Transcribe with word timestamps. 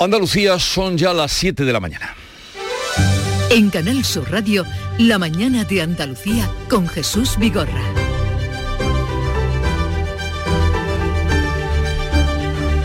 Andalucía 0.00 0.58
son 0.58 0.96
ya 0.96 1.12
las 1.12 1.30
7 1.30 1.62
de 1.62 1.72
la 1.74 1.78
mañana. 1.78 2.16
En 3.50 3.68
Canal 3.68 4.02
Sur 4.02 4.30
Radio, 4.30 4.64
La 4.96 5.18
mañana 5.18 5.64
de 5.64 5.82
Andalucía 5.82 6.50
con 6.70 6.88
Jesús 6.88 7.36
Vigorra. 7.38 7.82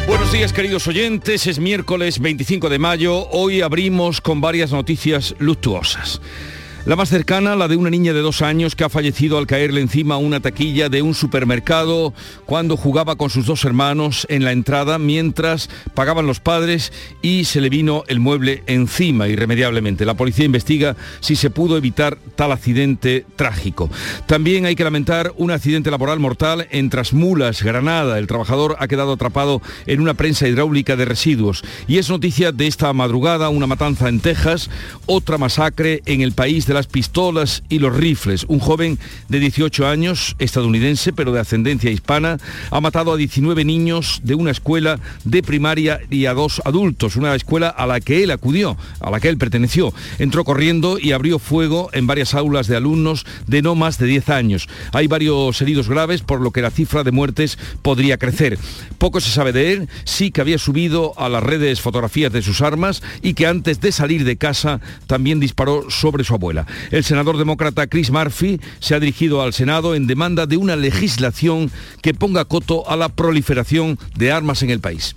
Buenos 0.07 0.29
días 0.33 0.51
queridos 0.51 0.87
oyentes, 0.87 1.47
es 1.47 1.57
miércoles 1.57 2.19
25 2.19 2.67
de 2.67 2.79
mayo, 2.79 3.29
hoy 3.29 3.61
abrimos 3.61 4.19
con 4.19 4.41
varias 4.41 4.73
noticias 4.73 5.35
luctuosas. 5.39 6.19
La 6.85 6.95
más 6.95 7.09
cercana, 7.09 7.55
la 7.55 7.67
de 7.67 7.77
una 7.77 7.89
niña 7.89 8.13
de 8.13 8.21
dos 8.21 8.43
años 8.43 8.75
que 8.75 8.83
ha 8.83 8.89
fallecido 8.89 9.39
al 9.39 9.47
caerle 9.47 9.81
encima 9.81 10.17
una 10.17 10.39
taquilla 10.39 10.87
de 10.87 11.01
un 11.01 11.15
supermercado 11.15 12.13
cuando 12.45 12.77
jugaba 12.77 13.15
con 13.15 13.31
sus 13.31 13.47
dos 13.47 13.65
hermanos 13.65 14.27
en 14.29 14.45
la 14.45 14.51
entrada 14.51 14.99
mientras 14.99 15.67
pagaban 15.95 16.27
los 16.27 16.39
padres 16.39 16.93
y 17.23 17.45
se 17.45 17.59
le 17.59 17.69
vino 17.69 18.03
el 18.07 18.19
mueble 18.19 18.61
encima 18.67 19.27
irremediablemente. 19.27 20.05
La 20.05 20.13
policía 20.13 20.45
investiga 20.45 20.95
si 21.21 21.35
se 21.35 21.49
pudo 21.49 21.75
evitar 21.75 22.19
tal 22.35 22.51
accidente 22.51 23.25
trágico. 23.35 23.89
También 24.27 24.67
hay 24.67 24.75
que 24.75 24.83
lamentar 24.83 25.33
un 25.37 25.49
accidente 25.49 25.89
laboral 25.89 26.19
mortal 26.19 26.67
en 26.69 26.91
Trasmulas, 26.91 27.63
Granada. 27.63 28.19
El 28.19 28.27
trabajador 28.27 28.75
ha 28.77 28.87
quedado 28.87 29.13
atrapado 29.13 29.59
en 29.87 30.01
una 30.01 30.13
prensa 30.13 30.47
hidráulica 30.47 30.95
de 30.95 31.05
residuos. 31.05 31.63
Y 31.87 31.97
es 31.97 32.11
noticia 32.11 32.51
de 32.51 32.67
esta 32.67 32.93
madrugada 32.93 33.49
una 33.49 33.65
matanza 33.65 34.07
en 34.07 34.19
Texas, 34.19 34.69
otra 35.07 35.39
masacre 35.39 36.03
en 36.05 36.21
el 36.21 36.33
país 36.33 36.67
de 36.67 36.74
las 36.75 36.87
pistolas 36.87 37.63
y 37.69 37.79
los 37.79 37.95
rifles. 37.95 38.45
Un 38.47 38.59
joven 38.59 38.99
de 39.29 39.39
18 39.39 39.87
años, 39.87 40.35
estadounidense, 40.39 41.13
pero 41.13 41.31
de 41.31 41.39
ascendencia 41.39 41.89
hispana, 41.89 42.37
ha 42.69 42.81
matado 42.81 43.13
a 43.13 43.17
19 43.17 43.65
niños 43.65 44.19
de 44.23 44.35
una 44.35 44.51
escuela 44.51 44.99
de 45.23 45.41
primaria 45.41 46.01
y 46.11 46.25
a 46.25 46.33
dos 46.33 46.61
adultos, 46.65 47.15
una 47.15 47.33
escuela 47.33 47.69
a 47.69 47.87
la 47.87 48.01
que 48.01 48.23
él 48.23 48.31
acudió, 48.31 48.77
a 48.99 49.09
la 49.09 49.19
que 49.19 49.29
él 49.29 49.37
perteneció. 49.37 49.93
Entró 50.19 50.43
corriendo 50.43 50.99
y 50.99 51.13
abrió 51.13 51.39
fuego 51.39 51.89
en 51.93 52.07
varias 52.07 52.33
aulas 52.33 52.67
de 52.67 52.75
alumnos 52.75 53.25
de 53.47 53.61
no 53.61 53.75
más 53.75 53.97
de 53.97 54.07
10 54.07 54.29
años. 54.29 54.67
Hay 54.91 55.07
varios 55.07 55.61
heridos 55.61 55.87
graves, 55.87 56.21
por 56.21 56.41
lo 56.41 56.51
que 56.51 56.61
la 56.61 56.71
cifra 56.71 57.03
de 57.03 57.11
muertes 57.11 57.57
podría 57.81 58.17
crecer. 58.17 58.59
Poco 58.97 59.21
se 59.21 59.31
sabe 59.31 59.53
de 59.53 59.71
él, 59.71 59.89
sí 60.03 60.31
que 60.31 60.41
había 60.41 60.57
subido 60.57 61.13
a 61.17 61.29
las 61.29 61.41
redes 61.41 61.79
fotografías 61.79 62.33
de 62.33 62.41
sus 62.41 62.61
armas 62.61 63.01
y 63.21 63.33
que 63.33 63.47
antes 63.47 63.79
de 63.79 63.93
salir 63.93 64.25
de 64.25 64.35
casa 64.35 64.81
también 65.07 65.39
disparó 65.39 65.89
sobre 65.89 66.25
su 66.25 66.33
abuela. 66.33 66.64
El 66.91 67.03
senador 67.03 67.37
demócrata 67.37 67.87
Chris 67.87 68.11
Murphy 68.11 68.59
se 68.79 68.95
ha 68.95 68.99
dirigido 68.99 69.41
al 69.41 69.53
Senado 69.53 69.95
en 69.95 70.07
demanda 70.07 70.45
de 70.45 70.57
una 70.57 70.75
legislación 70.75 71.71
que 72.01 72.13
ponga 72.13 72.45
coto 72.45 72.89
a 72.89 72.95
la 72.95 73.09
proliferación 73.09 73.97
de 74.15 74.31
armas 74.31 74.63
en 74.63 74.69
el 74.69 74.79
país. 74.79 75.15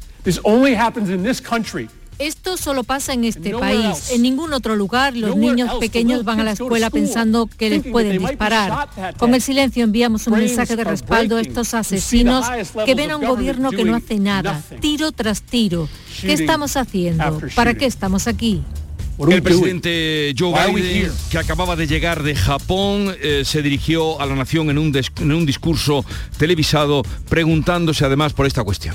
Esto 2.18 2.56
solo 2.56 2.82
pasa 2.82 3.12
en 3.12 3.24
este 3.24 3.52
país. 3.52 4.10
En 4.10 4.22
ningún 4.22 4.52
otro 4.52 4.74
lugar 4.74 5.16
los 5.16 5.36
niños 5.36 5.74
pequeños 5.78 6.24
van 6.24 6.40
a 6.40 6.44
la 6.44 6.52
escuela 6.52 6.90
pensando 6.90 7.46
que 7.46 7.70
les 7.70 7.86
pueden 7.86 8.18
disparar. 8.18 8.88
Con 9.16 9.34
el 9.34 9.40
silencio 9.40 9.84
enviamos 9.84 10.26
un 10.26 10.38
mensaje 10.38 10.74
de 10.74 10.84
respaldo 10.84 11.36
a 11.36 11.40
estos 11.40 11.74
asesinos 11.74 12.46
que 12.84 12.94
ven 12.94 13.12
a 13.12 13.16
un 13.16 13.24
gobierno 13.24 13.70
que 13.70 13.84
no 13.84 13.94
hace 13.94 14.18
nada, 14.18 14.62
tiro 14.80 15.12
tras 15.12 15.42
tiro. 15.42 15.88
¿Qué 16.20 16.32
estamos 16.32 16.76
haciendo? 16.76 17.40
¿Para 17.54 17.74
qué 17.74 17.86
estamos 17.86 18.26
aquí? 18.26 18.62
El 19.18 19.42
presidente 19.42 20.32
Joe 20.38 20.54
Biden, 20.72 21.10
que 21.30 21.38
acababa 21.38 21.74
de 21.74 21.88
llegar 21.88 22.22
de 22.22 22.36
Japón, 22.36 23.14
eh, 23.20 23.42
se 23.44 23.62
dirigió 23.62 24.20
a 24.20 24.26
la 24.26 24.36
nación 24.36 24.70
en 24.70 24.78
un, 24.78 24.96
en 24.96 25.32
un 25.32 25.44
discurso 25.44 26.04
televisado 26.38 27.02
preguntándose 27.28 28.04
además 28.04 28.32
por 28.32 28.46
esta 28.46 28.62
cuestión. 28.62 28.94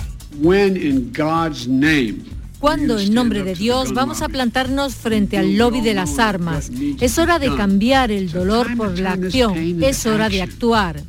¿Cuándo 2.59 2.97
en 2.97 3.13
nombre 3.13 3.43
de 3.43 3.55
Dios 3.55 3.93
vamos 3.93 4.21
a 4.21 4.29
plantarnos 4.29 4.95
frente 4.95 5.37
al 5.37 5.57
lobby 5.57 5.81
de 5.81 5.93
las 5.93 6.17
armas? 6.17 6.71
Es 7.01 7.17
hora 7.17 7.37
de 7.37 7.53
cambiar 7.53 8.09
el 8.09 8.31
dolor 8.31 8.77
por 8.77 8.97
la 8.97 9.11
acción, 9.11 9.83
es 9.83 10.05
hora 10.05 10.29
de 10.29 10.41
actuar. 10.41 11.03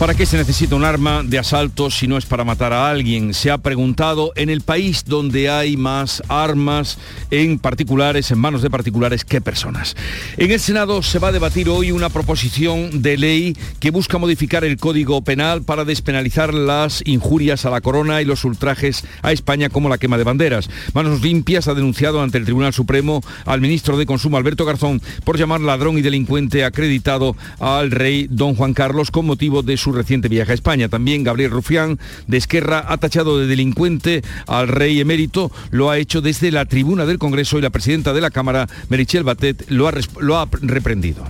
¿Para 0.00 0.14
qué 0.14 0.24
se 0.24 0.38
necesita 0.38 0.76
un 0.76 0.86
arma 0.86 1.22
de 1.22 1.38
asalto 1.38 1.90
si 1.90 2.06
no 2.06 2.16
es 2.16 2.24
para 2.24 2.42
matar 2.42 2.72
a 2.72 2.88
alguien? 2.88 3.34
Se 3.34 3.50
ha 3.50 3.58
preguntado 3.58 4.32
en 4.34 4.48
el 4.48 4.62
país 4.62 5.04
donde 5.04 5.50
hay 5.50 5.76
más 5.76 6.22
armas 6.26 6.96
en 7.30 7.58
particulares, 7.58 8.30
en 8.30 8.38
manos 8.38 8.62
de 8.62 8.70
particulares, 8.70 9.26
que 9.26 9.42
personas. 9.42 9.94
En 10.38 10.52
el 10.52 10.58
Senado 10.58 11.02
se 11.02 11.18
va 11.18 11.28
a 11.28 11.32
debatir 11.32 11.68
hoy 11.68 11.92
una 11.92 12.08
proposición 12.08 13.02
de 13.02 13.18
ley 13.18 13.54
que 13.78 13.90
busca 13.90 14.16
modificar 14.16 14.64
el 14.64 14.78
Código 14.78 15.20
Penal 15.20 15.64
para 15.64 15.84
despenalizar 15.84 16.54
las 16.54 17.02
injurias 17.04 17.66
a 17.66 17.70
la 17.70 17.82
corona 17.82 18.22
y 18.22 18.24
los 18.24 18.46
ultrajes 18.46 19.04
a 19.20 19.32
España 19.32 19.68
como 19.68 19.90
la 19.90 19.98
quema 19.98 20.16
de 20.16 20.24
banderas. 20.24 20.70
Manos 20.94 21.20
Limpias 21.20 21.68
ha 21.68 21.74
denunciado 21.74 22.22
ante 22.22 22.38
el 22.38 22.46
Tribunal 22.46 22.72
Supremo 22.72 23.20
al 23.44 23.60
ministro 23.60 23.98
de 23.98 24.06
Consumo, 24.06 24.38
Alberto 24.38 24.64
Garzón, 24.64 25.02
por 25.24 25.36
llamar 25.36 25.60
ladrón 25.60 25.98
y 25.98 26.00
delincuente 26.00 26.64
acreditado 26.64 27.36
al 27.58 27.90
rey 27.90 28.28
don 28.30 28.54
Juan 28.54 28.72
Carlos 28.72 29.10
con 29.10 29.26
motivo 29.26 29.62
de 29.62 29.76
su 29.76 29.89
reciente 29.94 30.28
viaje 30.28 30.52
a 30.52 30.54
España. 30.54 30.88
También 30.88 31.24
Gabriel 31.24 31.50
Rufián 31.50 31.98
de 32.26 32.36
Esquerra 32.36 32.84
ha 32.88 32.96
tachado 32.98 33.38
de 33.38 33.46
delincuente 33.46 34.22
al 34.46 34.68
rey 34.68 35.00
emérito. 35.00 35.50
Lo 35.70 35.90
ha 35.90 35.98
hecho 35.98 36.20
desde 36.20 36.50
la 36.50 36.64
tribuna 36.64 37.06
del 37.06 37.18
Congreso 37.18 37.58
y 37.58 37.62
la 37.62 37.70
presidenta 37.70 38.12
de 38.12 38.20
la 38.20 38.30
Cámara, 38.30 38.68
Merichel 38.88 39.24
Batet, 39.24 39.64
lo 39.68 39.88
ha, 39.88 39.92
lo 40.18 40.38
ha 40.38 40.48
reprendido. 40.62 41.24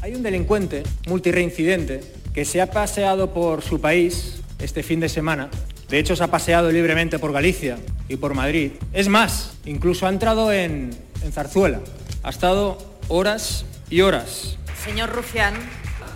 Hay 0.00 0.14
un 0.14 0.22
delincuente 0.22 0.84
multireincidente 1.06 2.00
que 2.32 2.44
se 2.44 2.60
ha 2.60 2.70
paseado 2.70 3.32
por 3.32 3.62
su 3.62 3.80
país 3.80 4.40
este 4.58 4.82
fin 4.82 5.00
de 5.00 5.08
semana. 5.08 5.50
De 5.88 5.98
hecho, 5.98 6.14
se 6.16 6.24
ha 6.24 6.28
paseado 6.28 6.70
libremente 6.70 7.18
por 7.18 7.32
Galicia 7.32 7.78
y 8.08 8.16
por 8.16 8.34
Madrid. 8.34 8.72
Es 8.92 9.08
más, 9.08 9.52
incluso 9.64 10.06
ha 10.06 10.10
entrado 10.10 10.52
en, 10.52 10.90
en 11.24 11.32
Zarzuela. 11.32 11.80
Ha 12.22 12.30
estado 12.30 12.78
horas 13.08 13.64
y 13.90 14.02
horas. 14.02 14.58
Señor 14.84 15.10
Rufián, 15.10 15.54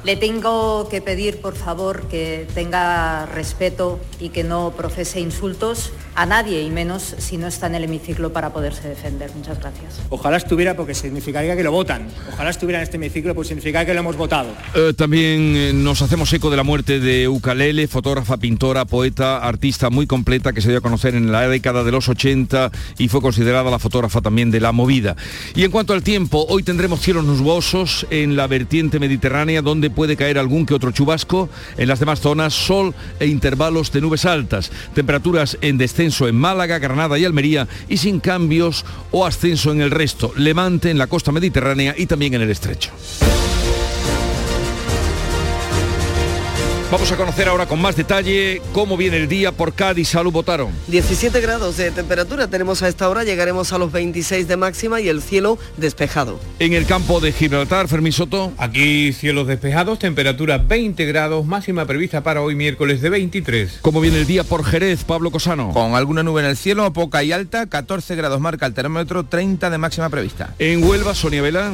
le 0.04 0.16
tengo 0.16 0.88
que 0.88 1.00
pedir, 1.00 1.40
por 1.40 1.54
favor, 1.54 2.08
que 2.08 2.46
tenga 2.54 3.26
respeto 3.26 4.00
y 4.20 4.30
que 4.30 4.44
no 4.44 4.72
profese 4.76 5.20
insultos 5.20 5.92
a 6.14 6.26
nadie, 6.26 6.62
y 6.62 6.70
menos 6.70 7.14
si 7.18 7.38
no 7.38 7.46
está 7.46 7.68
en 7.68 7.76
el 7.76 7.84
hemiciclo 7.84 8.32
para 8.32 8.52
poderse 8.52 8.88
defender. 8.88 9.30
Muchas 9.34 9.58
gracias. 9.60 10.00
Ojalá 10.10 10.36
estuviera 10.36 10.76
porque 10.76 10.94
significaría 10.94 11.56
que 11.56 11.62
lo 11.62 11.72
votan. 11.72 12.08
Ojalá 12.32 12.50
estuviera 12.50 12.80
en 12.80 12.82
este 12.82 12.96
hemiciclo 12.96 13.34
porque 13.34 13.48
significaría 13.48 13.86
que 13.86 13.94
lo 13.94 14.00
hemos 14.00 14.16
votado. 14.16 14.50
Eh, 14.74 14.92
también 14.94 15.56
eh, 15.56 15.72
nos 15.72 16.02
hacemos 16.02 16.30
eco 16.32 16.50
de 16.50 16.56
la 16.56 16.64
muerte 16.64 17.00
de 17.00 17.28
Ucalele, 17.28 17.88
fotógrafa, 17.88 18.36
pintora, 18.36 18.84
poeta, 18.84 19.38
artista 19.38 19.88
muy 19.88 20.06
completa 20.06 20.52
que 20.52 20.60
se 20.60 20.68
dio 20.68 20.78
a 20.78 20.82
conocer 20.82 21.14
en 21.14 21.32
la 21.32 21.48
década 21.48 21.82
de 21.82 21.92
los 21.92 22.08
80 22.08 22.70
y 22.98 23.08
fue 23.08 23.22
considerada 23.22 23.70
la 23.70 23.78
fotógrafa 23.78 24.20
también 24.20 24.50
de 24.50 24.60
la 24.60 24.72
movida. 24.72 25.16
Y 25.54 25.64
en 25.64 25.70
cuanto 25.70 25.94
al 25.94 26.02
tiempo, 26.02 26.44
hoy 26.48 26.62
tendremos 26.62 27.00
cielos 27.00 27.24
nubosos 27.24 28.06
en 28.10 28.36
la 28.36 28.46
vertiente 28.46 28.98
mediterránea 28.98 29.62
donde 29.62 29.91
puede 29.92 30.16
caer 30.16 30.38
algún 30.38 30.66
que 30.66 30.74
otro 30.74 30.90
chubasco. 30.90 31.48
En 31.76 31.88
las 31.88 32.00
demás 32.00 32.20
zonas, 32.20 32.54
sol 32.54 32.94
e 33.20 33.26
intervalos 33.26 33.92
de 33.92 34.00
nubes 34.00 34.24
altas. 34.24 34.70
Temperaturas 34.94 35.58
en 35.60 35.78
descenso 35.78 36.28
en 36.28 36.36
Málaga, 36.36 36.78
Granada 36.78 37.18
y 37.18 37.24
Almería 37.24 37.68
y 37.88 37.98
sin 37.98 38.20
cambios 38.20 38.84
o 39.10 39.26
ascenso 39.26 39.72
en 39.72 39.80
el 39.80 39.90
resto. 39.90 40.32
Levante 40.36 40.90
en 40.90 40.98
la 40.98 41.06
costa 41.06 41.32
mediterránea 41.32 41.94
y 41.96 42.06
también 42.06 42.34
en 42.34 42.42
el 42.42 42.50
estrecho. 42.50 42.90
Vamos 46.92 47.10
a 47.10 47.16
conocer 47.16 47.48
ahora 47.48 47.64
con 47.64 47.80
más 47.80 47.96
detalle 47.96 48.60
cómo 48.74 48.98
viene 48.98 49.16
el 49.16 49.26
día 49.26 49.50
por 49.50 49.72
Cádiz. 49.72 50.08
Salud, 50.08 50.30
votaron. 50.30 50.72
17 50.88 51.40
grados 51.40 51.78
de 51.78 51.90
temperatura 51.90 52.48
tenemos 52.48 52.82
a 52.82 52.88
esta 52.88 53.08
hora, 53.08 53.24
llegaremos 53.24 53.72
a 53.72 53.78
los 53.78 53.90
26 53.92 54.46
de 54.46 54.58
máxima 54.58 55.00
y 55.00 55.08
el 55.08 55.22
cielo 55.22 55.56
despejado. 55.78 56.38
En 56.58 56.74
el 56.74 56.84
campo 56.84 57.20
de 57.20 57.32
Gibraltar, 57.32 57.88
Fermín 57.88 58.12
Soto. 58.12 58.52
Aquí 58.58 59.14
cielos 59.14 59.46
despejados, 59.46 60.00
temperatura 60.00 60.58
20 60.58 61.06
grados, 61.06 61.46
máxima 61.46 61.86
prevista 61.86 62.22
para 62.22 62.42
hoy 62.42 62.56
miércoles 62.56 63.00
de 63.00 63.08
23. 63.08 63.78
¿Cómo 63.80 64.02
viene 64.02 64.18
el 64.18 64.26
día 64.26 64.44
por 64.44 64.62
Jerez, 64.62 65.04
Pablo 65.04 65.30
Cosano? 65.30 65.72
Con 65.72 65.94
alguna 65.94 66.22
nube 66.22 66.42
en 66.42 66.48
el 66.48 66.58
cielo, 66.58 66.92
poca 66.92 67.24
y 67.24 67.32
alta, 67.32 67.68
14 67.68 68.16
grados 68.16 68.38
marca 68.38 68.66
el 68.66 68.74
termómetro, 68.74 69.24
30 69.24 69.70
de 69.70 69.78
máxima 69.78 70.10
prevista. 70.10 70.54
En 70.58 70.84
Huelva, 70.84 71.14
Sonia 71.14 71.40
Vela. 71.40 71.72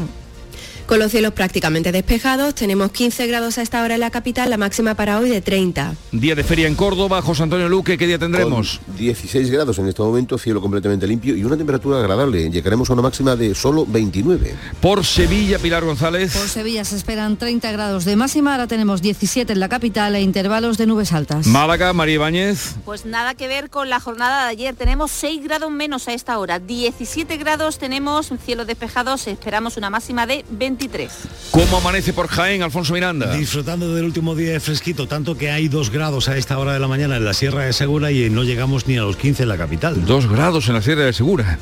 Con 0.88 1.00
los 1.00 1.10
cielos 1.10 1.34
prácticamente 1.34 1.92
despejados, 1.92 2.54
tenemos 2.54 2.90
15 2.92 3.26
grados 3.26 3.58
a 3.58 3.62
esta 3.62 3.82
hora 3.82 3.96
en 3.96 4.00
la 4.00 4.08
capital, 4.08 4.48
la 4.48 4.56
máxima 4.56 4.94
para 4.94 5.18
hoy 5.18 5.28
de 5.28 5.42
30. 5.42 5.94
Día 6.12 6.34
de 6.34 6.42
feria 6.42 6.66
en 6.66 6.74
Córdoba, 6.74 7.20
José 7.20 7.42
Antonio 7.42 7.68
Luque, 7.68 7.98
¿qué 7.98 8.06
día 8.06 8.18
tendremos? 8.18 8.80
Con 8.86 8.96
16 8.96 9.50
grados 9.50 9.78
en 9.78 9.86
este 9.86 10.00
momento, 10.00 10.38
cielo 10.38 10.62
completamente 10.62 11.06
limpio 11.06 11.36
y 11.36 11.44
una 11.44 11.58
temperatura 11.58 11.98
agradable. 11.98 12.48
Llegaremos 12.48 12.88
a 12.88 12.94
una 12.94 13.02
máxima 13.02 13.36
de 13.36 13.54
solo 13.54 13.84
29. 13.86 14.54
Por 14.80 15.04
Sevilla, 15.04 15.58
Pilar 15.58 15.84
González. 15.84 16.34
Por 16.34 16.48
Sevilla 16.48 16.86
se 16.86 16.96
esperan 16.96 17.36
30 17.36 17.70
grados 17.70 18.06
de 18.06 18.16
máxima, 18.16 18.52
ahora 18.52 18.66
tenemos 18.66 19.02
17 19.02 19.52
en 19.52 19.60
la 19.60 19.68
capital 19.68 20.14
e 20.14 20.22
intervalos 20.22 20.78
de 20.78 20.86
nubes 20.86 21.12
altas. 21.12 21.46
Málaga, 21.46 21.92
María 21.92 22.14
Ibáñez. 22.14 22.76
Pues 22.86 23.04
nada 23.04 23.34
que 23.34 23.46
ver 23.46 23.68
con 23.68 23.90
la 23.90 24.00
jornada 24.00 24.44
de 24.44 24.52
ayer, 24.52 24.74
tenemos 24.74 25.10
6 25.10 25.44
grados 25.44 25.70
menos 25.70 26.08
a 26.08 26.14
esta 26.14 26.38
hora, 26.38 26.58
17 26.58 27.36
grados 27.36 27.76
tenemos, 27.76 28.32
cielo 28.42 28.64
despejado, 28.64 29.16
esperamos 29.26 29.76
una 29.76 29.90
máxima 29.90 30.26
de 30.26 30.46
20 30.48 30.77
23. 30.78 31.10
¿Cómo 31.50 31.78
amanece 31.78 32.12
por 32.12 32.28
Jaén, 32.28 32.62
Alfonso 32.62 32.92
Miranda? 32.92 33.34
Disfrutando 33.34 33.94
del 33.94 34.04
último 34.04 34.36
día 34.36 34.52
de 34.52 34.60
fresquito, 34.60 35.08
tanto 35.08 35.36
que 35.36 35.50
hay 35.50 35.66
dos 35.66 35.90
grados 35.90 36.28
a 36.28 36.36
esta 36.36 36.56
hora 36.58 36.72
de 36.72 36.78
la 36.78 36.86
mañana 36.86 37.16
en 37.16 37.24
la 37.24 37.34
Sierra 37.34 37.64
de 37.64 37.72
Segura 37.72 38.12
y 38.12 38.30
no 38.30 38.44
llegamos 38.44 38.86
ni 38.86 38.96
a 38.96 39.02
los 39.02 39.16
15 39.16 39.42
en 39.42 39.48
la 39.48 39.56
capital. 39.56 40.06
Dos 40.06 40.28
grados 40.28 40.68
en 40.68 40.74
la 40.74 40.82
Sierra 40.82 41.02
de 41.02 41.12
Segura. 41.12 41.58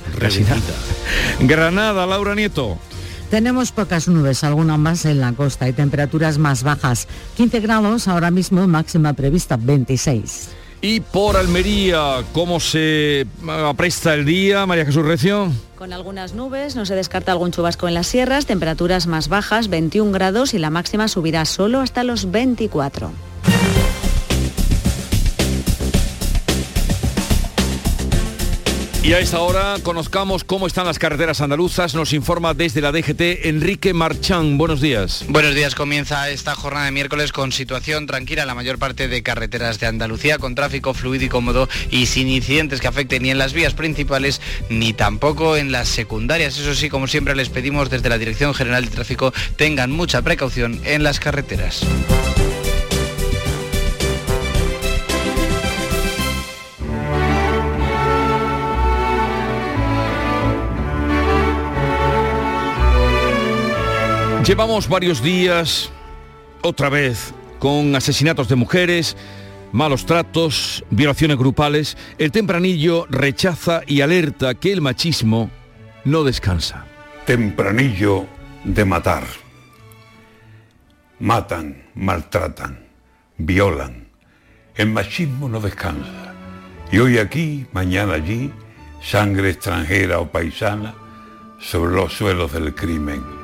Granada, 1.41 2.07
Laura 2.07 2.35
Nieto. 2.35 2.79
Tenemos 3.31 3.73
pocas 3.73 4.07
nubes, 4.07 4.45
algunas 4.45 4.79
más 4.79 5.05
en 5.07 5.21
la 5.21 5.33
costa 5.33 5.67
y 5.69 5.73
temperaturas 5.73 6.37
más 6.37 6.63
bajas. 6.63 7.09
15 7.37 7.61
grados 7.61 8.09
ahora 8.09 8.31
mismo, 8.31 8.67
máxima 8.67 9.15
prevista 9.15 9.57
26. 9.57 10.51
Y 10.81 11.01
por 11.01 11.37
Almería, 11.37 12.23
¿cómo 12.33 12.61
se 12.61 13.27
apresta 13.49 14.15
el 14.15 14.25
día, 14.25 14.67
María 14.67 14.85
Jesús 14.85 15.05
Recio? 15.05 15.51
Con 15.77 15.93
algunas 15.93 16.35
nubes, 16.35 16.77
no 16.77 16.87
se 16.87 16.95
descarta 16.95 17.33
algún 17.33 17.51
chubasco 17.51 17.89
en 17.89 17.95
las 17.95 18.07
sierras, 18.07 18.47
temperaturas 18.47 19.07
más 19.07 19.29
bajas, 19.29 19.69
21 19.69 20.13
grados 20.13 20.55
y 20.55 20.59
la 20.59 20.71
máxima 20.71 21.09
subirá 21.09 21.45
solo 21.45 21.81
hasta 21.81 22.05
los 22.05 22.31
24. 22.31 23.11
Y 29.07 29.13
a 29.13 29.21
esta 29.21 29.39
hora 29.39 29.77
conozcamos 29.85 30.43
cómo 30.43 30.67
están 30.67 30.85
las 30.85 30.99
carreteras 30.99 31.41
andaluzas. 31.41 31.95
Nos 31.95 32.13
informa 32.13 32.55
desde 32.55 32.81
la 32.81 32.91
DGT 32.91 33.47
Enrique 33.47 33.95
Marchán. 33.95 34.59
Buenos 34.59 34.81
días. 34.81 35.25
Buenos 35.29 35.55
días. 35.55 35.77
Comienza 35.77 36.29
esta 36.29 36.57
jornada 36.57 36.87
de 36.87 36.91
miércoles 36.91 37.31
con 37.31 37.53
situación 37.53 38.09
tranquila 38.09 38.45
la 38.47 38.57
mayor 38.57 38.81
parte 38.81 39.07
de 39.07 39.23
carreteras 39.23 39.79
de 39.79 39.87
Andalucía, 39.87 40.39
con 40.39 40.57
tráfico 40.57 40.93
fluido 40.93 41.25
y 41.25 41.29
cómodo 41.29 41.69
y 41.89 42.07
sin 42.07 42.27
incidentes 42.27 42.81
que 42.81 42.89
afecten 42.89 43.23
ni 43.23 43.31
en 43.31 43.39
las 43.39 43.53
vías 43.53 43.75
principales 43.75 44.41
ni 44.71 44.93
tampoco 44.93 45.57
en 45.57 45.71
las 45.71 45.87
secundarias. 45.87 46.59
Eso 46.59 46.75
sí, 46.75 46.89
como 46.89 47.07
siempre 47.07 47.37
les 47.37 47.49
pedimos 47.49 47.91
desde 47.91 48.09
la 48.09 48.19
Dirección 48.19 48.55
General 48.55 48.85
de 48.85 48.91
Tráfico, 48.91 49.33
tengan 49.55 49.93
mucha 49.93 50.23
precaución 50.23 50.81
en 50.85 51.05
las 51.05 51.21
carreteras. 51.21 51.87
Llevamos 64.47 64.89
varios 64.89 65.25
días, 65.25 65.91
otra 66.63 66.89
vez, 66.89 67.35
con 67.59 67.97
asesinatos 67.97 68.47
de 68.47 68.55
mujeres, 68.55 69.17
malos 69.73 70.07
tratos, 70.07 70.85
violaciones 70.89 71.37
grupales. 71.37 71.97
El 72.17 72.31
tempranillo 72.31 73.09
rechaza 73.11 73.81
y 73.89 74.03
alerta 74.03 74.55
que 74.55 74.73
el 74.73 74.83
machismo 74.83 75.51
no 76.05 76.23
descansa. 76.23 76.87
Tempranillo 77.27 78.27
de 78.63 78.85
matar. 78.85 79.25
Matan, 81.19 81.83
maltratan, 81.97 82.87
violan. 83.39 84.07
El 84.77 84.91
machismo 84.91 85.49
no 85.49 85.61
descansa. 85.61 86.35
Y 86.93 86.99
hoy 86.99 87.19
aquí, 87.19 87.67
mañana 87.73 88.13
allí, 88.13 88.53
sangre 89.03 89.51
extranjera 89.51 90.21
o 90.21 90.31
paisana 90.31 90.95
sobre 91.59 91.97
los 91.97 92.13
suelos 92.13 92.53
del 92.53 92.73
crimen 92.77 93.36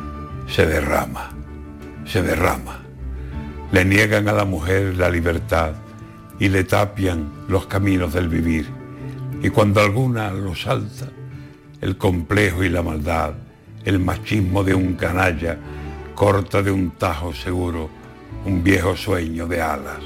se 0.47 0.67
derrama, 0.67 1.31
se 2.05 2.23
derrama. 2.23 2.81
Le 3.71 3.85
niegan 3.85 4.29
a 4.29 4.33
la 4.33 4.45
mujer 4.45 4.97
la 4.97 5.09
libertad 5.09 5.73
y 6.39 6.49
le 6.49 6.65
tapian 6.65 7.31
los 7.49 7.67
caminos 7.67 8.13
del 8.13 8.29
vivir. 8.29 8.69
Y 9.43 9.49
cuando 9.51 9.81
alguna 9.81 10.31
lo 10.31 10.55
salta, 10.55 11.07
el 11.81 11.97
complejo 11.97 12.63
y 12.63 12.69
la 12.69 12.83
maldad, 12.83 13.35
el 13.85 13.99
machismo 13.99 14.63
de 14.63 14.75
un 14.75 14.95
canalla, 14.95 15.59
corta 16.15 16.63
de 16.63 16.71
un 16.71 16.93
tajo 16.93 17.33
seguro 17.33 18.03
un 18.45 18.63
viejo 18.63 18.97
sueño 18.97 19.47
de 19.47 19.61
alas. 19.61 20.01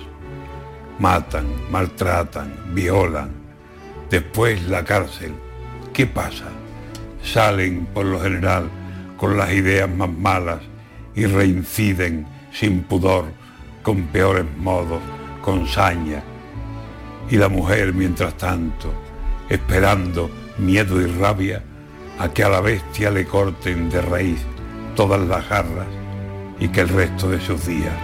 Matan, 0.98 1.46
maltratan, 1.70 2.54
violan. 2.74 3.30
Después 4.10 4.66
la 4.68 4.84
cárcel. 4.84 5.34
¿Qué 5.92 6.06
pasa? 6.06 6.46
Salen 7.22 7.86
por 7.86 8.04
lo 8.04 8.20
general 8.20 8.70
con 9.16 9.36
las 9.36 9.52
ideas 9.52 9.88
más 9.88 10.10
malas 10.10 10.60
y 11.14 11.26
reinciden 11.26 12.26
sin 12.52 12.82
pudor, 12.82 13.24
con 13.82 14.02
peores 14.08 14.44
modos, 14.58 15.00
con 15.42 15.66
saña. 15.66 16.22
Y 17.30 17.36
la 17.36 17.48
mujer, 17.48 17.92
mientras 17.94 18.36
tanto, 18.36 18.92
esperando 19.48 20.30
miedo 20.58 21.00
y 21.00 21.06
rabia 21.06 21.62
a 22.18 22.28
que 22.28 22.44
a 22.44 22.48
la 22.48 22.60
bestia 22.60 23.10
le 23.10 23.26
corten 23.26 23.90
de 23.90 24.00
raíz 24.00 24.40
todas 24.94 25.20
las 25.20 25.48
garras 25.48 25.86
y 26.58 26.68
que 26.68 26.80
el 26.80 26.88
resto 26.88 27.28
de 27.28 27.40
sus 27.40 27.66
días 27.66 27.94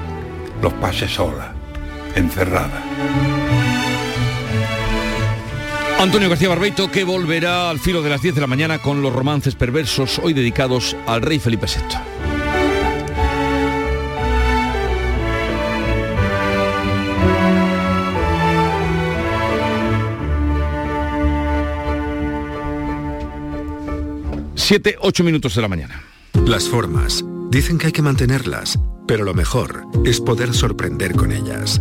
los 0.61 0.73
pase 0.75 1.09
sola, 1.09 1.53
encerrada. 2.15 3.32
Antonio 6.03 6.29
García 6.29 6.49
Barbeito 6.49 6.91
que 6.91 7.05
volverá 7.05 7.71
al 7.71 7.79
filo 7.79 8.03
de 8.03 8.11
las 8.11 8.21
10 8.21 8.35
de 8.35 8.41
la 8.41 8.49
mañana 8.49 8.81
con 8.81 9.03
los 9.03 9.13
romances 9.13 9.55
perversos 9.55 10.19
hoy 10.19 10.33
dedicados 10.33 10.97
al 11.07 11.23
rey 11.23 11.39
Felipe 11.39 11.67
VI. 11.67 11.97
Siete, 24.57 24.97
ocho 25.01 25.23
minutos 25.23 25.55
de 25.55 25.63
la 25.63 25.69
mañana. 25.69 26.03
Las 26.45 26.69
formas. 26.69 27.25
Dicen 27.51 27.79
que 27.79 27.87
hay 27.87 27.93
que 27.93 28.03
mantenerlas, 28.03 28.77
pero 29.07 29.23
lo 29.23 29.35
mejor 29.35 29.85
es 30.05 30.21
poder 30.21 30.53
sorprender 30.53 31.13
con 31.13 31.31
ellas. 31.31 31.81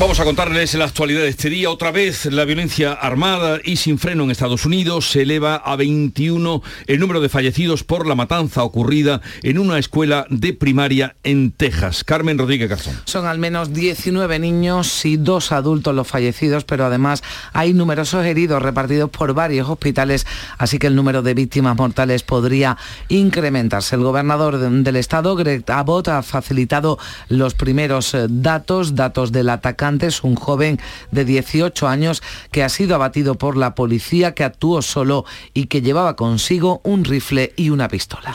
Vamos 0.00 0.20
a 0.20 0.24
contarles 0.24 0.74
la 0.74 0.84
actualidad 0.84 1.22
de 1.22 1.28
este 1.28 1.50
día. 1.50 1.70
Otra 1.70 1.90
vez 1.90 2.26
la 2.26 2.44
violencia 2.44 2.92
armada 2.92 3.58
y 3.64 3.76
sin 3.76 3.98
freno 3.98 4.22
en 4.22 4.30
Estados 4.30 4.64
Unidos 4.64 5.10
se 5.10 5.22
eleva 5.22 5.56
a 5.56 5.74
21 5.74 6.62
el 6.86 7.00
número 7.00 7.20
de 7.20 7.28
fallecidos 7.28 7.82
por 7.82 8.06
la 8.06 8.14
matanza 8.14 8.62
ocurrida 8.62 9.20
en 9.42 9.58
una 9.58 9.76
escuela 9.76 10.24
de 10.30 10.52
primaria 10.52 11.16
en 11.24 11.50
Texas. 11.50 12.04
Carmen 12.04 12.38
Rodríguez 12.38 12.70
Garzón. 12.70 12.94
Son 13.06 13.26
al 13.26 13.38
menos 13.38 13.72
19 13.72 14.38
niños 14.38 15.04
y 15.04 15.16
dos 15.16 15.50
adultos 15.50 15.92
los 15.96 16.06
fallecidos, 16.06 16.62
pero 16.62 16.84
además 16.84 17.24
hay 17.52 17.74
numerosos 17.74 18.24
heridos 18.24 18.62
repartidos 18.62 19.10
por 19.10 19.34
varios 19.34 19.68
hospitales, 19.68 20.28
así 20.58 20.78
que 20.78 20.86
el 20.86 20.94
número 20.94 21.22
de 21.22 21.34
víctimas 21.34 21.76
mortales 21.76 22.22
podría 22.22 22.76
incrementarse. 23.08 23.96
El 23.96 24.04
gobernador 24.04 24.58
del 24.60 24.96
estado, 24.96 25.34
Greg 25.34 25.68
Abbott, 25.68 26.06
ha 26.06 26.22
facilitado 26.22 27.00
los 27.28 27.54
primeros 27.54 28.14
eh, 28.14 28.26
datos, 28.30 28.94
datos 28.94 29.32
del 29.32 29.48
atacante 29.48 29.87
un 30.22 30.34
joven 30.34 30.78
de 31.10 31.24
18 31.24 31.88
años 31.88 32.22
que 32.50 32.62
ha 32.62 32.68
sido 32.68 32.94
abatido 32.94 33.36
por 33.36 33.56
la 33.56 33.74
policía, 33.74 34.34
que 34.34 34.44
actuó 34.44 34.82
solo 34.82 35.24
y 35.54 35.66
que 35.66 35.80
llevaba 35.80 36.14
consigo 36.14 36.80
un 36.84 37.04
rifle 37.04 37.52
y 37.56 37.70
una 37.70 37.88
pistola. 37.88 38.34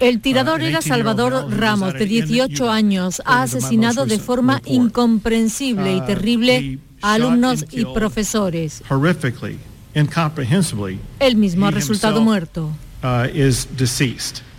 El 0.00 0.20
tirador 0.20 0.62
era 0.62 0.82
Salvador 0.82 1.46
Ramos, 1.50 1.94
de 1.94 2.06
18 2.06 2.70
años. 2.70 3.22
Ha 3.24 3.42
asesinado 3.42 4.06
de 4.06 4.18
forma 4.18 4.60
incomprensible 4.64 5.94
y 5.94 6.00
terrible 6.00 6.78
a 7.00 7.14
alumnos 7.14 7.64
y 7.70 7.84
profesores. 7.84 8.82
Él 11.20 11.36
mismo 11.36 11.66
ha 11.66 11.70
resultado 11.70 12.20
muerto. 12.22 12.70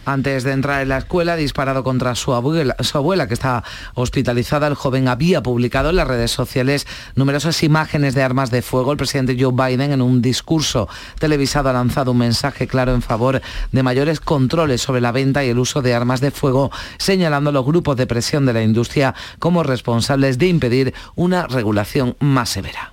Antes 0.06 0.44
de 0.44 0.52
entrar 0.52 0.82
en 0.82 0.90
la 0.90 1.00
escuela, 1.00 1.36
disparado 1.36 1.84
contra 1.84 2.16
su 2.16 2.34
abuela, 2.34 3.28
que 3.28 3.34
está 3.34 3.64
hospitalizada. 3.96 4.68
El 4.68 4.76
joven 4.76 5.08
había 5.08 5.42
publicado 5.42 5.90
en 5.90 5.96
las 5.96 6.08
redes 6.08 6.32
sociales 6.32 6.86
numerosas 7.16 7.64
imágenes 7.64 8.14
de 8.14 8.22
armas 8.22 8.52
de 8.52 8.62
fuego. 8.62 8.92
El 8.92 8.98
presidente 8.98 9.36
Joe 9.40 9.52
Biden, 9.52 9.92
en 9.92 10.02
un 10.02 10.22
discurso 10.22 10.88
televisado, 11.20 11.70
ha 11.70 11.74
lanzado 11.74 12.12
un 12.12 12.20
mensaje 12.20 12.68
claro 12.68 12.94
en 12.94 13.02
favor 13.02 13.42
de 13.72 13.84
mayores 13.84 14.20
controles 14.20 14.82
sobre 14.82 15.02
la 15.02 15.12
venta 15.12 15.44
y 15.44 15.50
el 15.50 15.60
uso 15.60 15.82
de 15.82 15.94
armas 15.94 16.22
de 16.22 16.32
fuego, 16.32 16.72
señalando 16.98 17.52
los 17.52 17.66
grupos 17.66 17.98
de 17.98 18.08
presión 18.08 18.46
de 18.46 18.54
la 18.54 18.64
industria 18.64 19.16
como 19.40 19.64
responsables 19.64 20.38
de 20.38 20.48
impedir 20.48 20.94
una 21.16 21.48
regulación 21.48 22.16
más 22.20 22.50
severa. 22.50 22.90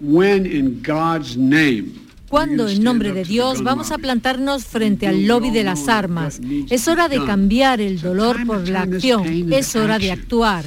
Cuando 2.32 2.66
en 2.66 2.82
nombre 2.82 3.12
de 3.12 3.24
Dios 3.24 3.62
vamos 3.62 3.90
a 3.90 3.98
plantarnos 3.98 4.64
frente 4.64 5.06
al 5.06 5.26
lobby 5.26 5.50
de 5.50 5.64
las 5.64 5.86
armas. 5.86 6.40
Es 6.70 6.88
hora 6.88 7.10
de 7.10 7.22
cambiar 7.22 7.78
el 7.82 8.00
dolor 8.00 8.46
por 8.46 8.66
la 8.70 8.80
acción. 8.80 9.52
Es 9.52 9.76
hora 9.76 9.98
de 9.98 10.12
actuar. 10.12 10.64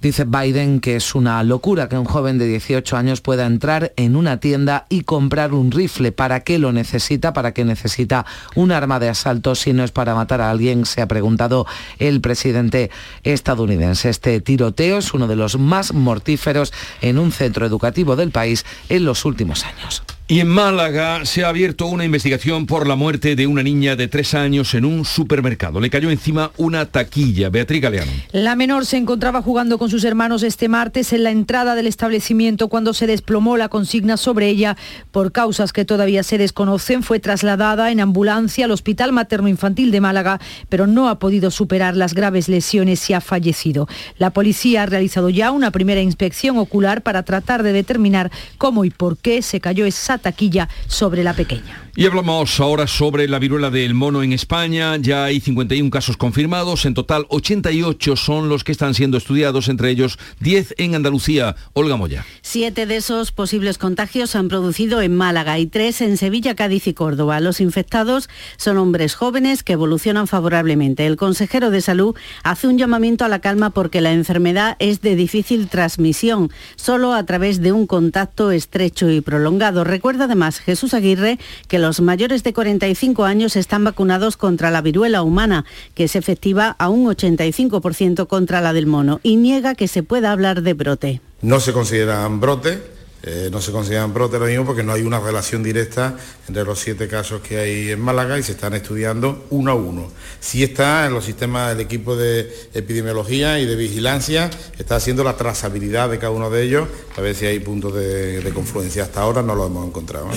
Dice 0.00 0.24
Biden 0.24 0.80
que 0.80 0.96
es 0.96 1.14
una 1.14 1.42
locura 1.42 1.90
que 1.90 1.98
un 1.98 2.06
joven 2.06 2.38
de 2.38 2.46
18 2.46 2.96
años 2.96 3.20
pueda 3.20 3.44
entrar 3.44 3.92
en 3.96 4.16
una 4.16 4.40
tienda 4.40 4.86
y 4.88 5.02
comprar 5.02 5.52
un 5.52 5.70
rifle. 5.70 6.10
¿Para 6.10 6.40
qué 6.40 6.58
lo 6.58 6.72
necesita? 6.72 7.34
¿Para 7.34 7.52
qué 7.52 7.66
necesita 7.66 8.24
un 8.54 8.72
arma 8.72 8.98
de 8.98 9.10
asalto 9.10 9.54
si 9.54 9.74
no 9.74 9.84
es 9.84 9.90
para 9.90 10.14
matar 10.14 10.40
a 10.40 10.50
alguien? 10.50 10.86
Se 10.86 11.02
ha 11.02 11.08
preguntado 11.08 11.66
el 11.98 12.22
presidente 12.22 12.90
estadounidense. 13.24 14.08
Este 14.08 14.40
tiroteo 14.40 14.96
es 14.98 15.12
uno 15.12 15.28
de 15.28 15.36
los 15.36 15.58
más 15.58 15.92
mortíferos 15.92 16.72
en 17.02 17.18
un 17.18 17.30
centro 17.30 17.66
educativo 17.66 18.16
del 18.16 18.30
país 18.30 18.64
en 18.88 19.04
los 19.04 19.26
últimos 19.26 19.66
años. 19.66 20.02
Y 20.30 20.38
en 20.38 20.46
Málaga 20.46 21.24
se 21.24 21.42
ha 21.42 21.48
abierto 21.48 21.86
una 21.86 22.04
investigación 22.04 22.66
por 22.66 22.86
la 22.86 22.94
muerte 22.94 23.34
de 23.34 23.48
una 23.48 23.64
niña 23.64 23.96
de 23.96 24.06
tres 24.06 24.34
años 24.34 24.74
en 24.74 24.84
un 24.84 25.04
supermercado. 25.04 25.80
Le 25.80 25.90
cayó 25.90 26.08
encima 26.08 26.52
una 26.56 26.86
taquilla. 26.86 27.50
Beatriz 27.50 27.82
Galeano. 27.82 28.12
La 28.30 28.54
menor 28.54 28.86
se 28.86 28.96
encontraba 28.96 29.42
jugando 29.42 29.76
con 29.76 29.90
sus 29.90 30.04
hermanos 30.04 30.44
este 30.44 30.68
martes 30.68 31.12
en 31.12 31.24
la 31.24 31.32
entrada 31.32 31.74
del 31.74 31.88
establecimiento 31.88 32.68
cuando 32.68 32.94
se 32.94 33.08
desplomó 33.08 33.56
la 33.56 33.68
consigna 33.68 34.16
sobre 34.16 34.46
ella 34.46 34.76
por 35.10 35.32
causas 35.32 35.72
que 35.72 35.84
todavía 35.84 36.22
se 36.22 36.38
desconocen. 36.38 37.02
Fue 37.02 37.18
trasladada 37.18 37.90
en 37.90 37.98
ambulancia 37.98 38.66
al 38.66 38.70
Hospital 38.70 39.10
Materno 39.10 39.48
Infantil 39.48 39.90
de 39.90 40.00
Málaga, 40.00 40.40
pero 40.68 40.86
no 40.86 41.08
ha 41.08 41.18
podido 41.18 41.50
superar 41.50 41.96
las 41.96 42.14
graves 42.14 42.48
lesiones 42.48 43.10
y 43.10 43.14
ha 43.14 43.20
fallecido. 43.20 43.88
La 44.16 44.30
policía 44.30 44.84
ha 44.84 44.86
realizado 44.86 45.28
ya 45.28 45.50
una 45.50 45.72
primera 45.72 46.02
inspección 46.02 46.56
ocular 46.56 47.02
para 47.02 47.24
tratar 47.24 47.64
de 47.64 47.72
determinar 47.72 48.30
cómo 48.58 48.84
y 48.84 48.90
por 48.90 49.18
qué 49.18 49.42
se 49.42 49.58
cayó 49.60 49.86
esa 49.86 50.19
taquilla 50.20 50.68
sobre 50.86 51.24
la 51.24 51.34
pequeña. 51.34 51.90
Y 51.96 52.06
hablamos 52.06 52.60
ahora 52.60 52.86
sobre 52.86 53.26
la 53.26 53.40
viruela 53.40 53.68
del 53.68 53.94
mono 53.94 54.22
en 54.22 54.32
España. 54.32 54.96
Ya 54.96 55.24
hay 55.24 55.40
51 55.40 55.90
casos 55.90 56.16
confirmados. 56.16 56.84
En 56.84 56.94
total, 56.94 57.26
88 57.28 58.14
son 58.14 58.48
los 58.48 58.62
que 58.62 58.72
están 58.72 58.94
siendo 58.94 59.18
estudiados, 59.18 59.68
entre 59.68 59.90
ellos 59.90 60.18
10 60.38 60.76
en 60.78 60.94
Andalucía. 60.94 61.56
Olga 61.72 61.96
Moya. 61.96 62.24
Siete 62.42 62.86
de 62.86 62.96
esos 62.96 63.32
posibles 63.32 63.76
contagios 63.76 64.30
se 64.30 64.38
han 64.38 64.48
producido 64.48 65.02
en 65.02 65.16
Málaga 65.16 65.58
y 65.58 65.66
tres 65.66 66.00
en 66.00 66.16
Sevilla, 66.16 66.54
Cádiz 66.54 66.86
y 66.86 66.94
Córdoba. 66.94 67.40
Los 67.40 67.60
infectados 67.60 68.28
son 68.56 68.78
hombres 68.78 69.14
jóvenes 69.14 69.62
que 69.62 69.72
evolucionan 69.72 70.26
favorablemente. 70.26 71.06
El 71.06 71.16
consejero 71.16 71.70
de 71.70 71.80
salud 71.80 72.14
hace 72.44 72.68
un 72.68 72.78
llamamiento 72.78 73.24
a 73.24 73.28
la 73.28 73.40
calma 73.40 73.70
porque 73.70 74.00
la 74.00 74.12
enfermedad 74.12 74.76
es 74.78 75.00
de 75.00 75.16
difícil 75.16 75.68
transmisión, 75.68 76.50
solo 76.76 77.14
a 77.14 77.24
través 77.24 77.60
de 77.60 77.72
un 77.72 77.86
contacto 77.86 78.52
estrecho 78.52 79.10
y 79.10 79.20
prolongado. 79.20 79.84
Recuerda 79.84 80.09
además 80.18 80.58
Jesús 80.58 80.94
Aguirre 80.94 81.38
que 81.68 81.78
los 81.78 82.00
mayores 82.00 82.42
de 82.42 82.52
45 82.52 83.24
años 83.24 83.56
están 83.56 83.84
vacunados 83.84 84.36
contra 84.36 84.70
la 84.70 84.82
viruela 84.82 85.22
humana, 85.22 85.64
que 85.94 86.04
es 86.04 86.16
efectiva 86.16 86.76
a 86.78 86.88
un 86.88 87.06
85% 87.06 88.26
contra 88.26 88.60
la 88.60 88.72
del 88.72 88.86
mono, 88.86 89.20
y 89.22 89.36
niega 89.36 89.74
que 89.74 89.88
se 89.88 90.02
pueda 90.02 90.32
hablar 90.32 90.62
de 90.62 90.74
brote. 90.74 91.20
No 91.42 91.60
se 91.60 91.72
consideran 91.72 92.40
brote. 92.40 92.99
Eh, 93.22 93.50
no 93.52 93.60
se 93.60 93.70
consideran 93.70 94.14
brote 94.14 94.38
lo 94.38 94.46
mismo 94.46 94.64
porque 94.64 94.82
no 94.82 94.92
hay 94.92 95.02
una 95.02 95.20
relación 95.20 95.62
directa 95.62 96.16
entre 96.48 96.64
los 96.64 96.78
siete 96.78 97.06
casos 97.06 97.42
que 97.42 97.58
hay 97.58 97.90
en 97.90 98.00
Málaga 98.00 98.38
y 98.38 98.42
se 98.42 98.52
están 98.52 98.72
estudiando 98.74 99.46
uno 99.50 99.72
a 99.72 99.74
uno. 99.74 100.10
Sí 100.40 100.64
está 100.64 101.06
en 101.06 101.12
los 101.12 101.24
sistemas 101.26 101.70
del 101.70 101.80
equipo 101.80 102.16
de 102.16 102.50
epidemiología 102.72 103.60
y 103.60 103.66
de 103.66 103.76
vigilancia, 103.76 104.48
está 104.78 104.96
haciendo 104.96 105.22
la 105.22 105.36
trazabilidad 105.36 106.08
de 106.08 106.18
cada 106.18 106.32
uno 106.32 106.48
de 106.48 106.62
ellos, 106.62 106.88
a 107.16 107.20
ver 107.20 107.34
si 107.34 107.44
hay 107.44 107.60
puntos 107.60 107.94
de, 107.94 108.40
de 108.40 108.50
confluencia. 108.52 109.02
Hasta 109.02 109.20
ahora 109.20 109.42
no 109.42 109.54
lo 109.54 109.66
hemos 109.66 109.86
encontrado. 109.86 110.28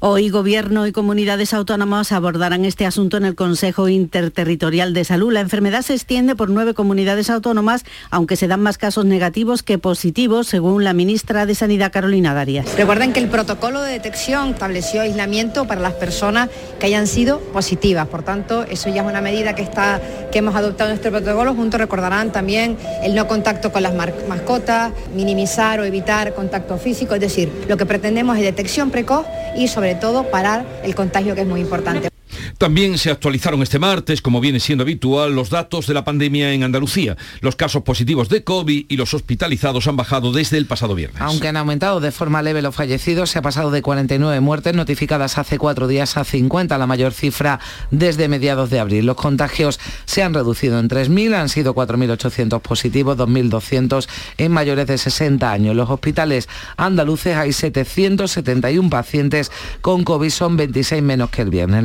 Hoy 0.00 0.28
Gobierno 0.28 0.86
y 0.86 0.92
comunidades 0.92 1.52
autónomas 1.52 2.12
abordarán 2.12 2.64
este 2.64 2.86
asunto 2.86 3.16
en 3.16 3.24
el 3.24 3.34
Consejo 3.34 3.88
Interterritorial 3.88 4.94
de 4.94 5.02
Salud. 5.02 5.32
La 5.32 5.40
enfermedad 5.40 5.82
se 5.82 5.94
extiende 5.94 6.36
por 6.36 6.50
nueve 6.50 6.72
comunidades 6.72 7.30
autónomas, 7.30 7.84
aunque 8.12 8.36
se 8.36 8.46
dan 8.46 8.60
más 8.60 8.78
casos 8.78 9.06
negativos 9.06 9.64
que 9.64 9.76
positivos, 9.76 10.46
según 10.46 10.84
la 10.84 10.92
ministra 10.92 11.46
de 11.46 11.56
Sanidad 11.56 11.90
Carolina 11.90 12.32
Darias. 12.32 12.76
Recuerden 12.76 13.12
que 13.12 13.18
el 13.18 13.26
protocolo 13.26 13.82
de 13.82 13.90
detección 13.90 14.50
estableció 14.50 15.00
aislamiento 15.00 15.66
para 15.66 15.80
las 15.80 15.94
personas 15.94 16.48
que 16.78 16.86
hayan 16.86 17.08
sido 17.08 17.40
positivas. 17.40 18.06
Por 18.06 18.22
tanto, 18.22 18.62
eso 18.70 18.90
ya 18.90 19.02
es 19.02 19.08
una 19.08 19.20
medida 19.20 19.56
que, 19.56 19.62
está, 19.62 20.00
que 20.30 20.38
hemos 20.38 20.54
adoptado 20.54 20.90
en 20.90 20.94
nuestro 20.94 21.10
protocolo. 21.10 21.56
Juntos 21.56 21.80
recordarán 21.80 22.30
también 22.30 22.76
el 23.02 23.16
no 23.16 23.26
contacto 23.26 23.72
con 23.72 23.82
las 23.82 23.94
mascotas, 23.96 24.92
minimizar 25.16 25.80
o 25.80 25.84
evitar 25.84 26.34
contacto 26.34 26.78
físico. 26.78 27.16
Es 27.16 27.20
decir, 27.20 27.50
lo 27.66 27.76
que 27.76 27.84
pretendemos 27.84 28.36
es 28.36 28.44
detección 28.44 28.92
precoz 28.92 29.26
y 29.56 29.66
sobre 29.66 29.87
todo 29.94 30.30
parar 30.30 30.64
el 30.82 30.94
contagio 30.94 31.34
que 31.34 31.42
es 31.42 31.46
muy 31.46 31.60
importante. 31.60 32.08
También 32.58 32.98
se 32.98 33.10
actualizaron 33.10 33.62
este 33.62 33.78
martes, 33.78 34.22
como 34.22 34.40
viene 34.40 34.60
siendo 34.60 34.82
habitual, 34.82 35.34
los 35.34 35.50
datos 35.50 35.86
de 35.86 35.94
la 35.94 36.04
pandemia 36.04 36.52
en 36.52 36.62
Andalucía. 36.62 37.16
Los 37.40 37.56
casos 37.56 37.82
positivos 37.82 38.28
de 38.28 38.44
COVID 38.44 38.86
y 38.88 38.96
los 38.96 39.14
hospitalizados 39.14 39.86
han 39.86 39.96
bajado 39.96 40.32
desde 40.32 40.58
el 40.58 40.66
pasado 40.66 40.94
viernes. 40.94 41.20
Aunque 41.20 41.48
han 41.48 41.56
aumentado 41.56 42.00
de 42.00 42.12
forma 42.12 42.42
leve 42.42 42.62
los 42.62 42.74
fallecidos, 42.74 43.30
se 43.30 43.38
ha 43.38 43.42
pasado 43.42 43.70
de 43.70 43.82
49 43.82 44.40
muertes 44.40 44.74
notificadas 44.74 45.38
hace 45.38 45.58
cuatro 45.58 45.88
días 45.88 46.16
a 46.16 46.24
50, 46.24 46.76
la 46.78 46.86
mayor 46.86 47.12
cifra 47.12 47.60
desde 47.90 48.28
mediados 48.28 48.70
de 48.70 48.80
abril. 48.80 49.06
Los 49.06 49.16
contagios 49.16 49.80
se 50.04 50.22
han 50.22 50.34
reducido 50.34 50.78
en 50.78 50.88
3.000, 50.88 51.34
han 51.34 51.48
sido 51.48 51.74
4.800 51.74 52.60
positivos, 52.60 53.16
2.200 53.16 54.08
en 54.38 54.52
mayores 54.52 54.86
de 54.86 54.98
60 54.98 55.50
años. 55.50 55.72
En 55.72 55.76
los 55.76 55.90
hospitales 55.90 56.48
andaluces 56.76 57.36
hay 57.36 57.52
771 57.52 58.90
pacientes 58.90 59.50
con 59.80 60.04
COVID, 60.04 60.30
son 60.30 60.56
26 60.56 61.02
menos 61.02 61.30
que 61.30 61.42
el 61.42 61.50
viernes. 61.50 61.84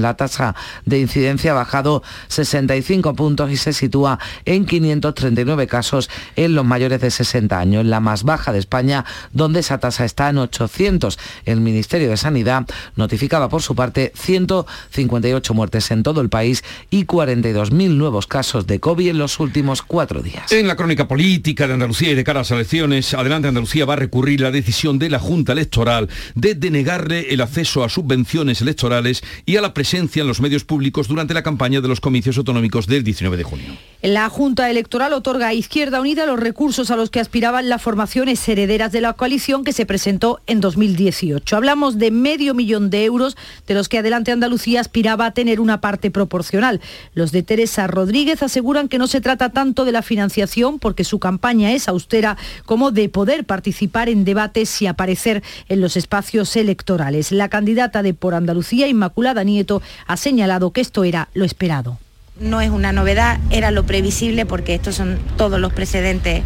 De 0.86 1.00
incidencia 1.00 1.52
ha 1.52 1.56
bajado 1.56 2.04
65 2.30 3.16
puntos 3.16 3.52
y 3.52 3.58
se 3.58 3.74
sitúa 3.74 4.20
en 4.46 4.66
539 4.66 5.68
casos 5.68 6.10
en 6.36 6.56
los 6.56 6.66
mayores 6.66 7.02
de 7.02 7.12
60 7.12 7.60
años, 7.60 7.86
la 7.86 8.00
más 8.00 8.24
baja 8.24 8.52
de 8.52 8.60
España, 8.60 9.06
donde 9.32 9.60
esa 9.60 9.78
tasa 9.78 10.06
está 10.06 10.30
en 10.30 10.38
800. 10.38 11.18
El 11.46 11.62
Ministerio 11.62 12.10
de 12.10 12.18
Sanidad 12.18 12.66
notificaba 12.96 13.50
por 13.50 13.62
su 13.62 13.76
parte 13.76 14.12
158 14.16 15.54
muertes 15.54 15.92
en 15.92 16.04
todo 16.04 16.22
el 16.22 16.30
país 16.30 16.64
y 16.90 17.06
42.000 17.06 17.90
nuevos 17.90 18.28
casos 18.28 18.68
de 18.68 18.80
COVID 18.80 19.10
en 19.10 19.18
los 19.18 19.40
últimos 19.40 19.82
cuatro 19.82 20.22
días. 20.22 20.52
En 20.52 20.68
la 20.68 20.76
crónica 20.76 21.08
política 21.08 21.68
de 21.68 21.74
Andalucía 21.74 22.12
y 22.12 22.16
de 22.16 22.24
cara 22.24 22.40
a 22.40 22.42
las 22.42 22.52
elecciones, 22.52 23.14
Adelante 23.14 23.48
Andalucía 23.48 23.86
va 23.86 23.94
a 23.94 23.98
recurrir 23.98 24.42
la 24.42 24.52
decisión 24.52 25.00
de 25.00 25.10
la 25.10 25.20
Junta 25.20 25.54
Electoral 25.54 26.10
de 26.36 26.56
denegarle 26.56 27.34
el 27.34 27.42
acceso 27.42 27.84
a 27.84 27.90
subvenciones 27.90 28.62
electorales 28.62 29.24
y 29.46 29.58
a 29.58 29.62
la 29.62 29.74
presencia 29.74 30.23
en 30.24 30.28
los 30.28 30.42
medios 30.42 30.64
públicos 30.64 31.08
durante 31.08 31.34
la 31.34 31.44
campaña 31.44 31.82
de 31.82 31.88
los 31.88 32.02
comicios 32.02 32.38
autonómicos 32.38 32.88
del 32.88 33.04
19 33.04 33.38
de 33.38 33.44
junio. 33.44 33.68
La 34.02 34.28
Junta 34.30 34.70
Electoral 34.70 35.14
otorga 35.14 35.48
a 35.48 35.54
Izquierda 35.54 36.02
Unida 36.02 36.26
los 36.26 36.40
recursos 36.40 36.92
a 36.92 36.96
los 36.96 37.10
que 37.10 37.20
aspiraban 37.20 37.70
las 37.70 37.82
formaciones 37.82 38.46
herederas 38.50 38.92
de 38.92 39.00
la 39.00 39.14
coalición 39.14 39.64
que 39.64 39.72
se 39.72 39.86
presentó 39.86 40.42
en 40.48 40.60
2018. 40.60 41.56
Hablamos 41.56 41.98
de 41.98 42.12
medio 42.12 42.54
millón 42.54 42.90
de 42.90 43.06
euros 43.06 43.38
de 43.68 43.74
los 43.76 43.88
que 43.88 44.00
Adelante 44.00 44.32
Andalucía 44.32 44.82
aspiraba 44.82 45.28
a 45.28 45.32
tener 45.32 45.60
una 45.60 45.80
parte 45.80 46.12
proporcional. 46.12 46.82
Los 47.14 47.32
de 47.32 47.44
Teresa 47.44 47.88
Rodríguez 47.88 48.44
aseguran 48.44 48.90
que 48.90 48.98
no 48.98 49.08
se 49.08 49.22
trata 49.22 49.50
tanto 49.50 49.86
de 49.86 49.92
la 49.92 50.02
financiación 50.02 50.80
porque 50.80 51.04
su 51.04 51.20
campaña 51.20 51.72
es 51.72 51.88
austera 51.88 52.38
como 52.66 52.92
de 52.92 53.10
poder 53.10 53.46
participar 53.46 54.10
en 54.10 54.26
debates 54.26 54.82
y 54.82 54.88
aparecer 54.88 55.44
en 55.70 55.82
los 55.82 55.96
espacios 55.96 56.56
electorales. 56.56 57.32
La 57.32 57.50
candidata 57.50 58.04
de 58.04 58.14
Por 58.14 58.34
Andalucía, 58.34 58.88
Inmaculada 58.88 59.44
Nieto, 59.44 59.82
ha 60.14 60.18
señalado 60.18 60.70
que 60.70 60.82
esto 60.82 61.04
era 61.04 61.30
lo 61.34 61.44
esperado. 61.44 61.98
No 62.40 62.62
es 62.62 62.70
una 62.70 62.92
novedad, 62.92 63.40
era 63.50 63.72
lo 63.72 63.84
previsible 63.86 64.46
porque 64.46 64.76
estos 64.76 64.96
son 64.96 65.18
todos 65.38 65.60
los 65.60 65.74
precedentes 65.74 66.44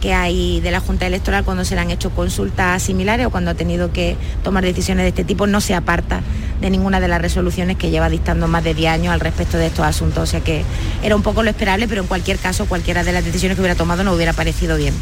que 0.00 0.12
hay 0.12 0.60
de 0.60 0.70
la 0.70 0.80
Junta 0.80 1.06
Electoral 1.06 1.44
cuando 1.44 1.64
se 1.64 1.74
le 1.74 1.80
han 1.80 1.90
hecho 1.90 2.10
consultas 2.10 2.82
similares 2.82 3.26
o 3.26 3.30
cuando 3.30 3.50
ha 3.50 3.54
tenido 3.54 3.92
que 3.92 4.16
tomar 4.42 4.64
decisiones 4.64 5.04
de 5.04 5.08
este 5.08 5.24
tipo, 5.24 5.46
no 5.46 5.60
se 5.60 5.74
aparta 5.74 6.22
de 6.60 6.70
ninguna 6.70 7.00
de 7.00 7.08
las 7.08 7.20
resoluciones 7.20 7.76
que 7.76 7.90
lleva 7.90 8.08
dictando 8.08 8.48
más 8.48 8.64
de 8.64 8.74
10 8.74 8.90
años 8.90 9.12
al 9.12 9.20
respecto 9.20 9.58
de 9.58 9.66
estos 9.66 9.84
asuntos. 9.84 10.22
O 10.22 10.26
sea 10.26 10.40
que 10.40 10.62
era 11.02 11.16
un 11.16 11.22
poco 11.22 11.42
lo 11.42 11.50
esperable, 11.50 11.88
pero 11.88 12.02
en 12.02 12.08
cualquier 12.08 12.38
caso 12.38 12.66
cualquiera 12.66 13.04
de 13.04 13.12
las 13.12 13.24
decisiones 13.24 13.56
que 13.56 13.62
hubiera 13.62 13.76
tomado 13.76 14.04
no 14.04 14.12
hubiera 14.14 14.32
parecido 14.32 14.76
bien. 14.76 14.94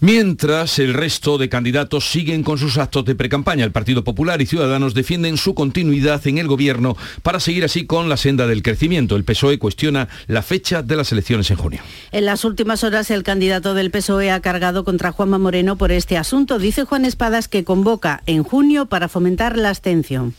Mientras 0.00 0.78
el 0.78 0.94
resto 0.94 1.36
de 1.36 1.48
candidatos 1.48 2.10
siguen 2.10 2.42
con 2.42 2.56
sus 2.56 2.78
actos 2.78 3.04
de 3.04 3.14
precampaña, 3.14 3.64
el 3.64 3.72
Partido 3.72 4.02
Popular 4.02 4.40
y 4.40 4.46
Ciudadanos 4.46 4.94
defienden 4.94 5.36
su 5.36 5.54
continuidad 5.54 6.26
en 6.26 6.38
el 6.38 6.48
gobierno 6.48 6.96
para 7.22 7.38
seguir 7.38 7.64
así 7.64 7.84
con 7.84 8.08
la 8.08 8.16
senda 8.16 8.46
del 8.46 8.62
crecimiento. 8.62 9.16
El 9.16 9.24
PSOE 9.24 9.58
cuestiona 9.58 10.08
la 10.26 10.42
fecha 10.42 10.82
de 10.82 10.96
las 10.96 11.12
elecciones 11.12 11.50
en 11.50 11.58
junio. 11.58 11.82
En 12.12 12.24
las 12.24 12.44
últimas 12.44 12.82
horas 12.82 13.10
el 13.10 13.22
candidato 13.22 13.74
del 13.74 13.90
PSOE 13.90 14.29
ha 14.30 14.40
cargado 14.40 14.84
contra 14.84 15.12
Juanma 15.12 15.38
Moreno 15.38 15.76
por 15.76 15.92
este 15.92 16.16
asunto. 16.16 16.58
Dice 16.58 16.84
Juan 16.84 17.04
Espadas 17.04 17.48
que 17.48 17.64
convoca 17.64 18.22
en 18.26 18.42
junio 18.42 18.86
para 18.86 19.08
fomentar 19.08 19.56
la 19.56 19.70
abstención. 19.70 20.34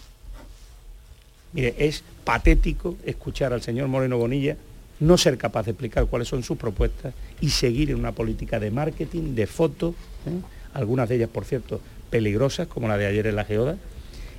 Mire, 1.54 1.76
es 1.78 2.04
patético 2.24 2.96
escuchar 3.06 3.54
al 3.54 3.62
señor 3.62 3.88
Moreno 3.88 4.18
Bonilla 4.18 4.56
no 5.02 5.18
ser 5.18 5.38
capaz 5.38 5.64
de 5.66 5.72
explicar 5.72 6.06
cuáles 6.06 6.28
son 6.28 6.44
sus 6.44 6.58
propuestas 6.58 7.14
y 7.42 7.50
seguir 7.50 7.90
en 7.90 7.98
una 7.98 8.12
política 8.12 8.60
de 8.60 8.72
marketing, 8.72 9.36
de 9.36 9.48
fotos, 9.48 9.96
¿eh? 10.28 10.40
algunas 10.74 11.10
de 11.10 11.16
ellas, 11.16 11.30
por 11.30 11.44
cierto, 11.44 11.82
peligrosas, 12.12 12.68
como 12.68 12.88
la 12.88 12.98
de 12.98 13.08
ayer 13.08 13.26
en 13.26 13.36
la 13.36 13.44
Geoda, 13.44 13.78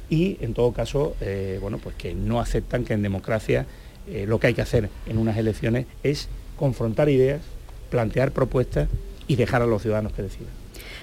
y 0.09 0.38
en 0.40 0.54
todo 0.54 0.73
caso, 0.73 1.16
eh, 1.21 1.59
bueno, 1.61 1.78
pues 1.78 1.97
que 1.97 2.14
no 2.14 2.40
aceptan 2.40 2.85
que 2.85 2.92
en 2.92 3.02
democracia 3.02 3.66
eh, 4.09 4.25
lo 4.28 4.38
que 4.38 4.49
hay 4.49 4.54
que 4.54 4.62
hacer 4.62 4.88
en 5.06 5.18
unas 5.18 5.37
elecciones 5.37 5.87
es 6.02 6.28
confrontar 6.56 7.09
ideas, 7.09 7.40
plantear 7.90 8.30
propuestas 8.30 8.88
y 9.32 9.36
dejar 9.36 9.62
a 9.62 9.66
los 9.66 9.80
ciudadanos 9.80 10.12
que 10.12 10.22
decidan. 10.22 10.50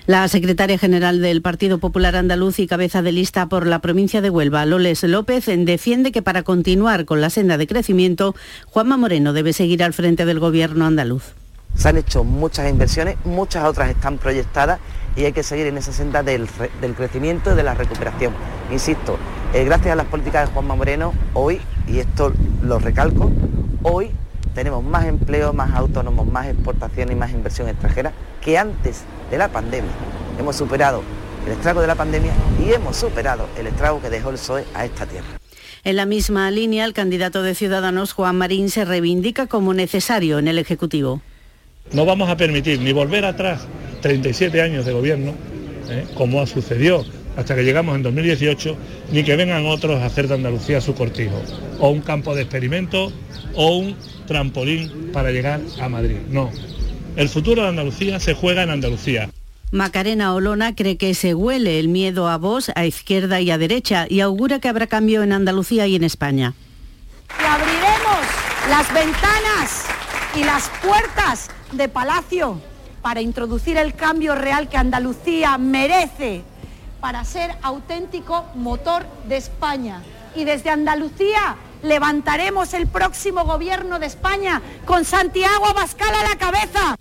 La 0.05 0.27
secretaria 0.27 0.77
general 0.77 1.21
del 1.21 1.41
Partido 1.41 1.77
Popular 1.77 2.15
Andaluz 2.15 2.59
y 2.59 2.67
cabeza 2.67 3.01
de 3.01 3.11
lista 3.11 3.47
por 3.47 3.67
la 3.67 3.79
provincia 3.79 4.21
de 4.21 4.29
Huelva, 4.29 4.65
Loles 4.65 5.03
López, 5.03 5.45
defiende 5.45 6.11
que 6.11 6.21
para 6.21 6.43
continuar 6.43 7.05
con 7.05 7.21
la 7.21 7.29
senda 7.29 7.57
de 7.57 7.67
crecimiento, 7.67 8.35
Juanma 8.67 8.97
Moreno 8.97 9.33
debe 9.33 9.53
seguir 9.53 9.83
al 9.83 9.93
frente 9.93 10.25
del 10.25 10.39
gobierno 10.39 10.85
andaluz. 10.85 11.33
Se 11.75 11.89
han 11.89 11.97
hecho 11.97 12.23
muchas 12.23 12.69
inversiones, 12.69 13.17
muchas 13.23 13.65
otras 13.65 13.89
están 13.89 14.17
proyectadas 14.17 14.79
y 15.15 15.25
hay 15.25 15.33
que 15.33 15.43
seguir 15.43 15.67
en 15.67 15.77
esa 15.77 15.93
senda 15.93 16.23
del, 16.23 16.47
crecimiento 16.95 17.53
y 17.53 17.55
de 17.55 17.63
la 17.63 17.73
recuperación. 17.73 18.33
Insisto, 18.71 19.17
eh, 19.53 19.63
gracias 19.63 19.93
a 19.93 19.95
las 19.95 20.07
políticas 20.07 20.47
de 20.47 20.53
Juanma 20.53 20.75
Moreno, 20.75 21.13
hoy, 21.33 21.61
y 21.87 21.99
esto 21.99 22.33
lo 22.63 22.79
recalco, 22.79 23.31
hoy 23.83 24.11
tenemos 24.59 24.83
más 24.83 25.05
empleo, 25.05 25.53
más 25.53 25.73
autónomos, 25.73 26.27
más 26.27 26.47
exportación 26.47 27.09
y 27.13 27.15
más 27.15 27.31
inversión 27.31 27.69
extranjera 27.69 28.11
que 28.41 28.57
antes 28.57 29.03
de 29.31 29.37
la 29.37 29.47
pandemia. 29.47 29.89
Hemos 30.37 30.57
superado 30.57 31.01
el 31.45 31.53
estrago 31.53 31.79
de 31.79 31.87
la 31.87 31.95
pandemia 31.95 32.33
y 32.61 32.73
hemos 32.73 32.97
superado 32.97 33.47
el 33.57 33.67
estrago 33.67 34.01
que 34.01 34.09
dejó 34.09 34.31
el 34.31 34.35
PSOE 34.35 34.65
a 34.73 34.83
esta 34.83 35.05
tierra. 35.05 35.39
En 35.85 35.95
la 35.95 36.05
misma 36.05 36.51
línea, 36.51 36.83
el 36.83 36.91
candidato 36.91 37.41
de 37.41 37.55
Ciudadanos, 37.55 38.11
Juan 38.11 38.35
Marín, 38.35 38.69
se 38.69 38.83
reivindica 38.83 39.47
como 39.47 39.73
necesario 39.73 40.39
en 40.39 40.49
el 40.49 40.57
Ejecutivo. 40.57 41.21
No 41.93 42.03
vamos 42.03 42.29
a 42.29 42.35
permitir 42.35 42.81
ni 42.81 42.91
volver 42.91 43.23
atrás 43.23 43.65
37 44.01 44.61
años 44.61 44.85
de 44.85 44.91
gobierno, 44.91 45.35
¿eh? 45.89 46.05
como 46.15 46.45
sucedió 46.45 47.05
hasta 47.37 47.55
que 47.55 47.63
llegamos 47.63 47.95
en 47.95 48.03
2018, 48.03 48.75
ni 49.13 49.23
que 49.23 49.37
vengan 49.37 49.65
otros 49.67 50.01
a 50.01 50.07
hacer 50.07 50.27
de 50.27 50.33
Andalucía 50.33 50.81
su 50.81 50.95
cortijo, 50.95 51.41
o 51.79 51.89
un 51.91 52.01
campo 52.01 52.35
de 52.35 52.41
experimento, 52.41 53.13
o 53.55 53.77
un 53.77 53.95
trampolín 54.29 55.09
para 55.11 55.31
llegar 55.31 55.59
a 55.81 55.89
Madrid. 55.89 56.17
No, 56.29 56.49
el 57.17 57.27
futuro 57.27 57.63
de 57.63 57.69
Andalucía 57.69 58.19
se 58.21 58.35
juega 58.35 58.63
en 58.63 58.69
Andalucía. 58.69 59.29
Macarena 59.71 60.33
Olona 60.33 60.75
cree 60.75 60.97
que 60.97 61.13
se 61.13 61.33
huele 61.33 61.79
el 61.79 61.89
miedo 61.89 62.29
a 62.29 62.37
vos 62.37 62.71
a 62.75 62.85
izquierda 62.85 63.41
y 63.41 63.51
a 63.51 63.57
derecha 63.57 64.05
y 64.07 64.21
augura 64.21 64.59
que 64.59 64.69
habrá 64.69 64.87
cambio 64.87 65.23
en 65.23 65.33
Andalucía 65.33 65.85
y 65.87 65.95
en 65.95 66.03
España. 66.03 66.53
Y 67.39 67.43
abriremos 67.43 68.25
las 68.69 68.93
ventanas 68.93 69.85
y 70.35 70.43
las 70.43 70.69
puertas 70.81 71.49
de 71.71 71.89
Palacio 71.89 72.59
para 73.01 73.21
introducir 73.21 73.77
el 73.77 73.95
cambio 73.95 74.35
real 74.35 74.69
que 74.69 74.77
Andalucía 74.77 75.57
merece 75.57 76.43
para 77.01 77.23
ser 77.23 77.51
auténtico 77.63 78.45
motor 78.55 79.05
de 79.27 79.37
España. 79.37 80.03
Y 80.35 80.43
desde 80.45 80.69
Andalucía 80.69 81.57
levantaremos 81.83 82.73
el 82.73 82.87
próximo 82.87 83.45
gobierno 83.45 83.99
de 83.99 84.05
España 84.05 84.61
con 84.85 85.05
Santiago 85.05 85.67
Abascal 85.67 86.13
a 86.13 86.29
la 86.29 86.37
cabeza. 86.37 86.95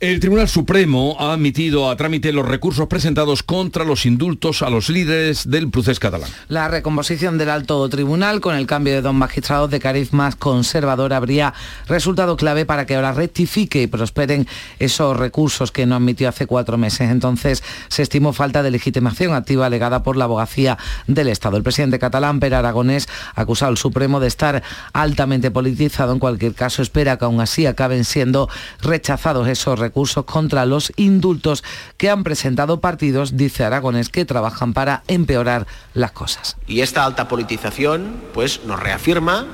El 0.00 0.18
Tribunal 0.18 0.48
Supremo 0.48 1.14
ha 1.20 1.34
admitido 1.34 1.90
a 1.90 1.96
trámite 1.96 2.32
los 2.32 2.48
recursos 2.48 2.86
presentados 2.86 3.42
contra 3.42 3.84
los 3.84 4.06
indultos 4.06 4.62
a 4.62 4.70
los 4.70 4.88
líderes 4.88 5.50
del 5.50 5.70
procés 5.70 6.00
catalán. 6.00 6.30
La 6.48 6.68
recomposición 6.68 7.36
del 7.36 7.50
alto 7.50 7.86
tribunal 7.90 8.40
con 8.40 8.54
el 8.54 8.66
cambio 8.66 8.94
de 8.94 9.02
dos 9.02 9.12
magistrados 9.12 9.68
de 9.70 9.78
cariz 9.78 10.14
más 10.14 10.36
conservador 10.36 11.12
habría 11.12 11.52
resultado 11.86 12.38
clave 12.38 12.64
para 12.64 12.86
que 12.86 12.94
ahora 12.94 13.12
rectifique 13.12 13.82
y 13.82 13.88
prosperen 13.88 14.48
esos 14.78 15.18
recursos 15.18 15.70
que 15.70 15.84
no 15.84 15.96
admitió 15.96 16.30
hace 16.30 16.46
cuatro 16.46 16.78
meses. 16.78 17.10
Entonces 17.10 17.62
se 17.88 18.00
estimó 18.00 18.32
falta 18.32 18.62
de 18.62 18.70
legitimación 18.70 19.34
activa 19.34 19.66
alegada 19.66 20.02
por 20.02 20.16
la 20.16 20.24
abogacía 20.24 20.78
del 21.08 21.28
Estado. 21.28 21.58
El 21.58 21.62
presidente 21.62 21.98
catalán, 21.98 22.40
Per 22.40 22.54
Aragonés, 22.54 23.06
ha 23.34 23.42
acusado 23.42 23.68
al 23.68 23.76
Supremo 23.76 24.18
de 24.18 24.28
estar 24.28 24.62
altamente 24.94 25.50
politizado. 25.50 26.14
En 26.14 26.20
cualquier 26.20 26.54
caso, 26.54 26.80
espera 26.80 27.18
que 27.18 27.26
aún 27.26 27.42
así 27.42 27.66
acaben 27.66 28.06
siendo 28.06 28.48
rechazados 28.80 29.46
esos 29.46 29.78
recursos 29.78 29.89
recursos 29.90 30.24
contra 30.24 30.66
los 30.66 30.92
indultos 30.94 31.64
que 31.96 32.10
han 32.10 32.22
presentado 32.22 32.80
partidos, 32.80 33.36
dice 33.36 33.64
Aragones, 33.64 34.08
que 34.08 34.24
trabajan 34.24 34.72
para 34.72 35.02
empeorar 35.08 35.66
las 35.94 36.12
cosas. 36.12 36.56
Y 36.68 36.80
esta 36.80 37.04
alta 37.04 37.26
politización 37.26 38.14
pues, 38.32 38.64
nos 38.64 38.78
reafirma 38.78 39.46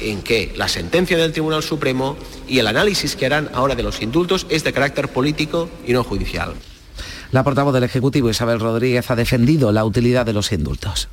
en 0.00 0.22
que 0.22 0.52
la 0.56 0.68
sentencia 0.68 1.18
del 1.18 1.32
Tribunal 1.32 1.62
Supremo 1.62 2.16
y 2.48 2.58
el 2.58 2.66
análisis 2.66 3.16
que 3.16 3.26
harán 3.26 3.50
ahora 3.52 3.74
de 3.74 3.82
los 3.82 4.00
indultos 4.00 4.46
es 4.48 4.64
de 4.64 4.72
carácter 4.72 5.08
político 5.08 5.68
y 5.86 5.92
no 5.92 6.02
judicial. 6.04 6.54
La 7.30 7.44
portavoz 7.44 7.74
del 7.74 7.84
Ejecutivo, 7.84 8.30
Isabel 8.30 8.60
Rodríguez, 8.60 9.10
ha 9.10 9.16
defendido 9.16 9.72
la 9.72 9.84
utilidad 9.84 10.24
de 10.24 10.32
los 10.32 10.52
indultos. 10.52 11.08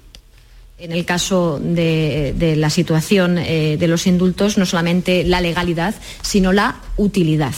En 0.77 0.93
el 0.93 1.03
caso 1.03 1.59
de, 1.61 2.55
la 2.57 2.69
situación 2.69 3.37
eh, 3.37 3.75
de 3.77 3.87
los 3.89 4.07
indultos, 4.07 4.57
no 4.57 4.65
solamente 4.65 5.25
la 5.25 5.41
legalidad, 5.41 5.93
sino 6.21 6.53
la 6.53 6.77
utilidad 6.95 7.53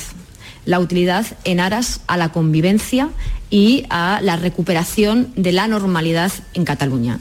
la 0.66 0.80
utilidad 0.80 1.26
en 1.44 1.60
aras 1.60 2.02
a 2.08 2.18
la 2.18 2.30
convivencia 2.30 3.10
y 3.50 3.86
a 3.90 4.20
la 4.22 4.36
recuperación 4.36 5.32
de 5.36 5.52
la 5.52 5.68
normalidad 5.68 6.32
en 6.54 6.66
Cataluña. 6.66 7.20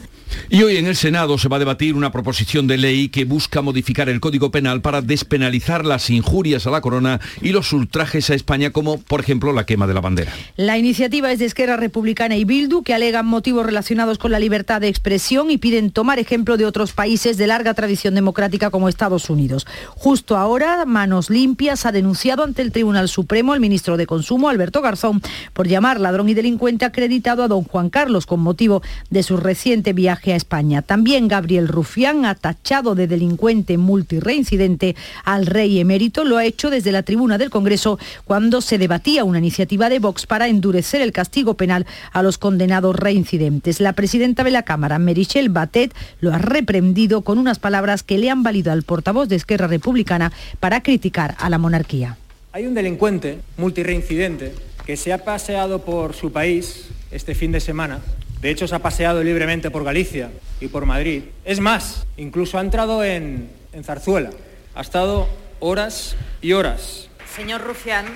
Y 0.49 0.63
hoy 0.63 0.77
en 0.77 0.87
el 0.87 0.95
Senado 0.95 1.37
se 1.37 1.47
va 1.47 1.57
a 1.57 1.59
debatir 1.59 1.95
una 1.95 2.11
proposición 2.11 2.67
de 2.67 2.77
ley 2.77 3.09
que 3.09 3.25
busca 3.25 3.61
modificar 3.61 4.09
el 4.09 4.19
Código 4.19 4.51
Penal 4.51 4.81
para 4.81 5.01
despenalizar 5.01 5.85
las 5.85 6.09
injurias 6.09 6.67
a 6.67 6.71
la 6.71 6.81
corona 6.81 7.19
y 7.41 7.51
los 7.51 7.71
ultrajes 7.73 8.29
a 8.29 8.35
España, 8.35 8.71
como 8.71 8.99
por 8.99 9.21
ejemplo 9.21 9.53
la 9.53 9.65
quema 9.65 9.87
de 9.87 9.93
la 9.93 10.01
bandera. 10.01 10.33
La 10.57 10.77
iniciativa 10.77 11.31
es 11.31 11.39
de 11.39 11.45
Esquerra 11.45 11.77
Republicana 11.77 12.35
y 12.35 12.45
Bildu, 12.45 12.83
que 12.83 12.93
alegan 12.93 13.25
motivos 13.25 13.65
relacionados 13.65 14.17
con 14.17 14.31
la 14.31 14.39
libertad 14.39 14.81
de 14.81 14.87
expresión 14.87 15.51
y 15.51 15.57
piden 15.57 15.91
tomar 15.91 16.19
ejemplo 16.19 16.57
de 16.57 16.65
otros 16.65 16.93
países 16.93 17.37
de 17.37 17.47
larga 17.47 17.73
tradición 17.73 18.15
democrática 18.15 18.69
como 18.69 18.89
Estados 18.89 19.29
Unidos. 19.29 19.65
Justo 19.89 20.37
ahora, 20.37 20.85
Manos 20.85 21.29
Limpias 21.29 21.85
ha 21.85 21.91
denunciado 21.91 22.43
ante 22.43 22.61
el 22.61 22.71
Tribunal 22.71 23.09
Supremo 23.09 23.53
al 23.53 23.59
ministro 23.59 23.97
de 23.97 24.05
Consumo, 24.05 24.49
Alberto 24.49 24.81
Garzón, 24.81 25.21
por 25.53 25.67
llamar 25.67 25.99
ladrón 25.99 26.29
y 26.29 26.33
delincuente 26.33 26.85
acreditado 26.85 27.43
a 27.43 27.47
don 27.47 27.63
Juan 27.63 27.89
Carlos 27.89 28.25
con 28.25 28.39
motivo 28.39 28.81
de 29.09 29.23
su 29.23 29.37
reciente 29.37 29.93
viaje 29.93 30.20
a 30.27 30.35
España. 30.35 30.83
También 30.83 31.27
Gabriel 31.27 31.67
Rufián 31.67 32.25
ha 32.25 32.35
tachado 32.35 32.93
de 32.93 33.07
delincuente 33.07 33.79
multireincidente 33.79 34.95
al 35.23 35.47
rey 35.47 35.79
emérito. 35.79 36.23
Lo 36.23 36.37
ha 36.37 36.45
hecho 36.45 36.69
desde 36.69 36.91
la 36.91 37.01
tribuna 37.01 37.39
del 37.39 37.49
Congreso 37.49 37.97
cuando 38.25 38.61
se 38.61 38.77
debatía 38.77 39.23
una 39.23 39.39
iniciativa 39.39 39.89
de 39.89 39.97
Vox 39.99 40.27
para 40.27 40.47
endurecer 40.47 41.01
el 41.01 41.11
castigo 41.11 41.55
penal 41.55 41.87
a 42.11 42.21
los 42.21 42.37
condenados 42.37 42.95
reincidentes. 42.95 43.79
La 43.79 43.93
presidenta 43.93 44.43
de 44.43 44.51
la 44.51 44.63
Cámara, 44.63 44.99
Merichel 44.99 45.49
Batet, 45.49 45.95
lo 46.19 46.33
ha 46.33 46.37
reprendido 46.37 47.21
con 47.21 47.39
unas 47.39 47.57
palabras 47.57 48.03
que 48.03 48.19
le 48.19 48.29
han 48.29 48.43
valido 48.43 48.71
al 48.71 48.83
portavoz 48.83 49.27
de 49.27 49.37
Esquerra 49.37 49.67
Republicana 49.67 50.31
para 50.59 50.83
criticar 50.83 51.35
a 51.39 51.49
la 51.49 51.57
monarquía. 51.57 52.17
Hay 52.51 52.67
un 52.67 52.73
delincuente 52.73 53.39
multireincidente 53.57 54.53
que 54.85 54.97
se 54.97 55.13
ha 55.13 55.23
paseado 55.23 55.85
por 55.85 56.13
su 56.13 56.31
país 56.31 56.89
este 57.11 57.33
fin 57.33 57.51
de 57.51 57.59
semana 57.59 58.01
de 58.41 58.49
hecho, 58.49 58.67
se 58.67 58.73
ha 58.73 58.79
paseado 58.79 59.23
libremente 59.23 59.69
por 59.69 59.83
Galicia 59.83 60.31
y 60.59 60.67
por 60.67 60.87
Madrid. 60.87 61.25
Es 61.45 61.59
más, 61.59 62.07
incluso 62.17 62.57
ha 62.57 62.61
entrado 62.61 63.03
en, 63.03 63.51
Zarzuela. 63.83 64.31
Ha 64.73 64.81
estado 64.81 65.27
horas 65.59 66.15
y 66.41 66.53
horas. 66.53 67.07
Señor 67.35 67.61
Rufián, 67.61 68.07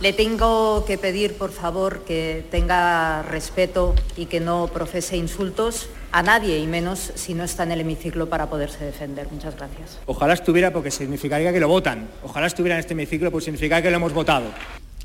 le 0.00 0.12
tengo 0.12 0.84
que 0.86 0.98
pedir, 0.98 1.34
por 1.34 1.52
favor, 1.52 2.04
que 2.04 2.44
tenga 2.50 3.22
respeto 3.22 3.94
y 4.16 4.26
que 4.26 4.40
no 4.40 4.66
profese 4.66 5.16
insultos 5.16 5.88
a 6.10 6.24
nadie, 6.24 6.58
y 6.58 6.66
menos 6.66 7.12
si 7.14 7.34
no 7.34 7.44
está 7.44 7.62
en 7.62 7.70
el 7.70 7.82
hemiciclo 7.82 8.28
para 8.28 8.50
poderse 8.50 8.84
defender. 8.84 9.28
Muchas 9.30 9.54
gracias. 9.54 10.00
Ojalá 10.06 10.34
estuviera 10.34 10.72
porque 10.72 10.90
significaría 10.90 11.52
que 11.52 11.60
lo 11.60 11.68
votan. 11.68 12.08
Ojalá 12.24 12.48
estuviera 12.48 12.74
en 12.74 12.80
este 12.80 12.94
hemiciclo 12.94 13.30
porque 13.30 13.44
significaría 13.44 13.84
que 13.84 13.90
lo 13.90 13.98
hemos 13.98 14.12
votado. 14.12 14.46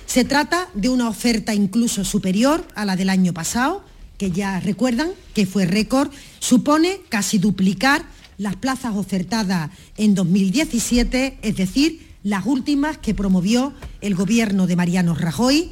Se 0.06 0.26
trata 0.26 0.70
de 0.74 0.90
una 0.90 1.08
oferta 1.08 1.54
incluso 1.54 2.04
superior 2.04 2.66
a 2.74 2.84
la 2.84 2.96
del 2.96 3.10
año 3.10 3.32
pasado, 3.32 3.84
que 4.20 4.30
ya 4.30 4.60
recuerdan 4.60 5.12
que 5.34 5.48
fue 5.48 5.66
récord, 5.66 6.12
supone 6.38 7.00
casi 7.10 7.40
duplicar 7.40 8.04
las 8.38 8.58
plazas 8.58 8.96
ofertadas 8.96 9.72
en 9.98 10.14
2017, 10.14 11.40
es 11.42 11.56
decir, 11.56 12.08
las 12.22 12.46
últimas 12.46 12.98
que 12.98 13.16
promovió 13.16 13.74
el 14.02 14.14
gobierno 14.14 14.68
de 14.68 14.76
Mariano 14.76 15.16
Rajoy. 15.16 15.72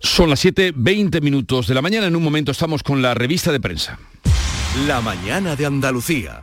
Son 0.00 0.28
las 0.28 0.44
7.20 0.44 1.22
minutos 1.22 1.68
de 1.68 1.74
la 1.74 1.82
mañana. 1.82 2.08
En 2.08 2.16
un 2.16 2.22
momento 2.22 2.50
estamos 2.50 2.82
con 2.82 3.00
la 3.00 3.14
revista 3.14 3.52
de 3.52 3.60
prensa. 3.60 3.98
La 4.86 5.00
mañana 5.00 5.56
de 5.56 5.66
Andalucía. 5.66 6.42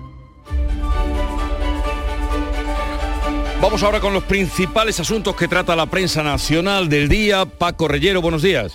Vamos 3.61 3.83
ahora 3.83 3.99
con 3.99 4.11
los 4.11 4.23
principales 4.23 4.99
asuntos 4.99 5.35
que 5.35 5.47
trata 5.47 5.75
la 5.75 5.85
prensa 5.85 6.23
nacional 6.23 6.89
del 6.89 7.07
día. 7.07 7.45
Paco 7.45 7.87
Reyero, 7.87 8.19
buenos 8.19 8.41
días. 8.41 8.73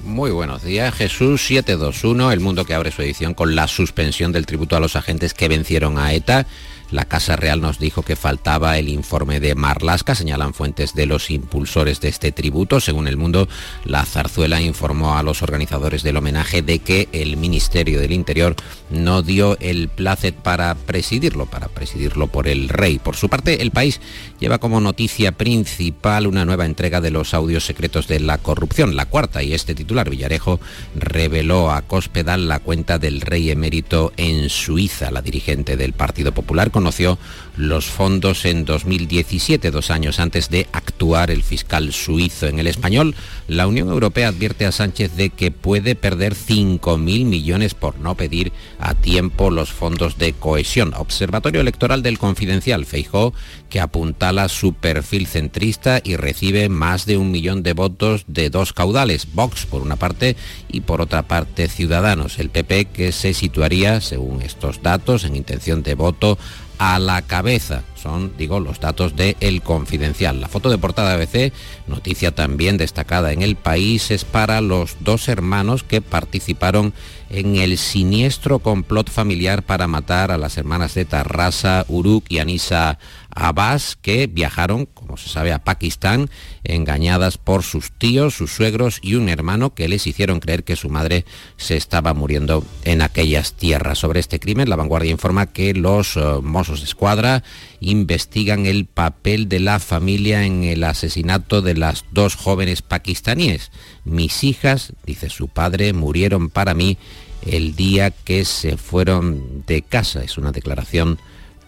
Muy 0.00 0.30
buenos 0.30 0.62
días, 0.62 0.94
Jesús 0.94 1.44
721, 1.46 2.32
el 2.32 2.40
mundo 2.40 2.64
que 2.64 2.72
abre 2.72 2.90
su 2.90 3.02
edición 3.02 3.34
con 3.34 3.54
la 3.54 3.68
suspensión 3.68 4.32
del 4.32 4.46
tributo 4.46 4.74
a 4.74 4.80
los 4.80 4.96
agentes 4.96 5.34
que 5.34 5.48
vencieron 5.48 5.98
a 5.98 6.14
ETA 6.14 6.46
la 6.92 7.06
Casa 7.06 7.36
Real 7.36 7.60
nos 7.60 7.78
dijo 7.78 8.02
que 8.02 8.16
faltaba 8.16 8.78
el 8.78 8.88
informe 8.88 9.40
de 9.40 9.54
Marlasca, 9.54 10.14
señalan 10.14 10.54
fuentes 10.54 10.94
de 10.94 11.06
los 11.06 11.30
impulsores 11.30 12.00
de 12.00 12.08
este 12.08 12.32
tributo. 12.32 12.80
Según 12.80 13.08
el 13.08 13.16
mundo, 13.16 13.48
la 13.84 14.04
zarzuela 14.04 14.60
informó 14.60 15.16
a 15.16 15.22
los 15.22 15.42
organizadores 15.42 16.02
del 16.02 16.18
homenaje 16.18 16.62
de 16.62 16.80
que 16.80 17.08
el 17.12 17.36
Ministerio 17.36 17.98
del 17.98 18.12
Interior 18.12 18.54
no 18.90 19.22
dio 19.22 19.58
el 19.60 19.88
placet 19.88 20.34
para 20.34 20.74
presidirlo, 20.74 21.46
para 21.46 21.68
presidirlo 21.68 22.26
por 22.26 22.46
el 22.46 22.68
rey. 22.68 22.98
Por 22.98 23.16
su 23.16 23.28
parte, 23.28 23.62
el 23.62 23.70
país 23.70 24.00
lleva 24.38 24.58
como 24.58 24.80
noticia 24.80 25.32
principal 25.32 26.26
una 26.26 26.44
nueva 26.44 26.66
entrega 26.66 27.00
de 27.00 27.10
los 27.10 27.32
audios 27.32 27.64
secretos 27.64 28.06
de 28.06 28.20
la 28.20 28.38
corrupción, 28.38 28.96
la 28.96 29.06
cuarta, 29.06 29.42
y 29.42 29.54
este 29.54 29.74
titular 29.74 30.10
Villarejo 30.10 30.60
reveló 30.94 31.70
a 31.70 31.82
Cospedal 31.82 32.48
la 32.48 32.58
cuenta 32.58 32.98
del 32.98 33.22
rey 33.22 33.50
emérito 33.50 34.12
en 34.18 34.50
Suiza. 34.50 35.10
La 35.10 35.22
dirigente 35.22 35.76
del 35.76 35.94
Partido 35.94 36.32
Popular 36.32 36.70
conoció 36.82 37.16
los 37.56 37.86
fondos 37.86 38.44
en 38.44 38.64
2017, 38.64 39.70
dos 39.70 39.92
años 39.92 40.18
antes 40.18 40.50
de 40.50 40.66
actuar 40.72 41.30
el 41.30 41.44
fiscal 41.44 41.92
suizo. 41.92 42.48
En 42.48 42.58
el 42.58 42.66
español, 42.66 43.14
la 43.46 43.68
Unión 43.68 43.88
Europea 43.88 44.26
advierte 44.26 44.66
a 44.66 44.72
Sánchez 44.72 45.14
de 45.14 45.30
que 45.30 45.52
puede 45.52 45.94
perder 45.94 46.34
5.000 46.34 46.98
millones 47.24 47.74
por 47.74 48.00
no 48.00 48.16
pedir 48.16 48.52
a 48.80 48.94
tiempo 48.94 49.52
los 49.52 49.70
fondos 49.70 50.18
de 50.18 50.32
cohesión. 50.32 50.92
Observatorio 50.96 51.60
Electoral 51.60 52.02
del 52.02 52.18
Confidencial 52.18 52.84
Feijó, 52.84 53.32
que 53.72 53.80
apuntala 53.80 54.50
su 54.50 54.74
perfil 54.74 55.26
centrista 55.26 56.02
y 56.04 56.16
recibe 56.16 56.68
más 56.68 57.06
de 57.06 57.16
un 57.16 57.30
millón 57.30 57.62
de 57.62 57.72
votos 57.72 58.24
de 58.26 58.50
dos 58.50 58.74
caudales, 58.74 59.28
Vox 59.32 59.64
por 59.64 59.80
una 59.80 59.96
parte 59.96 60.36
y 60.68 60.82
por 60.82 61.00
otra 61.00 61.22
parte 61.22 61.68
Ciudadanos. 61.68 62.38
El 62.38 62.50
PP 62.50 62.84
que 62.92 63.12
se 63.12 63.32
situaría, 63.32 64.02
según 64.02 64.42
estos 64.42 64.82
datos, 64.82 65.24
en 65.24 65.36
intención 65.36 65.82
de 65.82 65.94
voto 65.94 66.36
a 66.76 66.98
la 66.98 67.22
cabeza. 67.22 67.84
Son, 67.94 68.36
digo, 68.36 68.58
los 68.58 68.80
datos 68.80 69.14
de 69.14 69.36
El 69.40 69.62
Confidencial. 69.62 70.40
La 70.40 70.48
foto 70.48 70.68
de 70.68 70.76
portada 70.76 71.14
ABC, 71.14 71.52
noticia 71.86 72.34
también 72.34 72.76
destacada 72.76 73.32
en 73.32 73.40
el 73.40 73.54
país, 73.54 74.10
es 74.10 74.24
para 74.24 74.60
los 74.60 74.96
dos 75.00 75.28
hermanos 75.28 75.84
que 75.84 76.02
participaron 76.02 76.92
en 77.30 77.56
el 77.56 77.78
siniestro 77.78 78.58
complot 78.58 79.08
familiar 79.10 79.62
para 79.62 79.86
matar 79.86 80.32
a 80.32 80.38
las 80.38 80.58
hermanas 80.58 80.94
de 80.94 81.04
Tarrasa, 81.04 81.86
Uruk 81.88 82.24
y 82.28 82.40
Anisa 82.40 82.98
Abbas, 83.34 83.96
que 84.00 84.26
viajaron, 84.26 84.86
como 84.86 85.16
se 85.16 85.28
sabe, 85.28 85.52
a 85.52 85.64
Pakistán, 85.64 86.30
engañadas 86.64 87.38
por 87.38 87.62
sus 87.62 87.90
tíos, 87.92 88.34
sus 88.34 88.52
suegros 88.52 88.98
y 89.02 89.14
un 89.14 89.28
hermano 89.28 89.74
que 89.74 89.88
les 89.88 90.06
hicieron 90.06 90.40
creer 90.40 90.64
que 90.64 90.76
su 90.76 90.88
madre 90.88 91.24
se 91.56 91.76
estaba 91.76 92.14
muriendo 92.14 92.64
en 92.84 93.02
aquellas 93.02 93.54
tierras. 93.54 93.98
Sobre 93.98 94.20
este 94.20 94.40
crimen, 94.40 94.68
la 94.68 94.76
vanguardia 94.76 95.10
informa 95.10 95.46
que 95.46 95.74
los 95.74 96.16
uh, 96.16 96.42
Mossos 96.42 96.80
de 96.80 96.86
Escuadra 96.86 97.42
investigan 97.80 98.66
el 98.66 98.86
papel 98.86 99.48
de 99.48 99.60
la 99.60 99.78
familia 99.78 100.44
en 100.44 100.64
el 100.64 100.84
asesinato 100.84 101.62
de 101.62 101.74
las 101.74 102.04
dos 102.12 102.36
jóvenes 102.36 102.82
pakistaníes. 102.82 103.70
Mis 104.04 104.44
hijas, 104.44 104.92
dice 105.04 105.30
su 105.30 105.48
padre, 105.48 105.92
murieron 105.92 106.50
para 106.50 106.74
mí 106.74 106.98
el 107.46 107.74
día 107.74 108.10
que 108.10 108.44
se 108.44 108.76
fueron 108.76 109.64
de 109.66 109.82
casa. 109.82 110.22
Es 110.22 110.38
una 110.38 110.52
declaración 110.52 111.18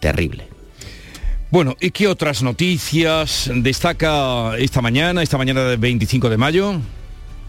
terrible. 0.01 0.54
Bueno, 1.55 1.77
¿y 1.79 1.93
qué 1.93 2.09
otras 2.09 2.43
noticias 2.43 3.49
destaca 3.55 4.59
esta 4.59 4.83
mañana, 4.83 5.23
esta 5.23 5.39
mañana 5.39 5.63
del 5.63 5.79
25 5.79 6.29
de 6.29 6.37
mayo? 6.37 6.81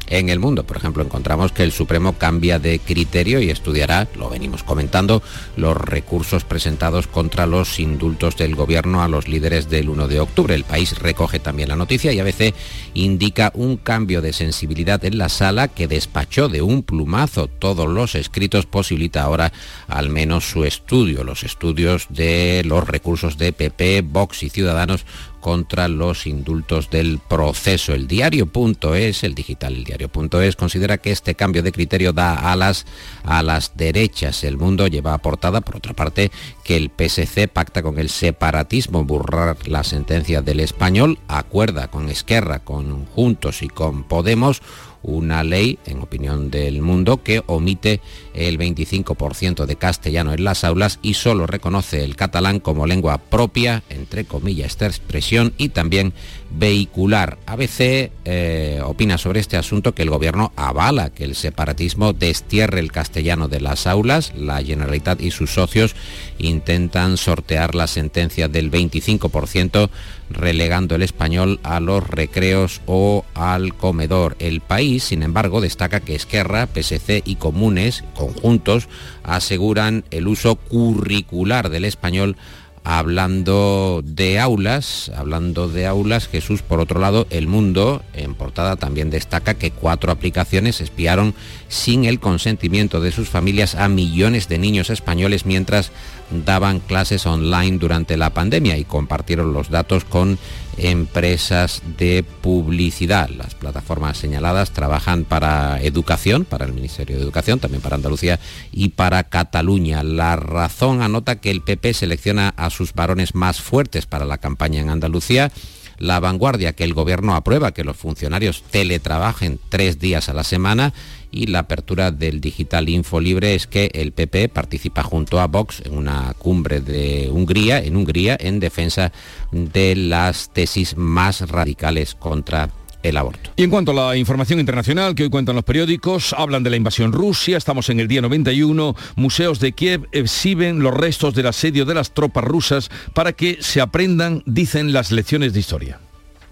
En 0.07 0.29
el 0.29 0.39
mundo. 0.39 0.63
Por 0.65 0.77
ejemplo, 0.77 1.03
encontramos 1.03 1.51
que 1.51 1.63
el 1.63 1.71
Supremo 1.71 2.13
cambia 2.13 2.59
de 2.59 2.79
criterio 2.79 3.39
y 3.39 3.49
estudiará, 3.49 4.07
lo 4.15 4.29
venimos 4.29 4.63
comentando, 4.63 5.21
los 5.55 5.77
recursos 5.77 6.43
presentados 6.43 7.07
contra 7.07 7.45
los 7.45 7.79
indultos 7.79 8.37
del 8.37 8.55
gobierno 8.55 9.01
a 9.01 9.07
los 9.07 9.27
líderes 9.27 9.69
del 9.69 9.89
1 9.89 10.07
de 10.07 10.19
octubre. 10.19 10.55
El 10.55 10.63
país 10.63 10.97
recoge 10.99 11.39
también 11.39 11.69
la 11.69 11.75
noticia 11.75 12.11
y 12.11 12.19
a 12.19 12.23
veces 12.23 12.53
indica 12.93 13.51
un 13.55 13.77
cambio 13.77 14.21
de 14.21 14.33
sensibilidad 14.33 15.03
en 15.05 15.17
la 15.17 15.29
sala 15.29 15.67
que 15.67 15.87
despachó 15.87 16.49
de 16.49 16.61
un 16.61 16.83
plumazo 16.83 17.47
todos 17.47 17.87
los 17.87 18.15
escritos, 18.15 18.65
posibilita 18.65 19.23
ahora 19.23 19.51
al 19.87 20.09
menos 20.09 20.49
su 20.49 20.63
estudio, 20.63 21.23
los 21.23 21.43
estudios 21.43 22.07
de 22.09 22.63
los 22.65 22.87
recursos 22.87 23.37
de 23.37 23.53
PP, 23.53 24.01
Vox 24.01 24.43
y 24.43 24.49
Ciudadanos 24.49 25.05
contra 25.45 25.87
los 25.87 26.25
indultos 26.25 26.89
del 26.89 27.19
proceso. 27.19 27.93
El 27.93 28.07
diario.es, 28.07 29.23
el 29.23 29.35
digital 29.35 29.75
el 29.75 29.83
diario.es, 29.83 30.55
considera 30.55 30.97
que 30.97 31.11
este 31.11 31.35
cambio 31.35 31.61
de 31.61 31.71
criterio 31.71 32.13
da 32.13 32.51
alas 32.51 32.87
a 33.23 33.43
las 33.43 33.77
derechas. 33.77 34.43
El 34.43 34.57
mundo 34.57 34.87
lleva 34.87 35.13
a 35.13 35.19
portada, 35.19 35.61
por 35.61 35.75
otra 35.75 35.93
parte, 35.93 36.31
que 36.63 36.75
el 36.75 36.89
PSC 36.89 37.47
pacta 37.47 37.83
con 37.83 37.99
el 37.99 38.09
separatismo, 38.09 39.05
burrar 39.05 39.55
la 39.67 39.83
sentencia 39.83 40.41
del 40.41 40.61
español, 40.61 41.19
acuerda 41.27 41.89
con 41.89 42.09
Esquerra, 42.09 42.63
con 42.63 43.05
Juntos 43.05 43.61
y 43.61 43.67
con 43.67 44.03
Podemos 44.03 44.63
una 45.05 45.43
ley, 45.43 45.79
en 45.85 46.01
opinión 46.01 46.49
del 46.49 46.81
mundo, 46.81 47.23
que 47.23 47.43
omite 47.45 48.01
el 48.33 48.57
25% 48.57 49.65
de 49.65 49.75
castellano 49.75 50.33
en 50.33 50.43
las 50.43 50.63
aulas 50.63 50.99
y 51.01 51.13
solo 51.13 51.47
reconoce 51.47 52.03
el 52.03 52.15
catalán 52.15 52.59
como 52.59 52.87
lengua 52.87 53.17
propia, 53.17 53.83
entre 53.89 54.25
comillas, 54.25 54.75
expresión, 54.81 55.53
y 55.57 55.69
también 55.69 56.13
vehicular. 56.57 57.37
ABC 57.45 58.11
eh, 58.23 58.81
opina 58.83 59.17
sobre 59.17 59.39
este 59.39 59.57
asunto 59.57 59.93
que 59.93 60.03
el 60.03 60.09
gobierno 60.09 60.51
avala 60.55 61.09
que 61.09 61.23
el 61.23 61.35
separatismo 61.35 62.13
destierre 62.13 62.79
el 62.79 62.91
castellano 62.91 63.47
de 63.47 63.61
las 63.61 63.87
aulas. 63.87 64.33
La 64.35 64.63
Generalitat 64.63 65.21
y 65.21 65.31
sus 65.31 65.53
socios 65.53 65.95
intentan 66.37 67.17
sortear 67.17 67.75
la 67.75 67.87
sentencia 67.87 68.47
del 68.47 68.71
25% 68.71 69.89
relegando 70.29 70.95
el 70.95 71.03
español 71.03 71.59
a 71.63 71.79
los 71.79 72.07
recreos 72.07 72.81
o 72.85 73.25
al 73.33 73.75
comedor. 73.75 74.35
El 74.39 74.61
país, 74.61 75.03
sin 75.03 75.23
embargo, 75.23 75.61
destaca 75.61 75.99
que 75.99 76.15
Esquerra, 76.15 76.67
PSC 76.67 77.21
y 77.25 77.35
Comunes, 77.35 78.03
conjuntos, 78.15 78.87
aseguran 79.23 80.03
el 80.11 80.27
uso 80.27 80.55
curricular 80.55 81.69
del 81.69 81.85
español 81.85 82.37
hablando 82.85 84.03
de 84.05 84.39
aulas, 84.39 85.11
hablando 85.17 85.67
de 85.67 85.87
aulas, 85.87 86.27
Jesús, 86.27 86.61
por 86.61 86.79
otro 86.79 86.99
lado, 86.99 87.25
El 87.31 87.47
Mundo, 87.47 88.03
en 88.13 88.35
portada, 88.35 88.75
también 88.75 89.09
destaca 89.09 89.55
que 89.55 89.71
cuatro 89.71 90.11
aplicaciones 90.11 90.79
espiaron 90.81 91.33
sin 91.67 92.05
el 92.05 92.19
consentimiento 92.19 93.01
de 93.01 93.11
sus 93.11 93.27
familias 93.27 93.73
a 93.73 93.87
millones 93.87 94.47
de 94.49 94.59
niños 94.59 94.91
españoles 94.91 95.47
mientras 95.47 95.91
daban 96.29 96.79
clases 96.79 97.25
online 97.25 97.77
durante 97.77 98.17
la 98.17 98.31
pandemia 98.31 98.77
y 98.77 98.85
compartieron 98.85 99.53
los 99.53 99.69
datos 99.69 100.05
con 100.05 100.37
empresas 100.77 101.81
de 101.97 102.23
publicidad. 102.23 103.29
Las 103.29 103.55
plataformas 103.55 104.17
señaladas 104.17 104.71
trabajan 104.71 105.23
para 105.23 105.81
educación, 105.81 106.45
para 106.45 106.65
el 106.65 106.73
Ministerio 106.73 107.15
de 107.15 107.23
Educación, 107.23 107.59
también 107.59 107.81
para 107.81 107.95
Andalucía 107.95 108.39
y 108.71 108.89
para 108.89 109.23
Cataluña. 109.23 110.03
La 110.03 110.35
razón 110.35 111.01
anota 111.01 111.37
que 111.37 111.51
el 111.51 111.61
PP 111.61 111.93
selecciona 111.93 112.49
a 112.49 112.69
sus 112.69 112.93
varones 112.93 113.35
más 113.35 113.61
fuertes 113.61 114.05
para 114.05 114.25
la 114.25 114.37
campaña 114.37 114.81
en 114.81 114.89
Andalucía 114.89 115.51
la 115.97 116.19
vanguardia 116.19 116.73
que 116.73 116.83
el 116.83 116.93
gobierno 116.93 117.35
aprueba 117.35 117.73
que 117.73 117.83
los 117.83 117.97
funcionarios 117.97 118.63
teletrabajen 118.69 119.59
tres 119.69 119.99
días 119.99 120.29
a 120.29 120.33
la 120.33 120.43
semana 120.43 120.93
y 121.35 121.47
la 121.47 121.59
apertura 121.59 122.11
del 122.11 122.39
digital 122.39 122.87
Info 122.87 123.19
Libre 123.19 123.53
es 123.53 123.67
que 123.67 123.91
el 123.93 124.13
PP 124.13 124.49
participa 124.49 125.03
junto 125.03 125.39
a 125.39 125.47
Vox 125.47 125.81
en 125.85 125.97
una 125.97 126.33
cumbre 126.37 126.79
de 126.79 127.29
Hungría, 127.29 127.79
en 127.79 127.97
Hungría, 127.97 128.37
en 128.39 128.59
defensa 128.59 129.11
de 129.51 129.95
las 129.95 130.51
tesis 130.53 130.95
más 130.95 131.41
radicales 131.49 132.15
contra 132.15 132.69
el 133.03 133.17
aborto. 133.17 133.51
Y 133.57 133.63
en 133.63 133.69
cuanto 133.69 133.91
a 133.91 134.09
la 134.09 134.17
información 134.17 134.59
internacional 134.59 135.13
que 135.13 135.23
hoy 135.23 135.29
cuentan 135.29 135.55
los 135.55 135.65
periódicos, 135.65 136.33
hablan 136.33 136.63
de 136.63 136.69
la 136.69 136.77
invasión 136.77 137.11
Rusia, 137.11 137.57
estamos 137.57 137.89
en 137.89 137.99
el 137.99 138.07
día 138.07 138.21
91, 138.21 138.95
museos 139.15 139.59
de 139.59 139.73
Kiev 139.73 140.07
exhiben 140.13 140.79
los 140.79 140.93
restos 140.93 141.35
del 141.35 141.47
asedio 141.47 141.85
de 141.85 141.93
las 141.93 142.13
tropas 142.13 142.45
rusas 142.45 142.89
para 143.13 143.33
que 143.33 143.57
se 143.59 143.81
aprendan, 143.81 144.41
dicen, 144.45 144.93
las 144.93 145.11
lecciones 145.11 145.53
de 145.53 145.59
historia. 145.59 145.99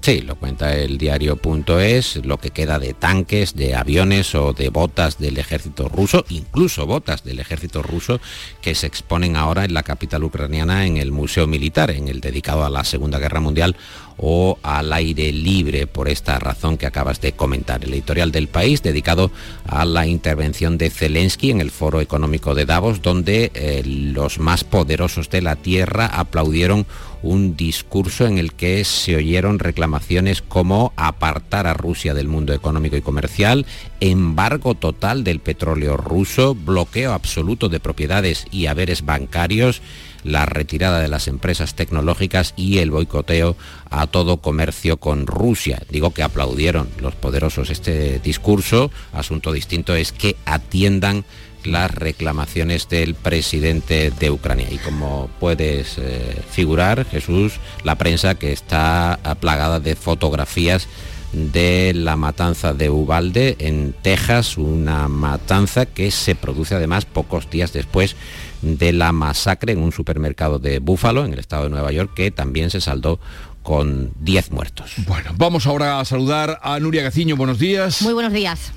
Sí, 0.03 0.19
lo 0.19 0.35
cuenta 0.35 0.75
el 0.75 0.97
diario.es, 0.97 2.25
lo 2.25 2.37
que 2.37 2.49
queda 2.49 2.77
de 2.77 2.93
tanques, 2.93 3.55
de 3.55 3.73
aviones 3.73 4.35
o 4.35 4.51
de 4.51 4.67
botas 4.67 5.17
del 5.17 5.37
ejército 5.37 5.87
ruso, 5.87 6.25
incluso 6.27 6.85
botas 6.85 7.23
del 7.23 7.39
ejército 7.39 7.81
ruso 7.81 8.19
que 8.61 8.75
se 8.75 8.85
exponen 8.85 9.37
ahora 9.37 9.63
en 9.63 9.73
la 9.73 9.83
capital 9.83 10.25
ucraniana 10.25 10.85
en 10.85 10.97
el 10.97 11.13
Museo 11.13 11.47
Militar, 11.47 11.89
en 11.89 12.09
el 12.09 12.19
dedicado 12.19 12.65
a 12.65 12.69
la 12.69 12.83
Segunda 12.83 13.17
Guerra 13.17 13.39
Mundial 13.39 13.77
o 14.17 14.59
al 14.61 14.91
aire 14.91 15.31
libre 15.31 15.87
por 15.87 16.09
esta 16.09 16.37
razón 16.37 16.77
que 16.77 16.85
acabas 16.85 17.21
de 17.21 17.31
comentar. 17.31 17.85
El 17.85 17.93
editorial 17.93 18.33
del 18.33 18.49
país 18.49 18.83
dedicado 18.83 19.31
a 19.65 19.85
la 19.85 20.05
intervención 20.05 20.77
de 20.77 20.89
Zelensky 20.89 21.49
en 21.49 21.61
el 21.61 21.71
Foro 21.71 22.01
Económico 22.01 22.55
de 22.55 22.65
Davos, 22.65 23.01
donde 23.01 23.51
eh, 23.53 23.83
los 23.85 24.37
más 24.37 24.65
poderosos 24.65 25.29
de 25.29 25.41
la 25.41 25.55
Tierra 25.55 26.07
aplaudieron 26.07 26.85
un 27.23 27.55
discurso 27.55 28.27
en 28.27 28.37
el 28.37 28.53
que 28.53 28.83
se 28.83 29.15
oyeron 29.15 29.57
reclamaciones 29.57 30.41
como 30.41 30.93
apartar 30.97 31.65
a 31.65 31.73
Rusia 31.73 32.13
del 32.13 32.27
mundo 32.27 32.53
económico 32.53 32.95
y 32.95 33.01
comercial, 33.01 33.65
embargo 34.01 34.75
total 34.75 35.23
del 35.23 35.39
petróleo 35.39 35.97
ruso, 35.97 36.53
bloqueo 36.53 37.13
absoluto 37.13 37.69
de 37.69 37.79
propiedades 37.79 38.45
y 38.51 38.67
haberes 38.67 39.05
bancarios, 39.05 39.81
la 40.23 40.45
retirada 40.45 40.99
de 40.99 41.07
las 41.07 41.27
empresas 41.27 41.75
tecnológicas 41.75 42.53
y 42.55 42.77
el 42.77 42.91
boicoteo 42.91 43.55
a 43.89 44.07
todo 44.07 44.37
comercio 44.37 44.97
con 44.97 45.27
Rusia. 45.27 45.81
Digo 45.89 46.11
que 46.11 46.23
aplaudieron 46.23 46.89
los 46.99 47.15
poderosos 47.15 47.69
este 47.69 48.19
discurso. 48.19 48.91
Asunto 49.11 49.51
distinto 49.51 49.95
es 49.95 50.11
que 50.11 50.35
atiendan 50.45 51.25
las 51.65 51.91
reclamaciones 51.91 52.89
del 52.89 53.15
presidente 53.15 54.11
de 54.11 54.31
Ucrania. 54.31 54.67
Y 54.71 54.77
como 54.77 55.29
puedes 55.39 55.97
eh, 55.97 56.41
figurar, 56.49 57.05
Jesús, 57.05 57.53
la 57.83 57.97
prensa 57.97 58.35
que 58.35 58.51
está 58.51 59.19
plagada 59.39 59.79
de 59.79 59.95
fotografías 59.95 60.87
de 61.33 61.93
la 61.95 62.15
matanza 62.15 62.73
de 62.73 62.89
Ubalde 62.89 63.55
en 63.59 63.93
Texas, 64.01 64.57
una 64.57 65.07
matanza 65.07 65.85
que 65.87 66.11
se 66.11 66.35
produce 66.35 66.75
además 66.75 67.05
pocos 67.05 67.49
días 67.49 67.73
después 67.73 68.15
de 68.61 68.93
la 68.93 69.11
masacre 69.11 69.73
en 69.73 69.79
un 69.79 69.91
supermercado 69.91 70.59
de 70.59 70.79
Búfalo, 70.79 71.25
en 71.25 71.33
el 71.33 71.39
estado 71.39 71.63
de 71.63 71.69
Nueva 71.71 71.91
York, 71.91 72.11
que 72.15 72.31
también 72.31 72.69
se 72.69 72.81
saldó 72.81 73.19
con 73.63 74.11
10 74.19 74.51
muertos. 74.51 74.93
Bueno, 75.07 75.31
vamos 75.35 75.65
ahora 75.65 75.99
a 75.99 76.05
saludar 76.05 76.59
a 76.61 76.79
Nuria 76.79 77.03
Gaciño. 77.03 77.35
Buenos 77.35 77.59
días. 77.59 78.01
Muy 78.01 78.13
buenos 78.13 78.33
días. 78.33 78.71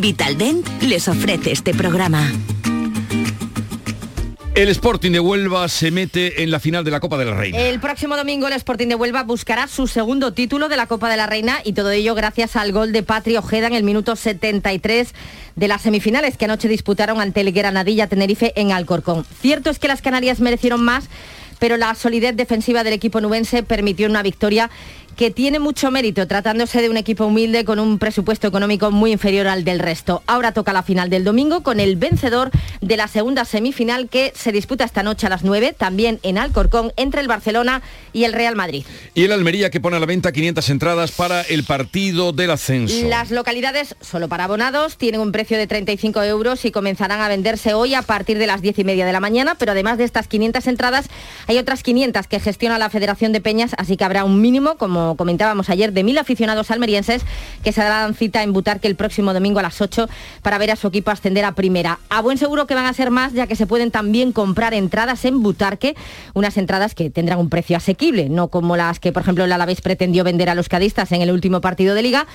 Vitaldent 0.00 0.66
les 0.82 1.08
ofrece 1.08 1.52
este 1.52 1.74
programa. 1.74 2.32
El 4.54 4.68
Sporting 4.70 5.12
de 5.12 5.20
Huelva 5.20 5.68
se 5.68 5.90
mete 5.90 6.42
en 6.42 6.50
la 6.50 6.58
final 6.58 6.84
de 6.84 6.90
la 6.90 7.00
Copa 7.00 7.18
de 7.18 7.26
la 7.26 7.34
Reina. 7.34 7.58
El 7.58 7.80
próximo 7.80 8.16
domingo 8.16 8.46
el 8.46 8.54
Sporting 8.54 8.88
de 8.88 8.94
Huelva 8.94 9.22
buscará 9.24 9.68
su 9.68 9.86
segundo 9.86 10.32
título 10.32 10.68
de 10.68 10.76
la 10.76 10.86
Copa 10.86 11.10
de 11.10 11.18
la 11.18 11.26
Reina 11.26 11.60
y 11.64 11.74
todo 11.74 11.90
ello 11.90 12.14
gracias 12.14 12.56
al 12.56 12.72
gol 12.72 12.92
de 12.92 13.02
Patri 13.02 13.36
Ojeda 13.36 13.66
en 13.66 13.74
el 13.74 13.84
minuto 13.84 14.16
73 14.16 15.14
de 15.56 15.68
las 15.68 15.82
semifinales 15.82 16.38
que 16.38 16.46
anoche 16.46 16.68
disputaron 16.68 17.20
ante 17.20 17.42
el 17.42 17.52
Granadilla 17.52 18.06
Tenerife 18.06 18.52
en 18.56 18.72
Alcorcón. 18.72 19.26
Cierto 19.40 19.68
es 19.68 19.78
que 19.78 19.88
las 19.88 20.00
Canarias 20.00 20.40
merecieron 20.40 20.82
más, 20.82 21.08
pero 21.58 21.76
la 21.76 21.94
solidez 21.94 22.34
defensiva 22.34 22.82
del 22.82 22.94
equipo 22.94 23.20
nubense 23.20 23.62
permitió 23.62 24.08
una 24.08 24.22
victoria 24.22 24.70
que 25.20 25.30
tiene 25.30 25.58
mucho 25.58 25.90
mérito 25.90 26.26
tratándose 26.26 26.80
de 26.80 26.88
un 26.88 26.96
equipo 26.96 27.26
humilde 27.26 27.66
con 27.66 27.78
un 27.78 27.98
presupuesto 27.98 28.48
económico 28.48 28.90
muy 28.90 29.12
inferior 29.12 29.48
al 29.48 29.64
del 29.64 29.78
resto. 29.78 30.22
Ahora 30.26 30.52
toca 30.52 30.72
la 30.72 30.82
final 30.82 31.10
del 31.10 31.24
domingo 31.24 31.62
con 31.62 31.78
el 31.78 31.96
vencedor 31.96 32.50
de 32.80 32.96
la 32.96 33.06
segunda 33.06 33.44
semifinal 33.44 34.08
que 34.08 34.32
se 34.34 34.50
disputa 34.50 34.84
esta 34.84 35.02
noche 35.02 35.26
a 35.26 35.28
las 35.28 35.44
9, 35.44 35.74
también 35.76 36.20
en 36.22 36.38
Alcorcón, 36.38 36.94
entre 36.96 37.20
el 37.20 37.28
Barcelona 37.28 37.82
y 38.14 38.24
el 38.24 38.32
Real 38.32 38.56
Madrid. 38.56 38.86
Y 39.12 39.24
el 39.24 39.32
Almería 39.32 39.68
que 39.68 39.78
pone 39.78 39.98
a 39.98 40.00
la 40.00 40.06
venta 40.06 40.32
500 40.32 40.70
entradas 40.70 41.12
para 41.12 41.42
el 41.42 41.64
partido 41.64 42.32
del 42.32 42.52
ascenso. 42.52 43.06
Las 43.06 43.30
localidades, 43.30 43.96
solo 44.00 44.26
para 44.26 44.44
abonados, 44.44 44.96
tienen 44.96 45.20
un 45.20 45.32
precio 45.32 45.58
de 45.58 45.66
35 45.66 46.22
euros 46.22 46.64
y 46.64 46.70
comenzarán 46.70 47.20
a 47.20 47.28
venderse 47.28 47.74
hoy 47.74 47.92
a 47.92 48.00
partir 48.00 48.38
de 48.38 48.46
las 48.46 48.62
10 48.62 48.78
y 48.78 48.84
media 48.84 49.04
de 49.04 49.12
la 49.12 49.20
mañana, 49.20 49.54
pero 49.56 49.72
además 49.72 49.98
de 49.98 50.04
estas 50.04 50.28
500 50.28 50.66
entradas, 50.66 51.10
hay 51.46 51.58
otras 51.58 51.82
500 51.82 52.26
que 52.26 52.40
gestiona 52.40 52.78
la 52.78 52.88
Federación 52.88 53.32
de 53.32 53.42
Peñas, 53.42 53.72
así 53.76 53.98
que 53.98 54.04
habrá 54.04 54.24
un 54.24 54.40
mínimo, 54.40 54.78
como 54.78 55.09
comentábamos 55.16 55.70
ayer, 55.70 55.92
de 55.92 56.04
mil 56.04 56.18
aficionados 56.18 56.70
almerienses 56.70 57.22
que 57.62 57.72
se 57.72 57.80
darán 57.80 58.14
cita 58.14 58.42
en 58.42 58.52
Butarque 58.52 58.88
el 58.88 58.96
próximo 58.96 59.32
domingo 59.32 59.58
a 59.58 59.62
las 59.62 59.80
8 59.80 60.08
para 60.42 60.58
ver 60.58 60.70
a 60.70 60.76
su 60.76 60.88
equipo 60.88 61.10
ascender 61.10 61.44
a 61.44 61.52
primera. 61.52 61.98
A 62.08 62.20
buen 62.20 62.38
seguro 62.38 62.66
que 62.66 62.74
van 62.74 62.86
a 62.86 62.92
ser 62.92 63.10
más, 63.10 63.32
ya 63.32 63.46
que 63.46 63.56
se 63.56 63.66
pueden 63.66 63.90
también 63.90 64.32
comprar 64.32 64.74
entradas 64.74 65.24
en 65.24 65.42
Butarque, 65.42 65.94
unas 66.34 66.56
entradas 66.56 66.94
que 66.94 67.10
tendrán 67.10 67.38
un 67.38 67.48
precio 67.48 67.76
asequible, 67.76 68.28
no 68.28 68.48
como 68.48 68.76
las 68.76 69.00
que, 69.00 69.12
por 69.12 69.22
ejemplo, 69.22 69.44
el 69.44 69.52
Alavés 69.52 69.80
pretendió 69.80 70.24
vender 70.24 70.48
a 70.48 70.54
los 70.54 70.68
cadistas 70.68 71.12
en 71.12 71.22
el 71.22 71.30
último 71.30 71.60
partido 71.60 71.94
de 71.94 72.02
liga, 72.02 72.26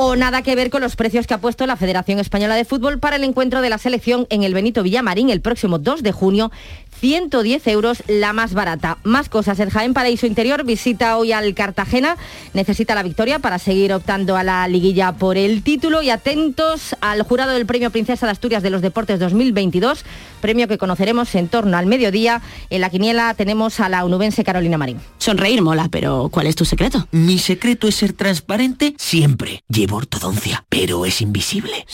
o 0.00 0.14
nada 0.14 0.42
que 0.42 0.54
ver 0.54 0.70
con 0.70 0.80
los 0.80 0.94
precios 0.94 1.26
que 1.26 1.34
ha 1.34 1.40
puesto 1.40 1.66
la 1.66 1.76
Federación 1.76 2.20
Española 2.20 2.54
de 2.54 2.64
Fútbol 2.64 3.00
para 3.00 3.16
el 3.16 3.24
encuentro 3.24 3.60
de 3.60 3.68
la 3.68 3.78
selección 3.78 4.28
en 4.30 4.44
el 4.44 4.54
Benito 4.54 4.84
Villamarín 4.84 5.28
el 5.28 5.40
próximo 5.40 5.78
2 5.78 6.04
de 6.04 6.12
junio 6.12 6.52
110 7.00 7.66
euros 7.68 8.02
la 8.08 8.32
más 8.32 8.54
barata. 8.54 8.98
Más 9.04 9.28
cosas, 9.28 9.60
el 9.60 9.70
Jaén 9.70 9.94
Paraíso 9.94 10.26
Interior 10.26 10.64
visita 10.64 11.16
hoy 11.16 11.32
al 11.32 11.54
Cartagena, 11.54 12.16
necesita 12.54 12.94
la 12.94 13.02
victoria 13.02 13.38
para 13.38 13.58
seguir 13.58 13.92
optando 13.92 14.36
a 14.36 14.44
la 14.44 14.66
liguilla 14.68 15.12
por 15.12 15.36
el 15.36 15.62
título 15.62 16.02
y 16.02 16.10
atentos 16.10 16.96
al 17.00 17.22
jurado 17.22 17.52
del 17.52 17.66
Premio 17.66 17.90
Princesa 17.90 18.26
de 18.26 18.32
Asturias 18.32 18.62
de 18.62 18.70
los 18.70 18.82
Deportes 18.82 19.20
2022, 19.20 20.04
premio 20.40 20.68
que 20.68 20.78
conoceremos 20.78 21.34
en 21.34 21.48
torno 21.48 21.76
al 21.76 21.86
mediodía. 21.86 22.42
En 22.70 22.80
la 22.80 22.90
quiniela 22.90 23.34
tenemos 23.34 23.80
a 23.80 23.88
la 23.88 24.04
unubense 24.04 24.44
Carolina 24.44 24.78
Marín. 24.78 25.00
Sonreír 25.18 25.62
mola, 25.62 25.88
pero 25.90 26.28
¿cuál 26.30 26.46
es 26.46 26.56
tu 26.56 26.64
secreto? 26.64 27.06
Mi 27.10 27.38
secreto 27.38 27.88
es 27.88 27.94
ser 27.94 28.12
transparente 28.12 28.94
siempre. 28.98 29.62
Llevo 29.68 29.96
ortodoncia, 29.96 30.64
pero 30.68 31.06
es 31.06 31.20
invisible. 31.20 31.84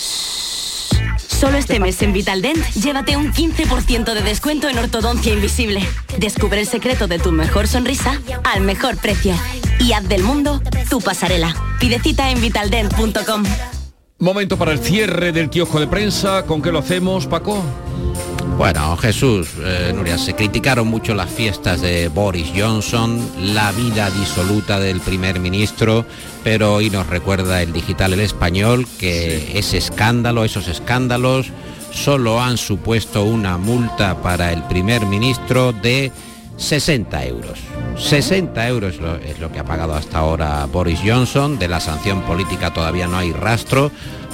Solo 1.38 1.59
este 1.59 1.81
mes 1.81 2.01
en 2.03 2.12
Vitaldent, 2.12 2.64
llévate 2.75 3.16
un 3.16 3.33
15% 3.33 4.14
de 4.14 4.23
descuento 4.23 4.68
en 4.68 4.79
ortodoncia 4.79 5.33
invisible. 5.35 5.81
Descubre 6.18 6.61
el 6.61 6.66
secreto 6.66 7.09
de 7.09 7.18
tu 7.18 7.33
mejor 7.33 7.66
sonrisa 7.66 8.20
al 8.44 8.62
mejor 8.62 8.97
precio. 8.97 9.35
Y 9.81 9.92
haz 9.92 10.09
del 10.09 10.23
mundo 10.23 10.62
tu 10.88 11.01
pasarela. 11.01 11.55
Pide 11.81 11.99
cita 11.99 12.31
en 12.31 12.40
vitaldent.com. 12.40 13.42
Momento 14.20 14.57
para 14.57 14.73
el 14.73 14.79
cierre 14.79 15.33
del 15.33 15.51
kiosco 15.51 15.81
de 15.81 15.88
prensa. 15.88 16.44
¿Con 16.47 16.62
qué 16.62 16.70
lo 16.70 16.79
hacemos, 16.79 17.27
Paco? 17.27 17.62
Bueno, 18.57 18.97
Jesús, 18.97 19.49
eh, 19.64 19.93
Nuria, 19.95 20.17
se 20.17 20.35
criticaron 20.35 20.87
mucho 20.87 21.14
las 21.14 21.29
fiestas 21.29 21.81
de 21.81 22.07
Boris 22.09 22.53
Johnson, 22.57 23.21
la 23.40 23.73
vida 23.73 24.11
disoluta 24.11 24.79
del 24.79 25.01
primer 25.01 25.40
ministro, 25.40 26.07
pero 26.45 26.75
hoy 26.75 26.88
nos 26.88 27.09
recuerda 27.09 27.62
el 27.62 27.73
digital 27.73 28.12
El 28.12 28.21
Español 28.21 28.87
que 28.99 29.59
ese 29.59 29.79
escándalo, 29.79 30.45
esos 30.45 30.69
escándalos, 30.69 31.49
solo 31.90 32.40
han 32.40 32.57
supuesto 32.57 33.25
una 33.25 33.59
multa 33.59 34.23
para 34.23 34.53
el 34.53 34.62
primer 34.64 35.05
ministro 35.05 35.73
de 35.73 36.12
60 36.57 37.25
euros. 37.27 37.59
60 37.97 38.69
euros 38.69 38.95
es 39.25 39.38
lo 39.38 39.53
que 39.53 39.59
ha 39.59 39.64
pagado 39.64 39.95
hasta 39.95 40.19
ahora 40.19 40.67
Boris 40.67 41.01
Johnson. 41.05 41.59
De 41.59 41.69
la 41.69 41.81
sanción 41.81 42.23
política 42.23 42.73
todavía 42.73 43.07
no 43.07 43.19
hay 43.19 43.33
rastro, 43.33 43.90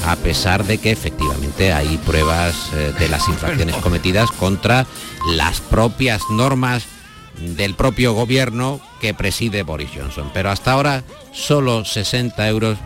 a 0.06 0.16
pesar 0.16 0.64
de 0.64 0.78
que 0.78 0.90
efectivamente 0.90 1.72
hay 1.72 1.96
pruebas 1.98 2.70
eh, 2.74 2.92
de 2.98 3.08
las 3.08 3.28
infracciones 3.28 3.76
cometidas 3.76 4.30
contra 4.32 4.86
las 5.36 5.60
propias 5.60 6.22
normas 6.30 6.84
del 7.40 7.74
propio 7.74 8.12
gobierno 8.12 8.80
que 9.00 9.14
preside 9.14 9.62
Boris 9.62 9.90
Johnson. 9.94 10.30
Pero 10.32 10.50
hasta 10.50 10.72
ahora 10.72 11.04
solo 11.32 11.84
60 11.84 12.48
euros 12.48 12.78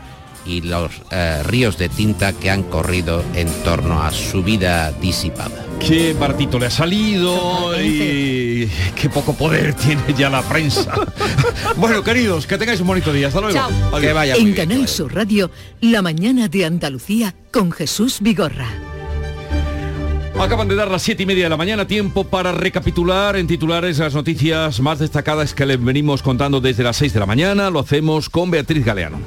y 0.46 0.60
los 0.60 0.92
eh, 1.10 1.42
ríos 1.44 1.78
de 1.78 1.88
tinta 1.88 2.32
que 2.32 2.50
han 2.50 2.64
corrido 2.64 3.24
en 3.34 3.48
torno 3.62 4.02
a 4.02 4.10
su 4.12 4.42
vida 4.42 4.92
disipada. 4.92 5.63
Qué 5.78 6.14
baratito 6.18 6.58
le 6.58 6.66
ha 6.66 6.70
salido 6.70 7.72
y 7.80 8.68
qué 8.94 9.10
poco 9.10 9.34
poder 9.34 9.74
tiene 9.74 10.02
ya 10.16 10.30
la 10.30 10.42
prensa. 10.42 10.94
bueno, 11.76 12.02
queridos, 12.02 12.46
que 12.46 12.56
tengáis 12.58 12.80
un 12.80 12.86
bonito 12.86 13.12
día. 13.12 13.28
Hasta 13.28 13.40
luego. 13.40 13.58
Adiós. 13.58 14.00
Que 14.00 14.12
vaya 14.12 14.34
muy 14.34 14.40
En 14.40 14.54
bien. 14.54 14.68
Canal 14.68 14.88
Sur 14.88 15.14
Radio, 15.14 15.50
La 15.80 16.02
mañana 16.02 16.48
de 16.48 16.64
Andalucía 16.64 17.34
con 17.52 17.70
Jesús 17.72 18.18
Vigorra. 18.20 18.68
Acaban 20.38 20.68
de 20.68 20.74
dar 20.74 20.90
las 20.90 21.02
siete 21.02 21.22
y 21.22 21.26
media 21.26 21.44
de 21.44 21.50
la 21.50 21.56
mañana, 21.56 21.86
tiempo 21.86 22.24
para 22.24 22.52
recapitular 22.52 23.36
en 23.36 23.46
titulares 23.46 23.98
las 23.98 24.14
noticias 24.14 24.80
más 24.80 24.98
destacadas 24.98 25.54
que 25.54 25.64
les 25.64 25.82
venimos 25.82 26.22
contando 26.22 26.60
desde 26.60 26.82
las 26.82 26.96
6 26.96 27.14
de 27.14 27.20
la 27.20 27.26
mañana. 27.26 27.70
Lo 27.70 27.78
hacemos 27.78 28.28
con 28.28 28.50
Beatriz 28.50 28.84
Galeano. 28.84 29.18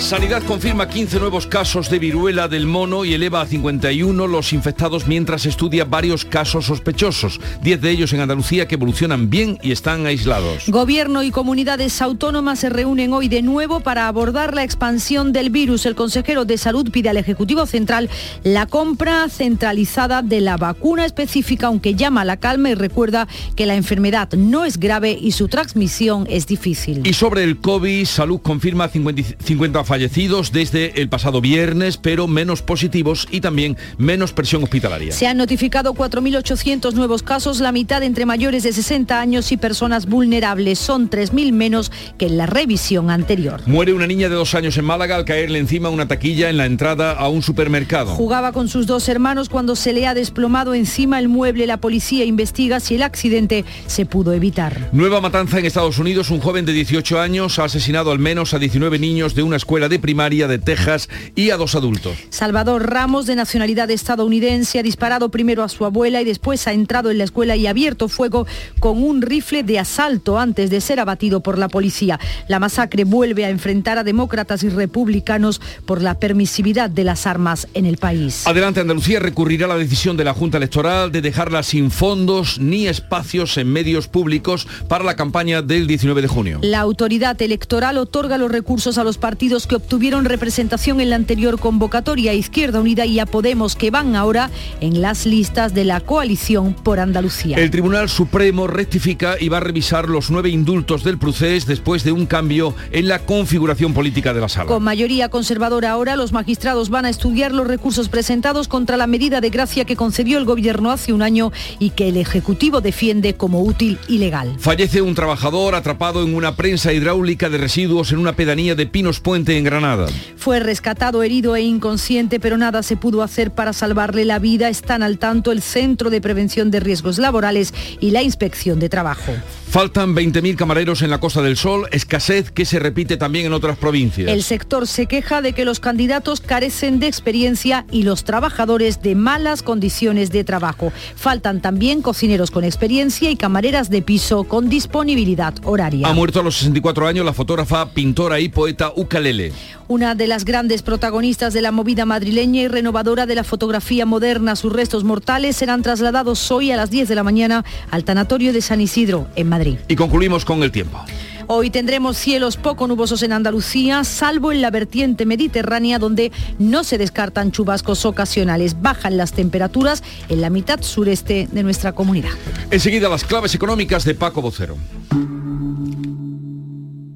Sanidad 0.00 0.42
confirma 0.42 0.88
15 0.88 1.20
nuevos 1.20 1.46
casos 1.46 1.90
de 1.90 1.98
viruela 1.98 2.48
del 2.48 2.66
mono 2.66 3.04
y 3.04 3.12
eleva 3.12 3.42
a 3.42 3.46
51 3.46 4.26
los 4.26 4.52
infectados 4.54 5.06
mientras 5.06 5.44
estudia 5.44 5.84
varios 5.84 6.24
casos 6.24 6.64
sospechosos, 6.64 7.38
10 7.62 7.80
de 7.80 7.90
ellos 7.90 8.12
en 8.14 8.20
Andalucía 8.20 8.66
que 8.66 8.76
evolucionan 8.76 9.28
bien 9.28 9.58
y 9.62 9.72
están 9.72 10.06
aislados. 10.06 10.64
Gobierno 10.68 11.22
y 11.22 11.30
comunidades 11.30 12.00
autónomas 12.00 12.60
se 12.60 12.70
reúnen 12.70 13.12
hoy 13.12 13.28
de 13.28 13.42
nuevo 13.42 13.80
para 13.80 14.08
abordar 14.08 14.54
la 14.54 14.64
expansión 14.64 15.32
del 15.32 15.50
virus. 15.50 15.84
El 15.84 15.94
consejero 15.94 16.44
de 16.46 16.56
Salud 16.56 16.90
pide 16.90 17.10
al 17.10 17.18
Ejecutivo 17.18 17.66
Central 17.66 18.08
la 18.42 18.66
compra 18.66 19.28
centralizada 19.28 20.22
de 20.22 20.40
la 20.40 20.56
vacuna 20.56 21.04
específica, 21.04 21.66
aunque 21.66 21.94
llama 21.94 22.22
a 22.22 22.24
la 22.24 22.38
calma 22.38 22.70
y 22.70 22.74
recuerda 22.74 23.28
que 23.54 23.66
la 23.66 23.76
enfermedad 23.76 24.32
no 24.32 24.64
es 24.64 24.80
grave 24.80 25.16
y 25.20 25.32
su 25.32 25.48
transmisión 25.48 26.26
es 26.30 26.46
difícil. 26.46 27.06
Y 27.06 27.12
sobre 27.12 27.44
el 27.44 27.58
COVID, 27.58 28.06
Salud 28.06 28.40
confirma 28.40 28.88
50 28.88 29.22
50 29.44 29.89
fallecidos 29.90 30.52
desde 30.52 31.00
el 31.00 31.08
pasado 31.08 31.40
viernes, 31.40 31.96
pero 31.96 32.28
menos 32.28 32.62
positivos 32.62 33.26
y 33.28 33.40
también 33.40 33.76
menos 33.98 34.32
presión 34.32 34.62
hospitalaria. 34.62 35.10
Se 35.10 35.26
han 35.26 35.36
notificado 35.36 35.94
4.800 35.94 36.92
nuevos 36.92 37.24
casos, 37.24 37.58
la 37.58 37.72
mitad 37.72 38.04
entre 38.04 38.24
mayores 38.24 38.62
de 38.62 38.72
60 38.72 39.20
años 39.20 39.50
y 39.50 39.56
personas 39.56 40.06
vulnerables. 40.06 40.78
Son 40.78 41.10
3.000 41.10 41.52
menos 41.52 41.90
que 42.18 42.26
en 42.26 42.36
la 42.36 42.46
revisión 42.46 43.10
anterior. 43.10 43.62
Muere 43.66 43.92
una 43.92 44.06
niña 44.06 44.28
de 44.28 44.36
dos 44.36 44.54
años 44.54 44.78
en 44.78 44.84
Málaga 44.84 45.16
al 45.16 45.24
caerle 45.24 45.58
encima 45.58 45.88
una 45.88 46.06
taquilla 46.06 46.50
en 46.50 46.56
la 46.56 46.66
entrada 46.66 47.10
a 47.10 47.28
un 47.28 47.42
supermercado. 47.42 48.14
Jugaba 48.14 48.52
con 48.52 48.68
sus 48.68 48.86
dos 48.86 49.08
hermanos 49.08 49.48
cuando 49.48 49.74
se 49.74 49.92
le 49.92 50.06
ha 50.06 50.14
desplomado 50.14 50.72
encima 50.72 51.18
el 51.18 51.28
mueble. 51.28 51.66
La 51.66 51.78
policía 51.78 52.24
investiga 52.24 52.78
si 52.78 52.94
el 52.94 53.02
accidente 53.02 53.64
se 53.88 54.06
pudo 54.06 54.34
evitar. 54.34 54.90
Nueva 54.92 55.20
matanza 55.20 55.58
en 55.58 55.66
Estados 55.66 55.98
Unidos. 55.98 56.30
Un 56.30 56.38
joven 56.38 56.64
de 56.64 56.74
18 56.74 57.18
años 57.18 57.58
ha 57.58 57.64
asesinado 57.64 58.12
al 58.12 58.20
menos 58.20 58.54
a 58.54 58.60
19 58.60 59.00
niños 59.00 59.34
de 59.34 59.42
una 59.42 59.56
escuela 59.56 59.79
de 59.88 59.98
primaria 59.98 60.48
de 60.48 60.58
Texas 60.58 61.08
y 61.34 61.50
a 61.50 61.56
dos 61.56 61.74
adultos. 61.74 62.18
Salvador 62.30 62.90
Ramos, 62.90 63.26
de 63.26 63.36
nacionalidad 63.36 63.90
estadounidense, 63.90 64.78
ha 64.78 64.82
disparado 64.82 65.30
primero 65.30 65.62
a 65.62 65.68
su 65.68 65.84
abuela 65.84 66.20
y 66.20 66.24
después 66.24 66.66
ha 66.66 66.72
entrado 66.72 67.10
en 67.10 67.18
la 67.18 67.24
escuela 67.24 67.56
y 67.56 67.66
ha 67.66 67.70
abierto 67.70 68.08
fuego 68.08 68.46
con 68.78 69.02
un 69.02 69.22
rifle 69.22 69.62
de 69.62 69.78
asalto 69.78 70.38
antes 70.38 70.70
de 70.70 70.80
ser 70.80 71.00
abatido 71.00 71.40
por 71.40 71.58
la 71.58 71.68
policía. 71.68 72.18
La 72.48 72.58
masacre 72.58 73.04
vuelve 73.04 73.44
a 73.44 73.50
enfrentar 73.50 73.98
a 73.98 74.04
demócratas 74.04 74.62
y 74.62 74.68
republicanos 74.68 75.60
por 75.86 76.02
la 76.02 76.18
permisividad 76.18 76.90
de 76.90 77.04
las 77.04 77.26
armas 77.26 77.68
en 77.74 77.86
el 77.86 77.96
país. 77.96 78.46
Adelante 78.46 78.80
Andalucía 78.80 79.20
recurrirá 79.20 79.66
a 79.66 79.68
la 79.68 79.76
decisión 79.76 80.16
de 80.16 80.24
la 80.24 80.34
Junta 80.34 80.58
Electoral 80.58 81.12
de 81.12 81.22
dejarla 81.22 81.62
sin 81.62 81.90
fondos 81.90 82.58
ni 82.60 82.86
espacios 82.86 83.56
en 83.56 83.72
medios 83.72 84.08
públicos 84.08 84.66
para 84.88 85.04
la 85.04 85.16
campaña 85.16 85.62
del 85.62 85.86
19 85.86 86.22
de 86.22 86.28
junio. 86.28 86.58
La 86.62 86.80
autoridad 86.80 87.40
electoral 87.42 87.98
otorga 87.98 88.38
los 88.38 88.50
recursos 88.50 88.98
a 88.98 89.04
los 89.04 89.18
partidos 89.18 89.66
que 89.70 89.76
obtuvieron 89.76 90.24
representación 90.24 91.00
en 91.00 91.10
la 91.10 91.16
anterior 91.16 91.60
convocatoria, 91.60 92.34
Izquierda 92.34 92.80
Unida 92.80 93.06
y 93.06 93.20
a 93.20 93.26
Podemos, 93.26 93.76
que 93.76 93.92
van 93.92 94.16
ahora 94.16 94.50
en 94.80 95.00
las 95.00 95.26
listas 95.26 95.74
de 95.74 95.84
la 95.84 96.00
coalición 96.00 96.74
por 96.74 96.98
Andalucía. 96.98 97.56
El 97.56 97.70
Tribunal 97.70 98.08
Supremo 98.08 98.66
rectifica 98.66 99.36
y 99.38 99.48
va 99.48 99.58
a 99.58 99.60
revisar 99.60 100.08
los 100.08 100.28
nueve 100.28 100.48
indultos 100.48 101.04
del 101.04 101.18
procés 101.18 101.66
después 101.66 102.02
de 102.02 102.10
un 102.10 102.26
cambio 102.26 102.74
en 102.90 103.06
la 103.06 103.20
configuración 103.20 103.94
política 103.94 104.34
de 104.34 104.40
la 104.40 104.48
sala. 104.48 104.66
Con 104.66 104.82
mayoría 104.82 105.28
conservadora 105.28 105.92
ahora, 105.92 106.16
los 106.16 106.32
magistrados 106.32 106.90
van 106.90 107.04
a 107.04 107.08
estudiar 107.08 107.52
los 107.52 107.68
recursos 107.68 108.08
presentados 108.08 108.66
contra 108.66 108.96
la 108.96 109.06
medida 109.06 109.40
de 109.40 109.50
gracia 109.50 109.84
que 109.84 109.94
concedió 109.94 110.38
el 110.38 110.46
Gobierno 110.46 110.90
hace 110.90 111.12
un 111.12 111.22
año 111.22 111.52
y 111.78 111.90
que 111.90 112.08
el 112.08 112.16
Ejecutivo 112.16 112.80
defiende 112.80 113.34
como 113.34 113.62
útil 113.62 114.00
y 114.08 114.18
legal. 114.18 114.52
Fallece 114.58 115.00
un 115.00 115.14
trabajador 115.14 115.76
atrapado 115.76 116.24
en 116.24 116.34
una 116.34 116.56
prensa 116.56 116.92
hidráulica 116.92 117.48
de 117.48 117.58
residuos 117.58 118.10
en 118.10 118.18
una 118.18 118.32
pedanía 118.32 118.74
de 118.74 118.86
Pinos 118.86 119.20
Puente 119.20 119.49
en 119.56 119.64
Granada. 119.64 120.06
Fue 120.36 120.60
rescatado 120.60 121.22
herido 121.22 121.56
e 121.56 121.62
inconsciente, 121.62 122.40
pero 122.40 122.56
nada 122.56 122.82
se 122.82 122.96
pudo 122.96 123.22
hacer 123.22 123.50
para 123.50 123.72
salvarle 123.72 124.24
la 124.24 124.38
vida. 124.38 124.68
Están 124.68 125.02
al 125.02 125.18
tanto 125.18 125.52
el 125.52 125.62
Centro 125.62 126.10
de 126.10 126.20
Prevención 126.20 126.70
de 126.70 126.80
Riesgos 126.80 127.18
Laborales 127.18 127.74
y 128.00 128.10
la 128.10 128.22
Inspección 128.22 128.78
de 128.80 128.88
Trabajo. 128.88 129.32
Faltan 129.70 130.16
20.000 130.16 130.56
camareros 130.56 131.00
en 131.02 131.10
la 131.10 131.20
Costa 131.20 131.42
del 131.42 131.56
Sol, 131.56 131.86
escasez 131.92 132.50
que 132.50 132.64
se 132.64 132.80
repite 132.80 133.16
también 133.16 133.46
en 133.46 133.52
otras 133.52 133.78
provincias. 133.78 134.28
El 134.28 134.42
sector 134.42 134.88
se 134.88 135.06
queja 135.06 135.42
de 135.42 135.52
que 135.52 135.64
los 135.64 135.78
candidatos 135.78 136.40
carecen 136.40 136.98
de 136.98 137.06
experiencia 137.06 137.86
y 137.92 138.02
los 138.02 138.24
trabajadores 138.24 139.00
de 139.00 139.14
malas 139.14 139.62
condiciones 139.62 140.32
de 140.32 140.42
trabajo. 140.42 140.92
Faltan 141.14 141.60
también 141.60 142.02
cocineros 142.02 142.50
con 142.50 142.64
experiencia 142.64 143.30
y 143.30 143.36
camareras 143.36 143.90
de 143.90 144.02
piso 144.02 144.42
con 144.42 144.68
disponibilidad 144.68 145.54
horaria. 145.62 146.08
Ha 146.08 146.14
muerto 146.14 146.40
a 146.40 146.42
los 146.42 146.56
64 146.56 147.06
años 147.06 147.24
la 147.24 147.32
fotógrafa, 147.32 147.90
pintora 147.90 148.40
y 148.40 148.48
poeta 148.48 148.92
Ukalele. 148.96 149.52
Una 149.86 150.16
de 150.16 150.26
las 150.26 150.44
grandes 150.44 150.82
protagonistas 150.82 151.52
de 151.52 151.62
la 151.62 151.70
movida 151.70 152.06
madrileña 152.06 152.62
y 152.62 152.68
renovadora 152.68 153.26
de 153.26 153.36
la 153.36 153.44
fotografía 153.44 154.04
moderna, 154.04 154.56
sus 154.56 154.72
restos 154.72 155.04
mortales 155.04 155.56
serán 155.56 155.82
trasladados 155.82 156.50
hoy 156.50 156.72
a 156.72 156.76
las 156.76 156.90
10 156.90 157.08
de 157.08 157.14
la 157.14 157.24
mañana 157.24 157.64
al 157.90 158.04
tanatorio 158.04 158.52
de 158.52 158.62
San 158.62 158.80
Isidro, 158.80 159.28
en 159.36 159.48
Madrid. 159.48 159.59
Y 159.88 159.96
concluimos 159.96 160.44
con 160.44 160.62
el 160.62 160.70
tiempo. 160.70 161.04
Hoy 161.52 161.70
tendremos 161.70 162.16
cielos 162.16 162.56
poco 162.56 162.86
nubosos 162.86 163.24
en 163.24 163.32
Andalucía, 163.32 164.04
salvo 164.04 164.52
en 164.52 164.62
la 164.62 164.70
vertiente 164.70 165.26
mediterránea 165.26 165.98
donde 165.98 166.30
no 166.60 166.84
se 166.84 166.96
descartan 166.96 167.50
chubascos 167.50 168.04
ocasionales. 168.04 168.80
Bajan 168.80 169.16
las 169.16 169.32
temperaturas 169.32 170.04
en 170.28 170.42
la 170.42 170.50
mitad 170.50 170.80
sureste 170.80 171.48
de 171.50 171.62
nuestra 171.64 171.92
comunidad. 171.92 172.30
Enseguida 172.70 173.08
las 173.08 173.24
claves 173.24 173.52
económicas 173.56 174.04
de 174.04 174.14
Paco 174.14 174.40
Vocero. 174.40 174.76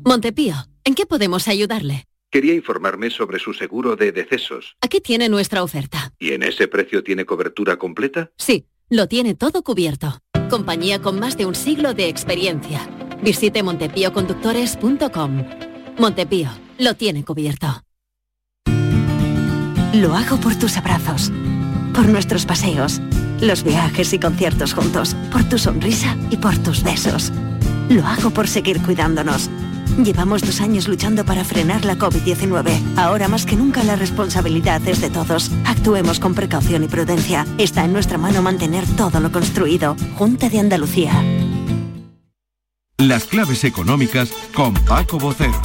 Montepío, 0.04 0.56
¿en 0.82 0.94
qué 0.96 1.06
podemos 1.06 1.46
ayudarle? 1.46 2.04
Quería 2.28 2.54
informarme 2.54 3.10
sobre 3.10 3.38
su 3.38 3.54
seguro 3.54 3.94
de 3.94 4.10
decesos. 4.10 4.74
Aquí 4.80 5.00
tiene 5.00 5.28
nuestra 5.28 5.62
oferta. 5.62 6.12
¿Y 6.18 6.32
en 6.32 6.42
ese 6.42 6.66
precio 6.66 7.04
tiene 7.04 7.24
cobertura 7.24 7.76
completa? 7.76 8.32
Sí, 8.36 8.66
lo 8.90 9.06
tiene 9.06 9.34
todo 9.34 9.62
cubierto. 9.62 10.18
Compañía 10.50 11.00
con 11.00 11.18
más 11.18 11.36
de 11.36 11.46
un 11.46 11.54
siglo 11.54 11.94
de 11.94 12.08
experiencia. 12.08 12.80
Visite 13.22 13.62
montepíoconductores.com. 13.62 15.44
Montepío, 15.98 16.50
lo 16.78 16.94
tiene 16.94 17.24
cubierto. 17.24 17.82
Lo 19.94 20.14
hago 20.14 20.36
por 20.38 20.56
tus 20.56 20.76
abrazos, 20.76 21.30
por 21.94 22.08
nuestros 22.08 22.46
paseos, 22.46 23.00
los 23.40 23.62
viajes 23.62 24.12
y 24.12 24.18
conciertos 24.18 24.74
juntos, 24.74 25.14
por 25.30 25.44
tu 25.44 25.56
sonrisa 25.56 26.16
y 26.30 26.36
por 26.36 26.58
tus 26.58 26.82
besos. 26.82 27.32
Lo 27.88 28.04
hago 28.04 28.30
por 28.30 28.48
seguir 28.48 28.82
cuidándonos, 28.82 29.48
Llevamos 30.02 30.42
dos 30.42 30.60
años 30.60 30.88
luchando 30.88 31.24
para 31.24 31.44
frenar 31.44 31.84
la 31.84 31.94
COVID-19. 31.96 32.96
Ahora 32.96 33.28
más 33.28 33.46
que 33.46 33.54
nunca 33.56 33.84
la 33.84 33.94
responsabilidad 33.96 34.86
es 34.88 35.00
de 35.00 35.08
todos. 35.08 35.50
Actuemos 35.64 36.18
con 36.18 36.34
precaución 36.34 36.82
y 36.84 36.88
prudencia. 36.88 37.46
Está 37.58 37.84
en 37.84 37.92
nuestra 37.92 38.18
mano 38.18 38.42
mantener 38.42 38.84
todo 38.96 39.20
lo 39.20 39.30
construido. 39.30 39.96
Junta 40.16 40.48
de 40.48 40.58
Andalucía. 40.58 41.12
Las 42.98 43.24
claves 43.24 43.62
económicas 43.64 44.30
con 44.54 44.74
Paco 44.74 45.18
Bocero. 45.18 45.60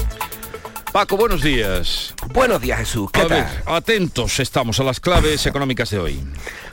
Paco, 0.92 1.18
buenos 1.18 1.44
días. 1.44 2.16
Buenos 2.34 2.62
días, 2.62 2.80
Jesús. 2.80 3.12
¿Qué 3.12 3.22
A 3.22 3.28
tal? 3.28 3.44
ver, 3.44 3.64
atentos 3.68 4.40
estamos 4.40 4.80
a 4.80 4.84
las 4.84 5.00
claves 5.00 5.46
económicas 5.46 5.90
de 5.92 6.00
hoy. 6.00 6.20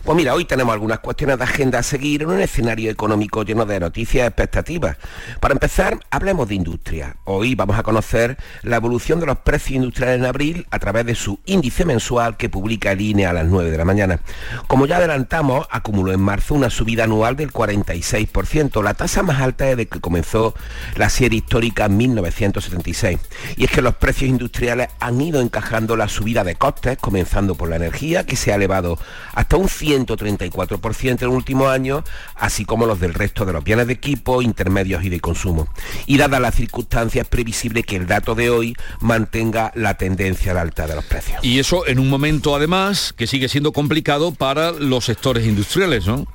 Pues 0.06 0.14
mira, 0.14 0.34
hoy 0.34 0.44
tenemos 0.44 0.72
algunas 0.72 1.00
cuestiones 1.00 1.36
de 1.36 1.42
agenda 1.42 1.80
a 1.80 1.82
seguir 1.82 2.22
en 2.22 2.28
un 2.28 2.40
escenario 2.40 2.92
económico 2.92 3.42
lleno 3.42 3.66
de 3.66 3.80
noticias 3.80 4.22
y 4.22 4.26
expectativas. 4.28 4.98
Para 5.40 5.52
empezar, 5.52 5.98
hablemos 6.10 6.46
de 6.46 6.54
industria. 6.54 7.16
Hoy 7.24 7.56
vamos 7.56 7.76
a 7.76 7.82
conocer 7.82 8.36
la 8.62 8.76
evolución 8.76 9.18
de 9.18 9.26
los 9.26 9.38
precios 9.38 9.72
industriales 9.72 10.20
en 10.20 10.26
abril 10.26 10.66
a 10.70 10.78
través 10.78 11.06
de 11.06 11.16
su 11.16 11.40
índice 11.44 11.84
mensual 11.84 12.36
que 12.36 12.48
publica 12.48 12.92
el 12.92 13.00
INE 13.00 13.26
a 13.26 13.32
las 13.32 13.46
9 13.46 13.68
de 13.68 13.78
la 13.78 13.84
mañana. 13.84 14.20
Como 14.68 14.86
ya 14.86 14.98
adelantamos, 14.98 15.66
acumuló 15.72 16.12
en 16.12 16.20
marzo 16.20 16.54
una 16.54 16.70
subida 16.70 17.02
anual 17.02 17.34
del 17.34 17.52
46%, 17.52 18.84
la 18.84 18.94
tasa 18.94 19.24
más 19.24 19.40
alta 19.40 19.64
desde 19.64 19.86
que 19.86 19.98
comenzó 19.98 20.54
la 20.94 21.08
serie 21.08 21.38
histórica 21.38 21.86
en 21.86 21.96
1976. 21.96 23.18
Y 23.56 23.64
es 23.64 23.72
que 23.72 23.82
los 23.82 23.96
precios 23.96 24.30
industriales 24.30 24.86
han 25.00 25.20
ido 25.20 25.40
encajando 25.40 25.96
la 25.96 26.06
subida 26.06 26.44
de 26.44 26.54
costes, 26.54 26.96
comenzando 26.96 27.56
por 27.56 27.68
la 27.68 27.74
energía, 27.74 28.24
que 28.24 28.36
se 28.36 28.52
ha 28.52 28.54
elevado 28.54 29.00
hasta 29.34 29.56
un 29.56 29.68
134% 29.96 31.10
en 31.10 31.18
el 31.20 31.28
último 31.28 31.68
año, 31.68 32.04
así 32.34 32.64
como 32.64 32.86
los 32.86 33.00
del 33.00 33.14
resto 33.14 33.44
de 33.44 33.52
los 33.52 33.64
bienes 33.64 33.86
de 33.86 33.94
equipo, 33.94 34.42
intermedios 34.42 35.04
y 35.04 35.08
de 35.08 35.20
consumo. 35.20 35.68
Y 36.06 36.18
dadas 36.18 36.40
las 36.40 36.54
circunstancias, 36.54 37.24
es 37.24 37.28
previsible 37.28 37.82
que 37.82 37.96
el 37.96 38.06
dato 38.06 38.34
de 38.34 38.50
hoy 38.50 38.76
mantenga 39.00 39.72
la 39.74 39.94
tendencia 39.94 40.52
al 40.52 40.58
alta 40.58 40.86
de 40.86 40.94
los 40.94 41.04
precios. 41.04 41.42
Y 41.42 41.58
eso 41.58 41.86
en 41.86 41.98
un 41.98 42.08
momento 42.08 42.54
además 42.54 43.14
que 43.16 43.26
sigue 43.26 43.48
siendo 43.48 43.72
complicado 43.72 44.32
para 44.32 44.72
los 44.72 45.04
sectores 45.04 45.46
industriales, 45.46 46.06
¿no? 46.06 46.26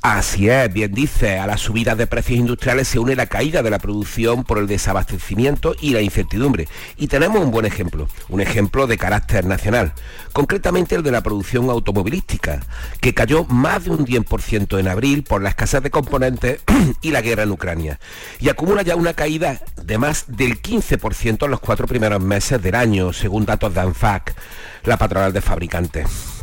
Así 0.00 0.48
es, 0.48 0.72
bien 0.72 0.92
dice, 0.92 1.38
a 1.38 1.46
la 1.48 1.56
subida 1.56 1.96
de 1.96 2.06
precios 2.06 2.38
industriales 2.38 2.86
se 2.86 3.00
une 3.00 3.16
la 3.16 3.26
caída 3.26 3.64
de 3.64 3.70
la 3.70 3.80
producción 3.80 4.44
por 4.44 4.58
el 4.58 4.68
desabastecimiento 4.68 5.74
y 5.80 5.90
la 5.90 6.00
incertidumbre. 6.00 6.68
Y 6.96 7.08
tenemos 7.08 7.42
un 7.42 7.50
buen 7.50 7.66
ejemplo, 7.66 8.06
un 8.28 8.40
ejemplo 8.40 8.86
de 8.86 8.96
carácter 8.96 9.44
nacional, 9.44 9.92
concretamente 10.32 10.94
el 10.94 11.02
de 11.02 11.10
la 11.10 11.22
producción 11.22 11.68
automovilística, 11.68 12.60
que 13.00 13.12
cayó 13.12 13.44
más 13.46 13.84
de 13.84 13.90
un 13.90 14.06
10% 14.06 14.78
en 14.78 14.86
abril 14.86 15.24
por 15.24 15.42
la 15.42 15.48
escasez 15.48 15.82
de 15.82 15.90
componentes 15.90 16.60
y 17.02 17.10
la 17.10 17.20
guerra 17.20 17.42
en 17.42 17.50
Ucrania. 17.50 17.98
Y 18.38 18.50
acumula 18.50 18.82
ya 18.82 18.94
una 18.94 19.14
caída 19.14 19.60
de 19.82 19.98
más 19.98 20.26
del 20.28 20.62
15% 20.62 21.44
en 21.44 21.50
los 21.50 21.60
cuatro 21.60 21.88
primeros 21.88 22.22
meses 22.22 22.62
del 22.62 22.76
año, 22.76 23.12
según 23.12 23.46
datos 23.46 23.74
de 23.74 23.80
ANFAC, 23.80 24.32
la 24.84 24.96
patronal 24.96 25.32
de 25.32 25.40
fabricantes. 25.40 26.37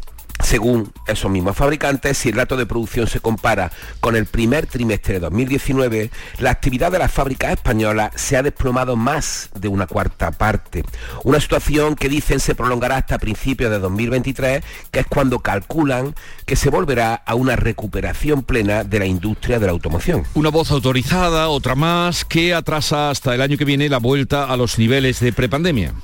Según 0.45 0.93
esos 1.07 1.31
mismos 1.31 1.57
fabricantes, 1.57 2.19
si 2.19 2.29
el 2.29 2.35
dato 2.35 2.55
de 2.55 2.67
producción 2.67 3.07
se 3.07 3.19
compara 3.19 3.71
con 3.99 4.15
el 4.15 4.27
primer 4.27 4.67
trimestre 4.67 5.15
de 5.15 5.19
2019, 5.21 6.11
la 6.37 6.51
actividad 6.51 6.91
de 6.91 6.99
las 6.99 7.11
fábricas 7.11 7.53
españolas 7.53 8.11
se 8.13 8.37
ha 8.37 8.43
desplomado 8.43 8.95
más 8.95 9.49
de 9.55 9.69
una 9.69 9.87
cuarta 9.87 10.29
parte. 10.29 10.83
Una 11.23 11.39
situación 11.39 11.95
que 11.95 12.09
dicen 12.09 12.39
se 12.39 12.53
prolongará 12.53 12.97
hasta 12.97 13.17
principios 13.17 13.71
de 13.71 13.79
2023, 13.79 14.63
que 14.91 14.99
es 14.99 15.07
cuando 15.07 15.39
calculan 15.39 16.13
que 16.45 16.55
se 16.55 16.69
volverá 16.69 17.15
a 17.15 17.33
una 17.33 17.55
recuperación 17.55 18.43
plena 18.43 18.83
de 18.83 18.99
la 18.99 19.07
industria 19.07 19.57
de 19.57 19.65
la 19.65 19.71
automoción. 19.71 20.25
Una 20.35 20.49
voz 20.49 20.69
autorizada, 20.69 21.49
otra 21.49 21.73
más, 21.73 22.23
que 22.23 22.53
atrasa 22.53 23.09
hasta 23.09 23.33
el 23.33 23.41
año 23.41 23.57
que 23.57 23.65
viene 23.65 23.89
la 23.89 23.97
vuelta 23.97 24.45
a 24.45 24.55
los 24.57 24.77
niveles 24.77 25.19
de 25.21 25.33
prepandemia. 25.33 25.95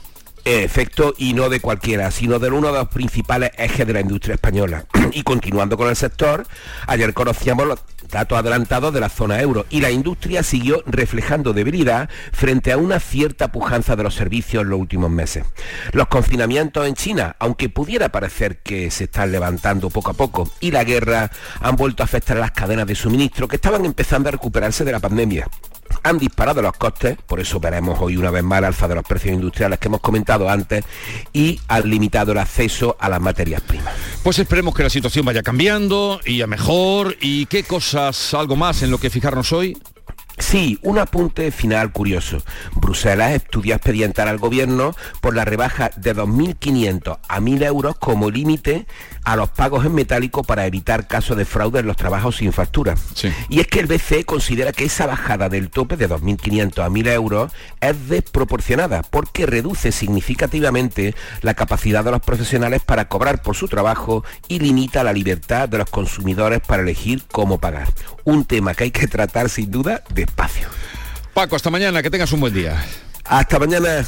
Efecto 0.46 1.14
y 1.18 1.34
no 1.34 1.50
de 1.50 1.60
cualquiera, 1.60 2.12
sino 2.12 2.40
de 2.40 2.50
uno 2.50 2.72
de 2.72 2.80
los 2.80 2.88
principales 2.90 3.52
ejes 3.58 3.86
de 3.86 3.94
la 3.94 4.02
industria 4.02 4.36
española. 4.36 4.86
Y 5.14 5.24
continuando 5.24 5.78
con 5.78 5.90
el 5.90 5.96
sector, 5.96 6.46
ayer 6.88 7.14
conocíamos 7.14 7.68
los 7.68 7.80
datos 8.12 8.38
adelantados 8.38 8.94
de 8.94 9.00
la 9.00 9.10
zona 9.10 9.42
euro 9.42 9.66
y 9.70 9.82
la 9.82 9.92
industria 9.92 10.44
siguió 10.44 10.84
reflejando 10.86 11.54
debilidad 11.54 12.10
frente 12.32 12.72
a 12.72 12.78
una 12.78 13.00
cierta 13.00 13.52
pujanza 13.52 13.96
de 13.96 14.04
los 14.04 14.16
servicios 14.16 14.64
en 14.64 14.70
los 14.70 14.80
últimos 14.80 15.10
meses. 15.10 15.46
Los 15.94 16.08
confinamientos 16.08 16.88
en 16.88 16.96
China, 16.96 17.36
aunque 17.40 17.70
pudiera 17.70 18.10
parecer 18.10 18.58
que 18.58 18.92
se 18.92 19.06
están 19.06 19.32
levantando 19.32 19.90
poco 19.90 20.12
a 20.12 20.14
poco, 20.14 20.50
y 20.60 20.72
la 20.72 20.84
guerra 20.84 21.32
han 21.60 21.76
vuelto 21.76 22.04
a 22.04 22.06
afectar 22.06 22.38
a 22.38 22.42
las 22.42 22.52
cadenas 22.52 22.88
de 22.88 22.96
suministro 22.96 23.48
que 23.48 23.56
estaban 23.56 23.86
empezando 23.86 24.30
a 24.30 24.34
recuperarse 24.34 24.84
de 24.84 24.92
la 24.92 25.00
pandemia 25.00 25.48
han 26.04 26.18
disparado 26.18 26.62
los 26.62 26.74
costes, 26.74 27.18
por 27.26 27.40
eso 27.40 27.60
veremos 27.60 28.00
hoy 28.02 28.18
una 28.18 28.32
vez 28.32 28.44
más 28.44 28.60
el 28.60 28.66
alza 28.66 28.88
de 28.88 28.96
los 28.96 29.04
precios 29.04 29.36
industriales 29.36 29.80
que 29.80 29.88
hemos 29.88 30.02
comentado 30.02 30.50
antes, 30.50 30.84
y 31.34 31.60
han 31.68 31.90
limitado 31.90 32.32
el 32.32 32.38
acceso 32.38 32.96
a 33.00 33.10
las 33.10 33.22
materias 33.22 33.62
primas. 33.62 33.94
Pues 34.24 34.40
esperemos 34.40 34.74
que 34.74 34.84
la 34.84 34.90
situación 34.90 35.26
vaya 35.26 35.44
cambiando 35.44 36.20
y 36.26 36.42
a 36.42 36.48
mejor. 36.48 37.18
¿Y 37.20 37.46
qué 37.48 37.64
algo 38.34 38.56
más 38.56 38.82
en 38.82 38.92
lo 38.92 38.98
que 38.98 39.10
fijarnos 39.10 39.52
hoy? 39.54 39.78
Sí, 40.38 40.80
un 40.82 40.98
apunte 40.98 41.52
final 41.52 41.92
curioso. 41.92 42.40
Bruselas 42.76 43.32
estudia 43.34 43.76
expedientar 43.76 44.28
al 44.28 44.40
gobierno 44.40 44.96
por 45.22 45.36
la 45.36 45.46
rebaja 45.46 45.92
de 45.96 46.16
2.500 46.16 47.20
a 47.28 47.40
1.000 47.40 47.66
euros 47.66 47.96
como 47.98 48.32
límite 48.32 48.88
a 49.24 49.36
los 49.36 49.50
pagos 49.50 49.86
en 49.86 49.94
metálico 49.94 50.44
para 50.44 50.66
evitar 50.66 51.08
casos 51.08 51.38
de 51.38 51.46
fraude 51.46 51.80
en 51.80 51.88
los 51.88 51.98
trabajos 51.98 52.38
sin 52.38 52.54
factura. 52.54 52.96
Y 53.50 53.60
es 53.60 53.68
que 53.68 53.80
el 53.80 53.88
BCE 53.88 54.26
considera 54.26 54.72
que 54.72 54.86
esa 54.86 55.06
bajada 55.06 55.50
del 55.50 55.70
tope 55.70 55.98
de 55.98 56.10
2.500 56.10 56.84
a 56.84 56.90
1.000 56.90 57.08
euros 57.10 57.52
es 57.80 58.10
desproporcionada 58.10 59.04
porque 59.04 59.46
reduce 59.46 59.92
significativamente 59.92 61.16
la 61.42 61.54
capacidad 61.54 62.04
de 62.04 62.12
los 62.12 62.22
profesionales 62.22 62.82
para 62.86 63.08
cobrar 63.08 63.42
por 63.42 63.56
su 63.56 63.68
trabajo 63.68 64.24
y 64.48 64.60
limita 64.60 65.04
la 65.04 65.14
libertad 65.14 65.70
de 65.70 65.78
los 65.78 65.90
consumidores 65.90 66.62
para 66.62 66.84
elegir 66.84 67.24
cómo 67.32 67.60
pagar. 67.60 67.88
Un 68.24 68.46
tema 68.46 68.74
que 68.74 68.86
hay 68.86 68.92
que 68.92 69.08
tratar 69.08 69.50
sin 69.50 69.72
duda 69.72 70.04
despacio. 70.14 70.68
Paco, 71.34 71.56
hasta 71.56 71.70
mañana, 71.70 72.02
que 72.04 72.10
tengas 72.10 72.32
un 72.34 72.42
buen 72.42 72.54
día. 72.54 72.84
Hasta 73.24 73.60
mañana. 73.60 74.04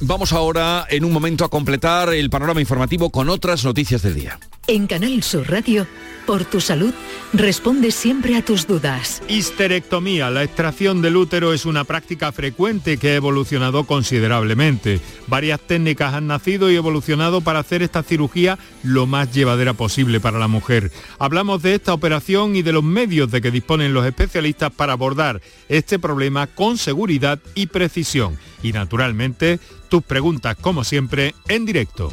Vamos 0.00 0.32
ahora 0.32 0.86
en 0.90 1.04
un 1.04 1.12
momento 1.12 1.44
a 1.44 1.48
completar 1.48 2.14
el 2.14 2.30
panorama 2.30 2.60
informativo 2.60 3.10
con 3.10 3.28
otras 3.28 3.64
noticias 3.64 4.00
del 4.02 4.14
día. 4.14 4.38
En 4.70 4.86
Canal 4.86 5.22
Sur 5.22 5.50
Radio, 5.50 5.86
por 6.26 6.44
tu 6.44 6.60
salud, 6.60 6.92
responde 7.32 7.90
siempre 7.90 8.36
a 8.36 8.44
tus 8.44 8.66
dudas. 8.66 9.22
Histerectomía, 9.26 10.28
la 10.28 10.44
extracción 10.44 11.00
del 11.00 11.16
útero 11.16 11.54
es 11.54 11.64
una 11.64 11.84
práctica 11.84 12.32
frecuente 12.32 12.98
que 12.98 13.12
ha 13.12 13.14
evolucionado 13.14 13.84
considerablemente. 13.84 15.00
Varias 15.26 15.58
técnicas 15.60 16.12
han 16.12 16.26
nacido 16.26 16.70
y 16.70 16.76
evolucionado 16.76 17.40
para 17.40 17.60
hacer 17.60 17.82
esta 17.82 18.02
cirugía 18.02 18.58
lo 18.82 19.06
más 19.06 19.32
llevadera 19.32 19.72
posible 19.72 20.20
para 20.20 20.38
la 20.38 20.48
mujer. 20.48 20.92
Hablamos 21.18 21.62
de 21.62 21.74
esta 21.74 21.94
operación 21.94 22.54
y 22.54 22.60
de 22.60 22.72
los 22.72 22.84
medios 22.84 23.30
de 23.30 23.40
que 23.40 23.50
disponen 23.50 23.94
los 23.94 24.04
especialistas 24.04 24.70
para 24.70 24.92
abordar 24.92 25.40
este 25.70 25.98
problema 25.98 26.46
con 26.46 26.76
seguridad 26.76 27.38
y 27.54 27.68
precisión. 27.68 28.36
Y 28.62 28.74
naturalmente, 28.74 29.60
tus 29.88 30.02
preguntas 30.02 30.58
como 30.60 30.84
siempre 30.84 31.34
en 31.48 31.64
directo. 31.64 32.12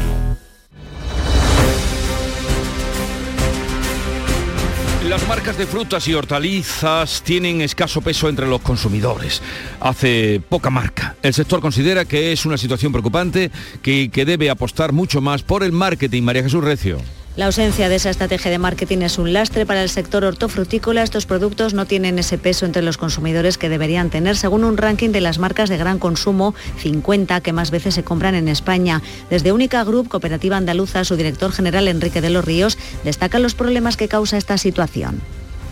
Las 5.09 5.27
marcas 5.27 5.57
de 5.57 5.65
frutas 5.65 6.07
y 6.07 6.13
hortalizas 6.13 7.23
tienen 7.23 7.61
escaso 7.61 8.01
peso 8.01 8.29
entre 8.29 8.47
los 8.47 8.61
consumidores. 8.61 9.41
Hace 9.79 10.41
poca 10.47 10.69
marca. 10.69 11.15
El 11.23 11.33
sector 11.33 11.59
considera 11.59 12.05
que 12.05 12.31
es 12.31 12.45
una 12.45 12.57
situación 12.57 12.91
preocupante 12.91 13.49
que, 13.81 14.11
que 14.11 14.25
debe 14.25 14.51
apostar 14.51 14.93
mucho 14.93 15.19
más 15.19 15.41
por 15.41 15.63
el 15.63 15.71
marketing. 15.71 16.21
María 16.21 16.43
Jesús 16.43 16.63
Recio. 16.63 16.99
La 17.37 17.45
ausencia 17.45 17.87
de 17.87 17.95
esa 17.95 18.09
estrategia 18.09 18.51
de 18.51 18.57
marketing 18.57 18.97
es 18.99 19.17
un 19.17 19.31
lastre 19.31 19.65
para 19.65 19.81
el 19.81 19.89
sector 19.89 20.25
hortofrutícola. 20.25 21.01
Estos 21.01 21.25
productos 21.25 21.73
no 21.73 21.85
tienen 21.85 22.19
ese 22.19 22.37
peso 22.37 22.65
entre 22.65 22.81
los 22.81 22.97
consumidores 22.97 23.57
que 23.57 23.69
deberían 23.69 24.09
tener, 24.09 24.35
según 24.35 24.65
un 24.65 24.75
ranking 24.75 25.11
de 25.11 25.21
las 25.21 25.39
marcas 25.39 25.69
de 25.69 25.77
gran 25.77 25.97
consumo, 25.97 26.53
50 26.79 27.39
que 27.39 27.53
más 27.53 27.71
veces 27.71 27.95
se 27.95 28.03
compran 28.03 28.35
en 28.35 28.49
España. 28.49 29.01
Desde 29.29 29.53
Única 29.53 29.85
Group, 29.85 30.09
Cooperativa 30.09 30.57
Andaluza, 30.57 31.05
su 31.05 31.15
director 31.15 31.53
general 31.53 31.87
Enrique 31.87 32.19
de 32.19 32.31
los 32.31 32.43
Ríos 32.43 32.77
destaca 33.05 33.39
los 33.39 33.55
problemas 33.55 33.95
que 33.95 34.09
causa 34.09 34.35
esta 34.35 34.57
situación. 34.57 35.21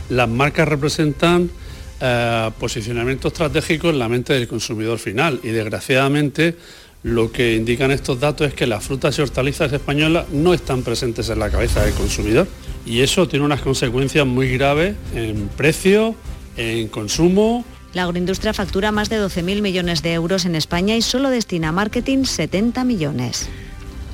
Las 0.08 0.30
marcas 0.30 0.66
representan 0.66 1.52
eh, 2.00 2.52
posicionamiento 2.58 3.28
estratégico 3.28 3.90
en 3.90 4.00
la 4.00 4.08
mente 4.08 4.32
del 4.32 4.48
consumidor 4.48 4.98
final 4.98 5.42
y 5.44 5.50
desgraciadamente 5.50 6.56
lo 7.04 7.32
que 7.32 7.56
indican 7.56 7.92
estos 7.92 8.20
datos 8.20 8.48
es 8.48 8.54
que 8.54 8.68
las 8.68 8.84
frutas 8.84 9.18
y 9.18 9.22
hortalizas 9.22 9.72
españolas 9.72 10.30
no 10.32 10.54
están 10.54 10.84
presentes 10.84 11.30
en 11.30 11.40
la 11.40 11.50
cabeza 11.50 11.84
del 11.84 11.94
consumidor 11.94 12.48
y 12.86 13.02
eso 13.02 13.28
tiene 13.28 13.46
unas 13.46 13.62
consecuencias 13.62 14.26
muy 14.26 14.50
graves 14.50 14.96
en 15.14 15.48
precio, 15.50 16.16
en 16.58 16.88
consumo 16.90 17.64
La 17.94 18.04
agroindustria 18.04 18.54
factura 18.54 18.92
más 18.92 19.10
de 19.10 19.20
12.000 19.22 19.62
millones 19.62 20.04
de 20.04 20.14
euros 20.14 20.46
en 20.46 20.56
España 20.56 20.96
y 20.96 21.02
solo 21.02 21.30
destina 21.30 21.70
a 21.70 21.72
marketing 21.72 22.26
70 22.26 22.84
millones. 22.84 23.50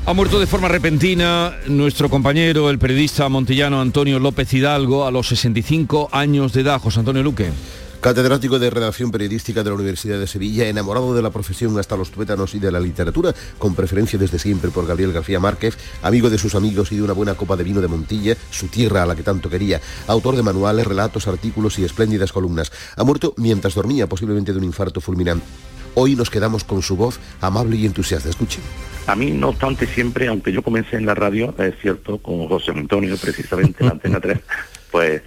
Ha 0.08 0.14
muerto 0.14 0.40
de 0.40 0.46
forma 0.46 0.68
repentina 0.68 1.56
nuestro 1.66 2.12
compañero, 2.12 2.70
el 2.70 2.78
periodista 2.78 3.28
montillano 3.28 3.82
Antonio 3.82 4.20
López 4.20 4.54
Hidalgo, 4.54 5.08
a 5.08 5.10
los 5.10 5.28
65 5.30 6.10
años 6.12 6.54
de 6.54 6.62
edad. 6.62 6.80
José 6.80 7.00
Antonio 7.00 7.24
Luque. 7.24 7.50
Catedrático 8.02 8.60
de 8.60 8.70
Redacción 8.70 9.12
Periodística 9.12 9.64
de 9.64 9.70
la 9.70 9.76
Universidad 9.76 10.20
de 10.20 10.28
Sevilla, 10.28 10.68
enamorado 10.68 11.16
de 11.16 11.22
la 11.22 11.32
profesión 11.32 11.78
hasta 11.80 11.98
los 11.98 12.12
tuétanos 12.12 12.54
y 12.54 12.60
de 12.60 12.72
la 12.72 12.80
literatura, 12.80 13.34
con 13.58 13.74
preferencia 13.74 14.20
desde 14.20 14.38
siempre 14.38 14.70
por 14.70 14.86
Gabriel 14.86 15.12
García 15.12 15.40
Márquez, 15.40 15.78
amigo 16.04 16.30
de 16.30 16.38
sus 16.38 16.56
amigos 16.56 16.92
y 16.92 16.98
de 16.98 17.02
una 17.02 17.14
buena 17.14 17.36
copa 17.36 17.56
de 17.56 17.64
vino 17.64 17.82
de 17.82 17.88
Montilla, 17.88 18.36
su 18.52 18.68
tierra 18.68 19.04
a 19.04 19.06
la 19.06 19.16
que 19.16 19.24
tanto 19.24 19.50
quería, 19.50 19.82
autor 20.08 20.36
de 20.36 20.44
manuales, 20.44 20.86
relatos, 20.86 21.28
artículos 21.28 21.80
y 21.80 21.84
espléndidas 21.84 22.32
columnas. 22.32 22.72
Ha 22.96 23.04
muerto 23.04 23.34
mientras 23.38 23.74
dormía, 23.74 24.08
posiblemente 24.08 24.52
de 24.52 24.60
un 24.60 24.66
infarto 24.66 25.02
fulminante. 25.02 25.46
Hoy 25.96 26.16
nos 26.16 26.30
quedamos 26.30 26.66
con 26.66 26.82
su 26.82 26.98
voz 26.98 27.20
amable 27.40 27.78
y 27.78 27.86
entusiasta. 27.86 28.30
Escuchen. 28.30 28.62
A 29.08 29.16
mí, 29.16 29.32
no 29.32 29.50
obstante, 29.50 29.88
siempre, 29.88 30.28
aunque 30.28 30.52
yo 30.52 30.62
comencé 30.62 30.98
en 30.98 31.06
la 31.06 31.16
radio, 31.16 31.56
es 31.58 31.76
cierto, 31.82 32.18
con 32.18 32.48
José 32.48 32.72
Antonio, 32.72 33.16
precisamente 33.18 33.78
en 33.80 33.88
la 33.88 33.94
Antena 33.94 34.20
3, 34.20 34.40
pues 34.92 35.22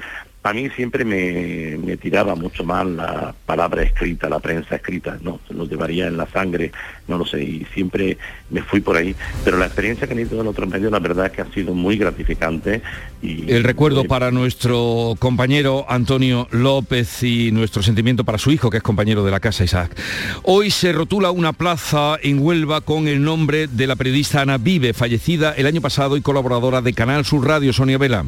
a 0.49 0.55
mí 0.55 0.71
siempre 0.71 1.05
me, 1.05 1.97
tiraba 1.99 2.35
mucho 2.35 2.65
más 2.65 2.87
la 2.87 3.35
palabra 3.45 3.83
escrita, 3.83 4.29
la 4.29 4.39
prensa 4.39 4.77
escrita, 4.77 5.19
no, 5.21 5.41
lo 5.51 5.67
llevaría 5.67 6.07
en 6.07 6.17
la 6.17 6.27
sangre, 6.27 6.73
no 7.07 7.19
lo 7.19 7.27
sé, 7.27 7.43
y 7.43 7.67
siempre 7.75 8.17
me 8.49 8.63
fui 8.63 8.81
por 8.81 8.97
ahí. 8.97 9.15
Pero 9.45 9.59
la 9.59 9.67
experiencia 9.67 10.07
que 10.07 10.15
he 10.15 10.17
tenido 10.17 10.41
en 10.41 10.47
otros 10.47 10.69
medios, 10.69 10.91
la 10.91 11.01
verdad 11.01 11.27
es 11.27 11.33
que 11.33 11.43
ha 11.43 11.53
sido 11.53 11.75
muy 11.75 11.99
gratificante. 11.99 12.81
Y, 13.21 13.53
El 13.53 13.63
recuerdo 13.63 14.05
para 14.05 14.31
nuestro 14.31 15.17
compañero 15.19 15.85
Antonio 15.89 16.49
López 16.51 17.23
y 17.23 17.53
nuestro 17.53 17.83
sentimiento 17.83 18.25
para 18.25 18.39
su 18.39 18.51
hijo, 18.51 18.71
que 18.71 18.79
es 18.79 18.83
compañero 18.83 19.25
de 19.25 19.31
la 19.31 19.41
casa 19.41 19.65
Isaac. 19.65 20.01
Hoy 20.45 20.71
se 20.71 20.93
rotula 20.93 21.31
una 21.31 21.53
plaza 21.53 22.17
en 22.23 22.41
Huelva 22.41 22.81
con 22.81 23.07
el 23.07 23.23
nombre 23.23 23.67
de 23.67 23.87
la 23.87 23.97
periodista 23.97 24.41
Ana 24.41 24.57
Vive, 24.57 24.95
fallecida 24.95 25.53
el 25.53 25.67
año 25.67 25.83
pasado 25.83 26.17
y 26.17 26.23
colaboradora 26.23 26.81
de 26.81 26.95
Canal 26.95 27.27
Sur 27.27 27.47
Radio, 27.47 27.75
Sonia 27.75 27.99
Vela. 27.99 28.25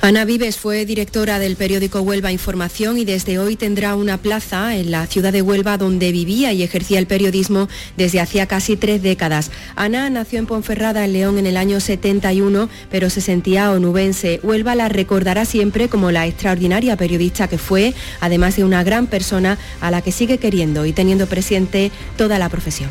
Ana 0.00 0.24
Vives 0.24 0.56
fue 0.56 0.84
directora 0.84 1.38
del 1.38 1.56
periódico 1.56 2.00
Huelva 2.00 2.32
Información 2.32 2.98
y 2.98 3.04
desde 3.04 3.38
hoy 3.38 3.56
tendrá 3.56 3.96
una 3.96 4.18
plaza 4.18 4.76
en 4.76 4.90
la 4.90 5.06
ciudad 5.06 5.32
de 5.32 5.42
Huelva 5.42 5.78
donde 5.78 6.12
vivía 6.12 6.52
y 6.52 6.62
ejercía 6.62 6.98
el 6.98 7.06
periodismo 7.06 7.68
desde 7.96 8.20
hacía 8.20 8.46
casi 8.46 8.76
tres 8.76 9.02
décadas. 9.02 9.50
Ana 9.76 10.10
nació 10.10 10.38
en 10.38 10.46
Ponferrada, 10.46 11.04
en 11.04 11.12
León, 11.12 11.38
en 11.38 11.46
el 11.46 11.56
año 11.56 11.80
71, 11.80 12.68
pero 12.90 13.10
se 13.10 13.20
sentía 13.20 13.70
onubense. 13.70 14.40
Huelva 14.42 14.74
la 14.74 14.88
recordará 14.88 15.44
siempre 15.44 15.88
como 15.88 16.10
la 16.10 16.26
extraordinaria 16.26 16.96
periodista 16.96 17.48
que 17.48 17.58
fue, 17.58 17.94
además 18.20 18.56
de 18.56 18.64
una 18.64 18.84
gran 18.84 19.06
persona 19.06 19.58
a 19.80 19.90
la 19.90 20.02
que 20.02 20.12
sigue 20.12 20.38
queriendo 20.38 20.86
y 20.86 20.92
teniendo 20.92 21.26
presente 21.26 21.90
toda 22.16 22.38
la 22.38 22.48
profesión. 22.48 22.90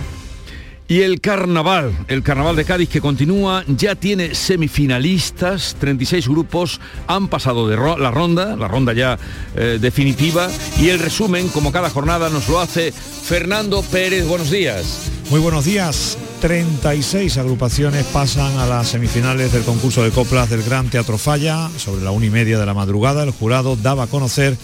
Y 0.88 1.02
el 1.02 1.22
carnaval, 1.22 1.98
el 2.10 2.24
carnaval 2.24 2.58
de 2.58 2.66
Cádiz 2.66 2.90
que 2.90 3.00
continúa, 3.00 3.64
ya 3.68 3.96
tiene 3.96 4.36
semifinalistas, 4.36 5.78
36 5.80 6.28
grupos 6.28 6.82
han 7.08 7.30
pasado 7.30 7.70
de 7.70 7.78
la 7.78 8.12
ronda, 8.12 8.58
la 8.58 8.68
ronda 8.68 8.92
ya 8.92 9.18
eh, 9.56 9.78
definitiva, 9.80 10.50
y 10.78 10.90
el 10.90 11.00
resumen, 11.00 11.48
como 11.48 11.72
cada 11.72 11.90
jornada, 11.90 12.30
nos 12.30 12.50
lo 12.50 12.60
hace 12.60 12.92
Fernando 12.92 13.82
Pérez. 13.82 14.28
Buenos 14.28 14.52
días. 14.52 15.10
Muy 15.30 15.40
buenos 15.40 15.64
días. 15.64 16.18
36 16.42 17.38
agrupaciones 17.38 18.06
pasan 18.08 18.58
a 18.60 18.66
las 18.66 18.90
semifinales 18.90 19.54
del 19.54 19.64
concurso 19.64 20.04
de 20.04 20.12
coplas 20.12 20.50
del 20.50 20.64
Gran 20.64 20.90
Teatro 20.90 21.18
Falla. 21.18 21.70
Sobre 21.78 22.04
la 22.04 22.12
una 22.12 22.26
y 22.26 22.30
media 22.30 22.60
de 22.60 22.66
la 22.66 22.74
madrugada, 22.74 23.24
el 23.24 23.32
jurado 23.32 23.78
daba 23.78 24.04
a 24.04 24.08
conocer 24.08 24.58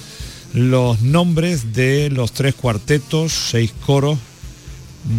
los 0.53 1.01
nombres 1.01 1.71
de 1.73 2.09
los 2.09 2.33
tres 2.33 2.55
cuartetos, 2.55 3.31
seis 3.31 3.73
coros 3.85 4.17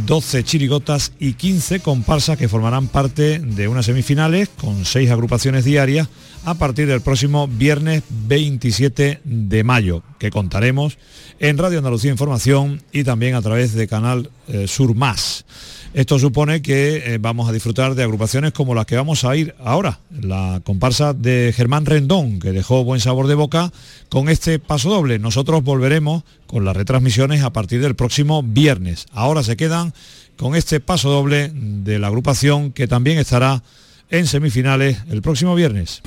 12 0.06 0.44
chirigotas 0.44 1.12
y 1.18 1.34
15 1.34 1.80
comparsas 1.80 2.38
que 2.38 2.48
formarán 2.48 2.88
parte 2.88 3.38
de 3.38 3.68
unas 3.68 3.86
semifinales 3.86 4.48
con 4.48 4.84
seis 4.84 5.10
agrupaciones 5.10 5.64
diarias 5.64 6.08
a 6.44 6.54
partir 6.54 6.86
del 6.86 7.00
próximo 7.00 7.48
viernes 7.48 8.02
27 8.08 9.20
de 9.24 9.64
mayo, 9.64 10.02
que 10.18 10.30
contaremos 10.30 10.98
en 11.38 11.58
Radio 11.58 11.78
Andalucía 11.78 12.10
Información 12.10 12.82
y 12.92 13.04
también 13.04 13.34
a 13.34 13.42
través 13.42 13.74
de 13.74 13.86
Canal 13.86 14.30
eh, 14.48 14.66
Sur 14.66 14.94
Más. 14.94 15.44
Esto 15.92 16.18
supone 16.18 16.62
que 16.62 17.14
eh, 17.14 17.18
vamos 17.18 17.48
a 17.48 17.52
disfrutar 17.52 17.94
de 17.94 18.04
agrupaciones 18.04 18.52
como 18.52 18.74
las 18.74 18.86
que 18.86 18.96
vamos 18.96 19.24
a 19.24 19.34
ir 19.34 19.54
ahora. 19.58 19.98
La 20.10 20.60
comparsa 20.64 21.14
de 21.14 21.52
Germán 21.54 21.84
Rendón, 21.84 22.38
que 22.38 22.52
dejó 22.52 22.84
buen 22.84 23.00
sabor 23.00 23.26
de 23.26 23.34
boca 23.34 23.72
con 24.08 24.28
este 24.28 24.58
paso 24.60 24.88
doble. 24.88 25.18
Nosotros 25.18 25.64
volveremos 25.64 26.22
con 26.46 26.64
las 26.64 26.76
retransmisiones 26.76 27.42
a 27.42 27.52
partir 27.52 27.82
del 27.82 27.96
próximo 27.96 28.42
viernes. 28.42 29.06
Ahora 29.12 29.42
se 29.42 29.56
quedan 29.56 29.92
con 30.36 30.54
este 30.54 30.78
paso 30.78 31.10
doble 31.10 31.50
de 31.52 31.98
la 31.98 32.06
agrupación 32.06 32.72
que 32.72 32.86
también 32.86 33.18
estará 33.18 33.62
en 34.10 34.26
semifinales 34.26 34.98
el 35.10 35.22
próximo 35.22 35.54
viernes. 35.54 36.02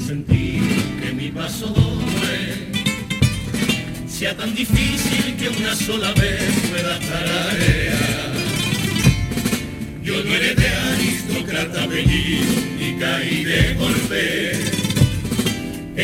sentir 0.00 0.60
que 1.00 1.12
mi 1.12 1.28
paso 1.30 1.66
doble 1.66 2.72
sea 4.08 4.36
tan 4.36 4.54
difícil 4.54 5.36
que 5.36 5.48
una 5.48 5.74
sola 5.74 6.12
vez 6.12 6.43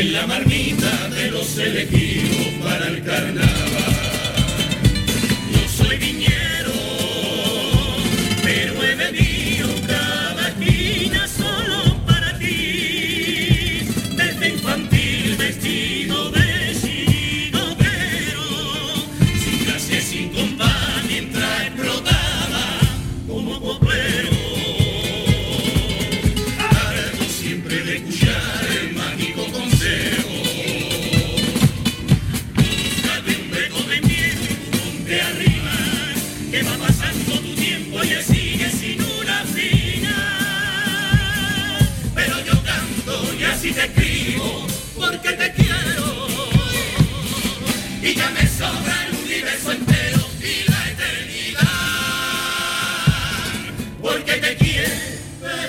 en 0.00 0.14
la 0.14 0.26
marmita 0.26 1.08
de 1.10 1.30
los 1.30 1.58
elegidos 1.58 2.64
para 2.64 2.86
el 2.86 3.02
carnaval. 3.04 3.59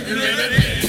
minute. 0.06 0.81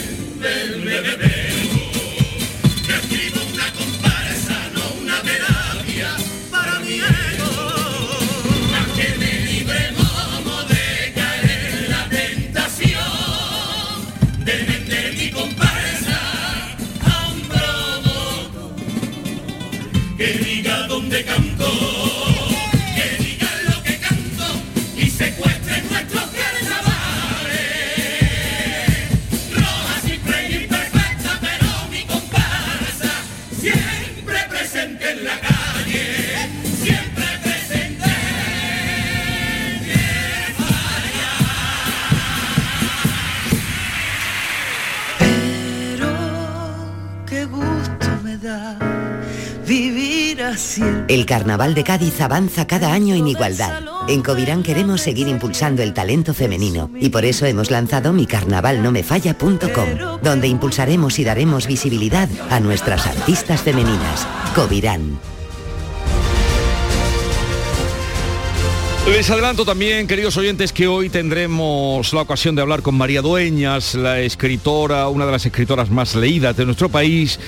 El 51.12 51.26
Carnaval 51.26 51.74
de 51.74 51.84
Cádiz 51.84 52.22
avanza 52.22 52.66
cada 52.66 52.94
año 52.94 53.14
en 53.14 53.28
igualdad. 53.28 53.82
En 54.08 54.22
Covirán 54.22 54.62
queremos 54.62 55.02
seguir 55.02 55.28
impulsando 55.28 55.82
el 55.82 55.92
talento 55.92 56.32
femenino 56.32 56.90
y 56.98 57.10
por 57.10 57.26
eso 57.26 57.44
hemos 57.44 57.70
lanzado 57.70 58.14
micarnavalnomefalla.com, 58.14 60.20
donde 60.22 60.48
impulsaremos 60.48 61.18
y 61.18 61.24
daremos 61.24 61.66
visibilidad 61.66 62.30
a 62.48 62.60
nuestras 62.60 63.06
artistas 63.06 63.60
femeninas. 63.60 64.26
Covirán. 64.54 65.18
Les 69.06 69.28
adelanto 69.28 69.66
también, 69.66 70.06
queridos 70.06 70.38
oyentes, 70.38 70.72
que 70.72 70.86
hoy 70.86 71.10
tendremos 71.10 72.10
la 72.14 72.22
ocasión 72.22 72.54
de 72.54 72.62
hablar 72.62 72.80
con 72.80 72.94
María 72.94 73.20
Dueñas, 73.20 73.96
la 73.96 74.20
escritora, 74.20 75.08
una 75.08 75.26
de 75.26 75.32
las 75.32 75.44
escritoras 75.44 75.90
más 75.90 76.14
leídas 76.14 76.56
de 76.56 76.64
nuestro 76.64 76.88
país, 76.88 77.38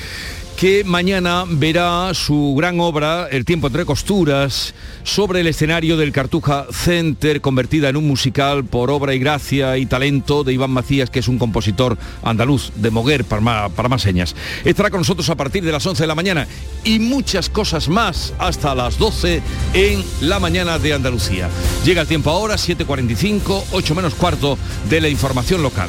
que 0.57 0.85
mañana 0.85 1.45
verá 1.49 2.13
su 2.15 2.55
gran 2.57 2.81
obra, 2.81 3.29
El 3.31 3.45
tiempo 3.45 3.67
entre 3.67 3.85
costuras, 3.85 4.75
sobre 5.03 5.41
el 5.41 5.47
escenario 5.47 5.97
del 5.97 6.13
Cartuja 6.13 6.67
Center, 6.71 7.41
convertida 7.41 7.89
en 7.89 7.97
un 7.97 8.07
musical 8.07 8.65
por 8.65 8.91
obra 8.91 9.15
y 9.15 9.19
gracia 9.19 9.77
y 9.77 9.87
talento 9.87 10.45
de 10.45 10.53
Iván 10.53 10.71
Macías, 10.71 11.11
que 11.11 11.19
es 11.19 11.29
un 11.29 11.39
compositor 11.39 11.99
andaluz 12.23 12.73
de 12.77 12.91
Moguer, 12.91 13.25
para 13.25 13.43
más, 13.43 13.73
para 13.73 13.89
más 13.89 14.03
señas. 14.03 14.35
Estará 14.65 14.91
con 14.91 15.01
nosotros 15.01 15.29
a 15.31 15.35
partir 15.35 15.65
de 15.65 15.73
las 15.73 15.85
11 15.85 16.03
de 16.03 16.07
la 16.07 16.15
mañana 16.15 16.47
y 16.85 16.99
muchas 16.99 17.49
cosas 17.49 17.89
más 17.89 18.33
hasta 18.39 18.75
las 18.75 18.99
12 18.99 19.43
en 19.75 20.05
la 20.21 20.39
mañana 20.39 20.79
de 20.79 20.95
Andalucía. 20.95 21.49
Llega 21.85 22.03
el 22.03 22.09
tiempo 22.09 22.31
ahora, 22.31 22.55
7.45, 22.55 23.65
8 23.73 23.95
menos 23.95 24.15
cuarto 24.15 24.57
de 24.89 25.01
la 25.01 25.09
información 25.09 25.63
local. 25.63 25.89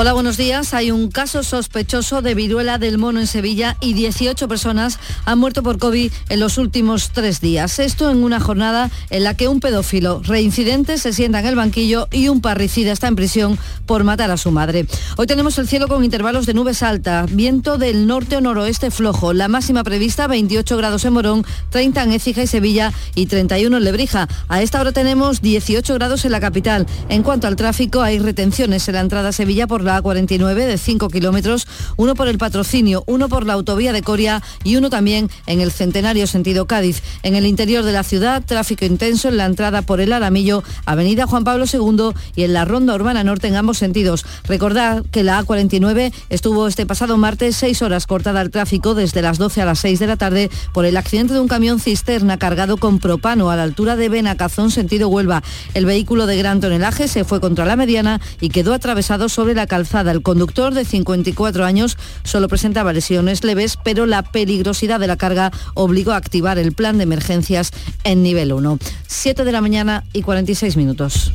Hola, 0.00 0.12
buenos 0.12 0.36
días. 0.36 0.74
Hay 0.74 0.92
un 0.92 1.10
caso 1.10 1.42
sospechoso 1.42 2.22
de 2.22 2.36
viruela 2.36 2.78
del 2.78 2.98
mono 2.98 3.18
en 3.18 3.26
Sevilla 3.26 3.76
y 3.80 3.94
18 3.94 4.46
personas 4.46 5.00
han 5.24 5.40
muerto 5.40 5.64
por 5.64 5.78
COVID 5.78 6.12
en 6.28 6.38
los 6.38 6.56
últimos 6.56 7.10
tres 7.10 7.40
días. 7.40 7.80
Esto 7.80 8.08
en 8.08 8.22
una 8.22 8.38
jornada 8.38 8.92
en 9.10 9.24
la 9.24 9.34
que 9.34 9.48
un 9.48 9.58
pedófilo 9.58 10.22
reincidente 10.22 10.98
se 10.98 11.12
sienta 11.12 11.40
en 11.40 11.46
el 11.46 11.56
banquillo 11.56 12.06
y 12.12 12.28
un 12.28 12.40
parricida 12.40 12.92
está 12.92 13.08
en 13.08 13.16
prisión 13.16 13.58
por 13.86 14.04
matar 14.04 14.30
a 14.30 14.36
su 14.36 14.52
madre. 14.52 14.86
Hoy 15.16 15.26
tenemos 15.26 15.58
el 15.58 15.66
cielo 15.66 15.88
con 15.88 16.04
intervalos 16.04 16.46
de 16.46 16.54
nubes 16.54 16.84
altas, 16.84 17.34
viento 17.34 17.76
del 17.76 18.06
norte 18.06 18.36
o 18.36 18.40
noroeste 18.40 18.92
flojo, 18.92 19.32
la 19.32 19.48
máxima 19.48 19.82
prevista 19.82 20.28
28 20.28 20.76
grados 20.76 21.04
en 21.06 21.12
Morón, 21.12 21.44
30 21.70 22.04
en 22.04 22.12
Écija 22.12 22.44
y 22.44 22.46
Sevilla 22.46 22.92
y 23.16 23.26
31 23.26 23.76
en 23.76 23.82
Lebrija. 23.82 24.28
A 24.46 24.62
esta 24.62 24.80
hora 24.80 24.92
tenemos 24.92 25.42
18 25.42 25.92
grados 25.94 26.24
en 26.24 26.30
la 26.30 26.38
capital. 26.38 26.86
En 27.08 27.24
cuanto 27.24 27.48
al 27.48 27.56
tráfico, 27.56 28.00
hay 28.00 28.20
retenciones 28.20 28.86
en 28.86 28.94
la 28.94 29.00
entrada 29.00 29.30
a 29.30 29.32
Sevilla 29.32 29.66
por 29.66 29.87
la 29.88 30.02
A49 30.02 30.54
de 30.54 30.76
5 30.76 31.08
kilómetros, 31.08 31.66
uno 31.96 32.14
por 32.14 32.28
el 32.28 32.36
patrocinio, 32.36 33.04
uno 33.06 33.28
por 33.28 33.46
la 33.46 33.54
autovía 33.54 33.92
de 33.92 34.02
Coria 34.02 34.42
y 34.64 34.76
uno 34.76 34.90
también 34.90 35.30
en 35.46 35.60
el 35.60 35.72
Centenario 35.72 36.26
sentido 36.26 36.66
Cádiz. 36.66 37.02
En 37.22 37.34
el 37.34 37.46
interior 37.46 37.84
de 37.84 37.92
la 37.92 38.02
ciudad, 38.02 38.44
tráfico 38.44 38.84
intenso 38.84 39.28
en 39.28 39.38
la 39.38 39.46
entrada 39.46 39.82
por 39.82 40.00
el 40.00 40.12
Aramillo, 40.12 40.62
Avenida 40.84 41.26
Juan 41.26 41.44
Pablo 41.44 41.64
II 41.72 42.10
y 42.36 42.42
en 42.44 42.52
la 42.52 42.66
Ronda 42.66 42.94
Urbana 42.94 43.24
Norte 43.24 43.48
en 43.48 43.56
ambos 43.56 43.78
sentidos. 43.78 44.26
Recordad 44.44 45.04
que 45.10 45.24
la 45.24 45.42
A49 45.42 46.12
estuvo 46.28 46.68
este 46.68 46.84
pasado 46.84 47.16
martes 47.16 47.56
seis 47.56 47.80
horas 47.80 48.06
cortada 48.06 48.40
al 48.40 48.50
tráfico 48.50 48.94
desde 48.94 49.22
las 49.22 49.38
12 49.38 49.62
a 49.62 49.64
las 49.64 49.78
6 49.78 49.98
de 49.98 50.06
la 50.06 50.16
tarde 50.16 50.50
por 50.74 50.84
el 50.84 50.98
accidente 50.98 51.32
de 51.32 51.40
un 51.40 51.48
camión 51.48 51.80
cisterna 51.80 52.36
cargado 52.36 52.76
con 52.76 52.98
propano 52.98 53.50
a 53.50 53.56
la 53.56 53.62
altura 53.62 53.96
de 53.96 54.10
Benacazón 54.10 54.70
sentido 54.70 55.08
Huelva. 55.08 55.42
El 55.72 55.86
vehículo 55.86 56.26
de 56.26 56.36
gran 56.36 56.60
tonelaje 56.60 57.08
se 57.08 57.24
fue 57.24 57.40
contra 57.40 57.64
la 57.64 57.76
mediana 57.76 58.20
y 58.40 58.50
quedó 58.50 58.74
atravesado 58.74 59.28
sobre 59.28 59.54
la 59.54 59.66
calzada. 59.78 60.10
El 60.10 60.22
conductor 60.22 60.74
de 60.74 60.84
54 60.84 61.64
años 61.64 61.96
solo 62.24 62.48
presentaba 62.48 62.92
lesiones 62.92 63.44
leves, 63.44 63.78
pero 63.84 64.06
la 64.06 64.22
peligrosidad 64.22 64.98
de 64.98 65.06
la 65.06 65.16
carga 65.16 65.52
obligó 65.74 66.10
a 66.10 66.16
activar 66.16 66.58
el 66.58 66.72
plan 66.72 66.96
de 66.98 67.04
emergencias 67.04 67.70
en 68.02 68.24
nivel 68.24 68.52
1. 68.52 68.76
7 69.06 69.44
de 69.44 69.52
la 69.52 69.60
mañana 69.60 70.02
y 70.12 70.22
46 70.22 70.76
minutos. 70.76 71.32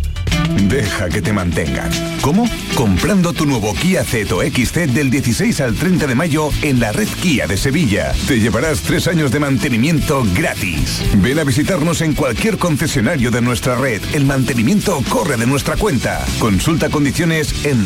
Deja 0.67 1.09
que 1.09 1.21
te 1.21 1.31
mantengan. 1.31 1.89
¿Cómo? 2.21 2.47
Comprando 2.75 3.33
tu 3.33 3.45
nuevo 3.45 3.73
Kia 3.73 4.03
Ceto 4.03 4.41
XC 4.41 4.87
del 4.87 5.09
16 5.09 5.61
al 5.61 5.75
30 5.75 6.07
de 6.07 6.15
mayo 6.15 6.49
en 6.61 6.79
la 6.79 6.91
red 6.91 7.07
Kia 7.21 7.47
de 7.47 7.57
Sevilla. 7.57 8.13
Te 8.27 8.39
llevarás 8.39 8.81
tres 8.81 9.07
años 9.07 9.31
de 9.31 9.39
mantenimiento 9.39 10.23
gratis. 10.35 11.01
Ven 11.17 11.39
a 11.39 11.43
visitarnos 11.43 12.01
en 12.01 12.13
cualquier 12.13 12.57
concesionario 12.57 13.31
de 13.31 13.41
nuestra 13.41 13.75
red. 13.75 14.01
El 14.13 14.25
mantenimiento 14.25 15.01
corre 15.09 15.37
de 15.37 15.47
nuestra 15.47 15.75
cuenta. 15.75 16.25
Consulta 16.39 16.89
condiciones 16.89 17.65
en 17.65 17.85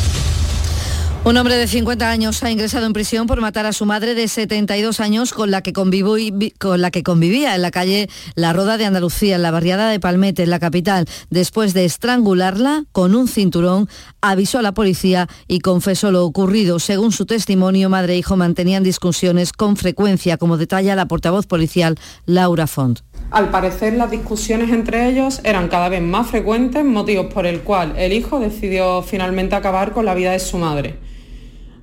Un 1.23 1.37
hombre 1.37 1.55
de 1.55 1.67
50 1.67 2.09
años 2.09 2.41
ha 2.41 2.49
ingresado 2.49 2.87
en 2.87 2.93
prisión 2.93 3.27
por 3.27 3.39
matar 3.41 3.67
a 3.67 3.73
su 3.73 3.85
madre 3.85 4.15
de 4.15 4.27
72 4.27 4.99
años 4.99 5.33
con 5.33 5.51
la 5.51 5.61
que, 5.61 5.71
con 5.71 6.81
la 6.81 6.89
que 6.89 7.03
convivía 7.03 7.53
en 7.53 7.61
la 7.61 7.69
calle 7.69 8.09
La 8.33 8.53
Roda 8.53 8.79
de 8.79 8.85
Andalucía, 8.85 9.35
en 9.35 9.43
la 9.43 9.51
barriada 9.51 9.91
de 9.91 9.99
Palmete, 9.99 10.41
en 10.41 10.49
la 10.49 10.59
capital. 10.59 11.05
Después 11.29 11.75
de 11.75 11.85
estrangularla 11.85 12.85
con 12.91 13.13
un 13.13 13.27
cinturón, 13.27 13.87
avisó 14.19 14.57
a 14.57 14.63
la 14.63 14.71
policía 14.71 15.27
y 15.47 15.59
confesó 15.59 16.11
lo 16.11 16.25
ocurrido. 16.25 16.79
Según 16.79 17.11
su 17.11 17.27
testimonio, 17.27 17.87
madre 17.87 18.13
e 18.13 18.17
hijo 18.17 18.35
mantenían 18.35 18.81
discusiones 18.81 19.53
con 19.53 19.77
frecuencia, 19.77 20.37
como 20.37 20.57
detalla 20.57 20.95
la 20.95 21.05
portavoz 21.05 21.45
policial 21.45 21.99
Laura 22.25 22.65
Font. 22.65 23.01
Al 23.29 23.51
parecer 23.51 23.93
las 23.93 24.09
discusiones 24.09 24.71
entre 24.71 25.07
ellos 25.07 25.39
eran 25.43 25.67
cada 25.67 25.87
vez 25.87 26.01
más 26.01 26.31
frecuentes, 26.31 26.83
motivos 26.83 27.31
por 27.31 27.45
el 27.45 27.61
cual 27.61 27.93
el 27.95 28.11
hijo 28.11 28.39
decidió 28.39 29.03
finalmente 29.03 29.55
acabar 29.55 29.91
con 29.91 30.05
la 30.05 30.15
vida 30.15 30.31
de 30.31 30.39
su 30.39 30.57
madre. 30.57 31.10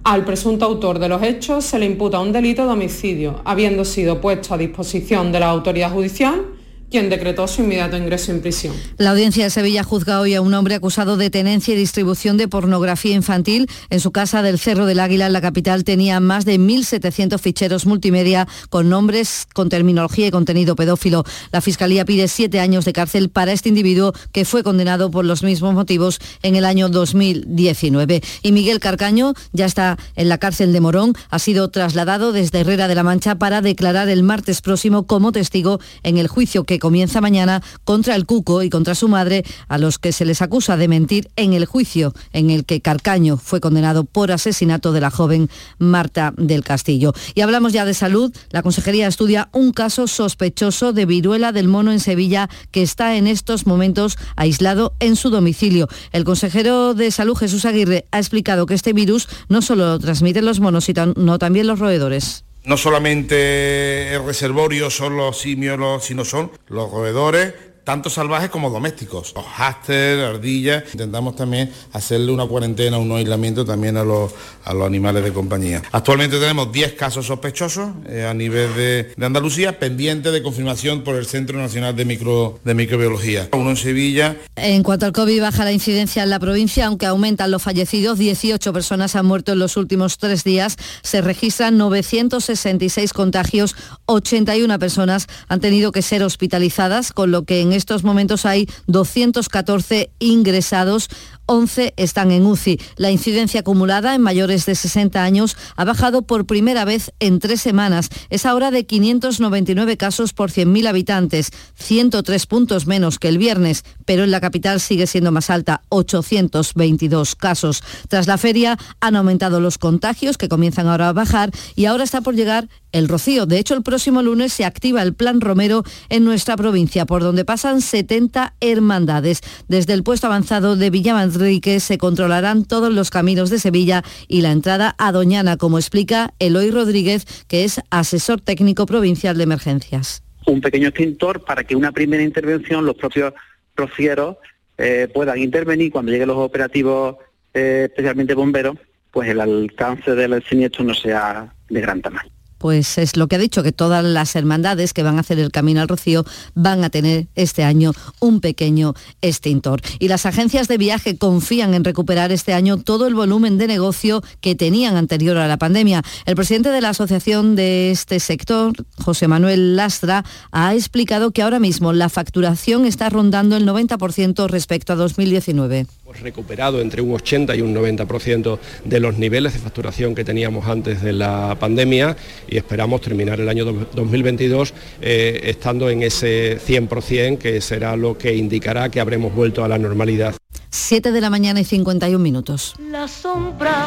Al 0.08 0.24
presunto 0.24 0.64
autor 0.64 1.00
de 1.00 1.10
los 1.10 1.22
hechos 1.22 1.66
se 1.66 1.78
le 1.78 1.84
imputa 1.84 2.18
un 2.18 2.32
delito 2.32 2.64
de 2.64 2.72
homicidio, 2.72 3.42
habiendo 3.44 3.84
sido 3.84 4.22
puesto 4.22 4.54
a 4.54 4.56
disposición 4.56 5.32
de 5.32 5.40
la 5.40 5.50
autoridad 5.50 5.92
judicial, 5.92 6.46
quien 6.90 7.10
decretó 7.10 7.46
su 7.48 7.62
inmediato 7.62 7.96
ingreso 7.96 8.32
en 8.32 8.40
prisión. 8.40 8.74
La 8.96 9.10
audiencia 9.10 9.44
de 9.44 9.50
Sevilla 9.50 9.84
juzga 9.84 10.20
hoy 10.20 10.34
a 10.34 10.40
un 10.40 10.54
hombre 10.54 10.74
acusado 10.74 11.16
de 11.16 11.30
tenencia 11.30 11.74
y 11.74 11.76
distribución 11.76 12.36
de 12.36 12.48
pornografía 12.48 13.14
infantil. 13.14 13.68
En 13.90 14.00
su 14.00 14.10
casa 14.10 14.42
del 14.42 14.58
Cerro 14.58 14.86
del 14.86 15.00
Águila, 15.00 15.26
en 15.26 15.32
la 15.32 15.40
capital, 15.40 15.84
tenía 15.84 16.20
más 16.20 16.44
de 16.44 16.58
1.700 16.58 17.38
ficheros 17.38 17.86
multimedia 17.86 18.48
con 18.70 18.88
nombres, 18.88 19.46
con 19.52 19.68
terminología 19.68 20.26
y 20.26 20.30
contenido 20.30 20.76
pedófilo. 20.76 21.24
La 21.52 21.60
Fiscalía 21.60 22.04
pide 22.04 22.28
siete 22.28 22.60
años 22.60 22.84
de 22.84 22.92
cárcel 22.92 23.28
para 23.28 23.52
este 23.52 23.68
individuo 23.68 24.12
que 24.32 24.44
fue 24.44 24.62
condenado 24.62 25.10
por 25.10 25.24
los 25.24 25.42
mismos 25.42 25.74
motivos 25.74 26.18
en 26.42 26.56
el 26.56 26.64
año 26.64 26.88
2019. 26.88 28.22
Y 28.42 28.52
Miguel 28.52 28.80
Carcaño 28.80 29.34
ya 29.52 29.66
está 29.66 29.98
en 30.16 30.28
la 30.28 30.38
cárcel 30.38 30.72
de 30.72 30.80
Morón. 30.80 31.14
Ha 31.30 31.38
sido 31.38 31.68
trasladado 31.68 32.32
desde 32.32 32.60
Herrera 32.60 32.88
de 32.88 32.94
la 32.94 33.02
Mancha 33.02 33.36
para 33.36 33.60
declarar 33.60 34.08
el 34.08 34.22
martes 34.22 34.60
próximo 34.60 35.06
como 35.06 35.32
testigo 35.32 35.80
en 36.02 36.18
el 36.18 36.28
juicio 36.28 36.64
que 36.64 36.77
comienza 36.78 37.20
mañana 37.20 37.62
contra 37.84 38.14
el 38.14 38.26
Cuco 38.26 38.62
y 38.62 38.70
contra 38.70 38.94
su 38.94 39.08
madre, 39.08 39.44
a 39.68 39.78
los 39.78 39.98
que 39.98 40.12
se 40.12 40.24
les 40.24 40.42
acusa 40.42 40.76
de 40.76 40.88
mentir 40.88 41.30
en 41.36 41.52
el 41.52 41.66
juicio 41.66 42.12
en 42.32 42.50
el 42.50 42.64
que 42.64 42.80
Carcaño 42.80 43.36
fue 43.36 43.60
condenado 43.60 44.04
por 44.04 44.32
asesinato 44.32 44.92
de 44.92 45.00
la 45.00 45.10
joven 45.10 45.48
Marta 45.78 46.32
del 46.36 46.64
Castillo. 46.64 47.12
Y 47.34 47.40
hablamos 47.40 47.72
ya 47.72 47.84
de 47.84 47.94
salud. 47.94 48.32
La 48.50 48.62
Consejería 48.62 49.06
estudia 49.06 49.48
un 49.52 49.72
caso 49.72 50.06
sospechoso 50.06 50.92
de 50.92 51.06
viruela 51.06 51.52
del 51.52 51.68
mono 51.68 51.92
en 51.92 52.00
Sevilla 52.00 52.48
que 52.70 52.82
está 52.82 53.16
en 53.16 53.26
estos 53.26 53.66
momentos 53.66 54.18
aislado 54.36 54.94
en 55.00 55.16
su 55.16 55.30
domicilio. 55.30 55.88
El 56.12 56.24
consejero 56.24 56.94
de 56.94 57.10
salud, 57.10 57.36
Jesús 57.36 57.64
Aguirre, 57.64 58.06
ha 58.10 58.18
explicado 58.18 58.66
que 58.66 58.74
este 58.74 58.92
virus 58.92 59.28
no 59.48 59.62
solo 59.62 59.86
lo 59.86 59.98
transmiten 59.98 60.44
los 60.44 60.60
monos, 60.60 60.84
sino 60.84 61.38
también 61.38 61.66
los 61.66 61.78
roedores. 61.78 62.44
No 62.68 62.76
solamente 62.76 64.12
el 64.12 64.26
reservorio 64.26 64.90
son 64.90 65.16
los 65.16 65.38
simios, 65.38 66.04
sino 66.04 66.22
son 66.26 66.52
los 66.68 66.90
roedores, 66.90 67.54
tanto 67.88 68.10
salvajes 68.10 68.50
como 68.50 68.68
domésticos. 68.68 69.32
Los 69.34 69.46
háster, 69.46 70.20
ardillas, 70.20 70.84
intentamos 70.92 71.36
también 71.36 71.72
hacerle 71.94 72.32
una 72.32 72.44
cuarentena, 72.44 72.98
un 72.98 73.10
aislamiento 73.12 73.64
también 73.64 73.96
a 73.96 74.04
los, 74.04 74.30
a 74.64 74.74
los 74.74 74.86
animales 74.86 75.24
de 75.24 75.32
compañía. 75.32 75.82
Actualmente 75.90 76.38
tenemos 76.38 76.70
10 76.70 76.92
casos 76.92 77.24
sospechosos 77.24 77.88
eh, 78.06 78.26
a 78.26 78.34
nivel 78.34 78.76
de, 78.76 79.14
de 79.16 79.24
Andalucía, 79.24 79.78
pendientes 79.78 80.34
de 80.34 80.42
confirmación 80.42 81.02
por 81.02 81.14
el 81.14 81.24
Centro 81.24 81.58
Nacional 81.58 81.96
de, 81.96 82.04
Micro, 82.04 82.60
de 82.62 82.74
Microbiología. 82.74 83.48
Uno 83.54 83.70
en 83.70 83.78
Sevilla. 83.78 84.36
En 84.56 84.82
cuanto 84.82 85.06
al 85.06 85.12
COVID, 85.12 85.40
baja 85.40 85.64
la 85.64 85.72
incidencia 85.72 86.22
en 86.22 86.28
la 86.28 86.38
provincia, 86.38 86.84
aunque 86.88 87.06
aumentan 87.06 87.50
los 87.50 87.62
fallecidos. 87.62 88.18
18 88.18 88.70
personas 88.70 89.16
han 89.16 89.24
muerto 89.24 89.52
en 89.52 89.60
los 89.60 89.78
últimos 89.78 90.18
tres 90.18 90.44
días. 90.44 90.76
Se 91.02 91.22
registran 91.22 91.78
966 91.78 93.14
contagios, 93.14 93.76
81 94.04 94.78
personas 94.78 95.26
han 95.48 95.60
tenido 95.60 95.90
que 95.90 96.02
ser 96.02 96.22
hospitalizadas, 96.22 97.14
con 97.14 97.30
lo 97.30 97.44
que 97.44 97.62
en 97.62 97.77
estos 97.78 98.04
momentos 98.04 98.44
hay 98.44 98.68
214 98.86 100.10
ingresados. 100.18 101.08
11 101.48 101.94
están 101.96 102.30
en 102.30 102.46
UCI. 102.46 102.78
La 102.96 103.10
incidencia 103.10 103.60
acumulada 103.60 104.14
en 104.14 104.20
mayores 104.20 104.66
de 104.66 104.74
60 104.74 105.24
años 105.24 105.56
ha 105.76 105.84
bajado 105.84 106.22
por 106.22 106.46
primera 106.46 106.84
vez 106.84 107.12
en 107.18 107.40
tres 107.40 107.60
semanas. 107.60 108.10
Es 108.30 108.46
ahora 108.46 108.70
de 108.70 108.86
599 108.86 109.96
casos 109.96 110.34
por 110.34 110.50
100.000 110.50 110.86
habitantes, 110.86 111.50
103 111.74 112.46
puntos 112.46 112.86
menos 112.86 113.18
que 113.18 113.28
el 113.28 113.38
viernes, 113.38 113.84
pero 114.04 114.24
en 114.24 114.30
la 114.30 114.40
capital 114.40 114.80
sigue 114.80 115.06
siendo 115.06 115.32
más 115.32 115.50
alta, 115.50 115.82
822 115.88 117.34
casos. 117.34 117.82
Tras 118.08 118.26
la 118.26 118.38
feria 118.38 118.78
han 119.00 119.16
aumentado 119.16 119.60
los 119.60 119.78
contagios 119.78 120.36
que 120.36 120.48
comienzan 120.48 120.86
ahora 120.86 121.08
a 121.08 121.12
bajar 121.12 121.50
y 121.74 121.86
ahora 121.86 122.04
está 122.04 122.20
por 122.20 122.34
llegar 122.34 122.68
el 122.92 123.08
rocío. 123.08 123.46
De 123.46 123.58
hecho, 123.58 123.74
el 123.74 123.82
próximo 123.82 124.22
lunes 124.22 124.52
se 124.52 124.64
activa 124.64 125.02
el 125.02 125.14
Plan 125.14 125.40
Romero 125.40 125.84
en 126.08 126.24
nuestra 126.24 126.56
provincia, 126.56 127.06
por 127.06 127.22
donde 127.22 127.44
pasan 127.44 127.80
70 127.80 128.54
hermandades. 128.60 129.40
Desde 129.68 129.92
el 129.92 130.02
puesto 130.02 130.26
avanzado 130.26 130.76
de 130.76 130.90
Se 131.38 131.98
controlarán 131.98 132.64
todos 132.64 132.92
los 132.92 133.10
caminos 133.10 133.50
de 133.50 133.58
Sevilla 133.58 134.02
y 134.26 134.42
la 134.42 134.50
entrada 134.50 134.94
a 134.98 135.12
Doñana, 135.12 135.56
como 135.56 135.78
explica 135.78 136.34
Eloy 136.38 136.70
Rodríguez, 136.70 137.24
que 137.46 137.64
es 137.64 137.80
asesor 137.90 138.40
técnico 138.40 138.86
provincial 138.86 139.36
de 139.36 139.44
emergencias. 139.44 140.22
Un 140.46 140.60
pequeño 140.60 140.88
extintor 140.88 141.44
para 141.44 141.64
que 141.64 141.76
una 141.76 141.92
primera 141.92 142.22
intervención 142.22 142.84
los 142.84 142.96
propios 142.96 143.34
rocieros 143.76 144.36
eh, 144.78 145.08
puedan 145.12 145.38
intervenir 145.38 145.92
cuando 145.92 146.10
lleguen 146.10 146.28
los 146.28 146.38
operativos, 146.38 147.16
eh, 147.54 147.86
especialmente 147.88 148.34
bomberos, 148.34 148.76
pues 149.10 149.28
el 149.28 149.40
alcance 149.40 150.14
del 150.14 150.42
siniestro 150.44 150.84
no 150.84 150.94
sea 150.94 151.54
de 151.68 151.80
gran 151.80 152.02
tamaño 152.02 152.37
pues 152.58 152.98
es 152.98 153.16
lo 153.16 153.28
que 153.28 153.36
ha 153.36 153.38
dicho, 153.38 153.62
que 153.62 153.72
todas 153.72 154.04
las 154.04 154.36
hermandades 154.36 154.92
que 154.92 155.02
van 155.02 155.16
a 155.16 155.20
hacer 155.20 155.38
el 155.38 155.50
camino 155.50 155.80
al 155.80 155.88
Rocío 155.88 156.24
van 156.54 156.84
a 156.84 156.90
tener 156.90 157.28
este 157.34 157.64
año 157.64 157.92
un 158.20 158.40
pequeño 158.40 158.94
extintor. 159.22 159.80
Y 159.98 160.08
las 160.08 160.26
agencias 160.26 160.68
de 160.68 160.78
viaje 160.78 161.16
confían 161.16 161.74
en 161.74 161.84
recuperar 161.84 162.32
este 162.32 162.52
año 162.52 162.76
todo 162.76 163.06
el 163.06 163.14
volumen 163.14 163.58
de 163.58 163.66
negocio 163.66 164.22
que 164.40 164.54
tenían 164.54 164.96
anterior 164.96 165.36
a 165.38 165.48
la 165.48 165.56
pandemia. 165.56 166.02
El 166.26 166.36
presidente 166.36 166.70
de 166.70 166.80
la 166.80 166.90
asociación 166.90 167.56
de 167.56 167.90
este 167.90 168.20
sector, 168.20 168.72
José 169.02 169.28
Manuel 169.28 169.76
Lastra, 169.76 170.24
ha 170.50 170.74
explicado 170.74 171.30
que 171.30 171.42
ahora 171.42 171.60
mismo 171.60 171.92
la 171.92 172.08
facturación 172.08 172.84
está 172.84 173.08
rondando 173.08 173.56
el 173.56 173.66
90% 173.66 174.48
respecto 174.48 174.92
a 174.92 174.96
2019. 174.96 175.86
Hemos 176.08 176.22
recuperado 176.22 176.80
entre 176.80 177.02
un 177.02 177.14
80 177.14 177.54
y 177.54 177.60
un 177.60 177.74
90% 177.74 178.58
de 178.82 178.98
los 178.98 179.18
niveles 179.18 179.52
de 179.52 179.58
facturación 179.58 180.14
que 180.14 180.24
teníamos 180.24 180.66
antes 180.66 181.02
de 181.02 181.12
la 181.12 181.54
pandemia 181.60 182.16
y 182.48 182.56
esperamos 182.56 183.02
terminar 183.02 183.40
el 183.40 183.48
año 183.50 183.66
2022 183.66 184.72
eh, 185.02 185.40
estando 185.44 185.90
en 185.90 186.02
ese 186.02 186.58
100% 186.66 187.36
que 187.36 187.60
será 187.60 187.94
lo 187.94 188.16
que 188.16 188.34
indicará 188.34 188.88
que 188.88 189.00
habremos 189.00 189.34
vuelto 189.34 189.62
a 189.62 189.68
la 189.68 189.76
normalidad. 189.76 190.34
7 190.70 191.12
de 191.12 191.20
la 191.20 191.28
mañana 191.28 191.60
y 191.60 191.64
51 191.64 192.18
minutos. 192.18 192.74
La 192.90 193.06
sombra, 193.06 193.86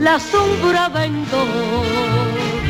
la 0.00 0.20
sombra 0.20 0.90
vendo. 0.90 2.31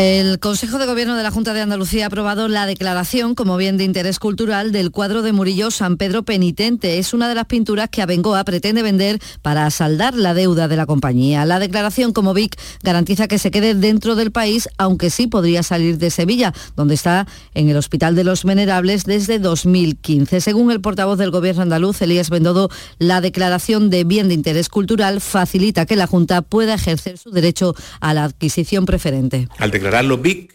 El 0.00 0.38
Consejo 0.38 0.78
de 0.78 0.86
Gobierno 0.86 1.14
de 1.14 1.22
la 1.22 1.30
Junta 1.30 1.52
de 1.52 1.60
Andalucía 1.60 2.04
ha 2.04 2.06
aprobado 2.06 2.48
la 2.48 2.64
declaración 2.64 3.34
como 3.34 3.58
bien 3.58 3.76
de 3.76 3.84
interés 3.84 4.18
cultural 4.18 4.72
del 4.72 4.92
cuadro 4.92 5.20
de 5.20 5.34
Murillo 5.34 5.70
San 5.70 5.98
Pedro 5.98 6.22
Penitente. 6.22 6.98
Es 6.98 7.12
una 7.12 7.28
de 7.28 7.34
las 7.34 7.44
pinturas 7.44 7.90
que 7.90 8.00
Abengoa 8.00 8.42
pretende 8.44 8.82
vender 8.82 9.18
para 9.42 9.68
saldar 9.68 10.14
la 10.14 10.32
deuda 10.32 10.68
de 10.68 10.76
la 10.76 10.86
compañía. 10.86 11.44
La 11.44 11.58
declaración 11.58 12.14
como 12.14 12.32
BIC 12.32 12.58
garantiza 12.82 13.28
que 13.28 13.38
se 13.38 13.50
quede 13.50 13.74
dentro 13.74 14.14
del 14.14 14.32
país, 14.32 14.70
aunque 14.78 15.10
sí 15.10 15.26
podría 15.26 15.62
salir 15.62 15.98
de 15.98 16.08
Sevilla, 16.08 16.54
donde 16.76 16.94
está 16.94 17.26
en 17.52 17.68
el 17.68 17.76
Hospital 17.76 18.14
de 18.14 18.24
los 18.24 18.44
Venerables 18.44 19.04
desde 19.04 19.38
2015. 19.38 20.40
Según 20.40 20.70
el 20.70 20.80
portavoz 20.80 21.18
del 21.18 21.30
Gobierno 21.30 21.60
andaluz, 21.60 22.00
Elías 22.00 22.30
Bendodo, 22.30 22.70
la 22.98 23.20
declaración 23.20 23.90
de 23.90 24.04
bien 24.04 24.28
de 24.28 24.34
interés 24.34 24.70
cultural 24.70 25.20
facilita 25.20 25.84
que 25.84 25.96
la 25.96 26.06
Junta 26.06 26.40
pueda 26.40 26.72
ejercer 26.72 27.18
su 27.18 27.30
derecho 27.32 27.74
a 28.00 28.14
la 28.14 28.24
adquisición 28.24 28.86
preferente 28.86 29.46
declararlo 29.90 30.18
BIC 30.18 30.54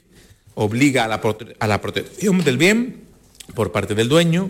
obliga 0.54 1.04
a 1.04 1.08
la, 1.10 1.22
a 1.60 1.68
la, 1.68 1.82
protección 1.82 2.42
del 2.46 2.58
bien 2.58 3.02
por 3.54 3.74
parte 3.74 3.94
del 3.94 4.08
dueño, 4.08 4.50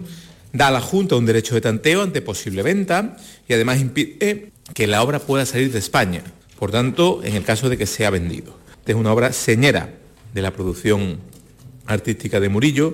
da 0.53 0.67
a 0.67 0.71
la 0.71 0.79
Junta 0.79 1.15
un 1.15 1.25
derecho 1.25 1.55
de 1.55 1.61
tanteo 1.61 2.03
ante 2.03 2.21
posible 2.21 2.61
venta 2.61 3.17
y 3.47 3.53
además 3.53 3.81
impide 3.81 4.51
que 4.75 4.85
la 4.85 5.01
obra 5.01 5.17
pueda 5.17 5.47
salir 5.47 5.71
de 5.71 5.79
España, 5.79 6.21
por 6.59 6.69
tanto, 6.69 7.21
en 7.23 7.33
el 7.33 7.43
caso 7.43 7.67
de 7.67 7.79
que 7.79 7.87
sea 7.87 8.11
vendido. 8.11 8.59
Esta 8.77 8.91
es 8.91 8.97
una 8.97 9.11
obra 9.11 9.33
señera 9.33 9.89
de 10.35 10.41
la 10.43 10.51
producción 10.51 11.17
artística 11.87 12.39
de 12.39 12.49
Murillo, 12.49 12.93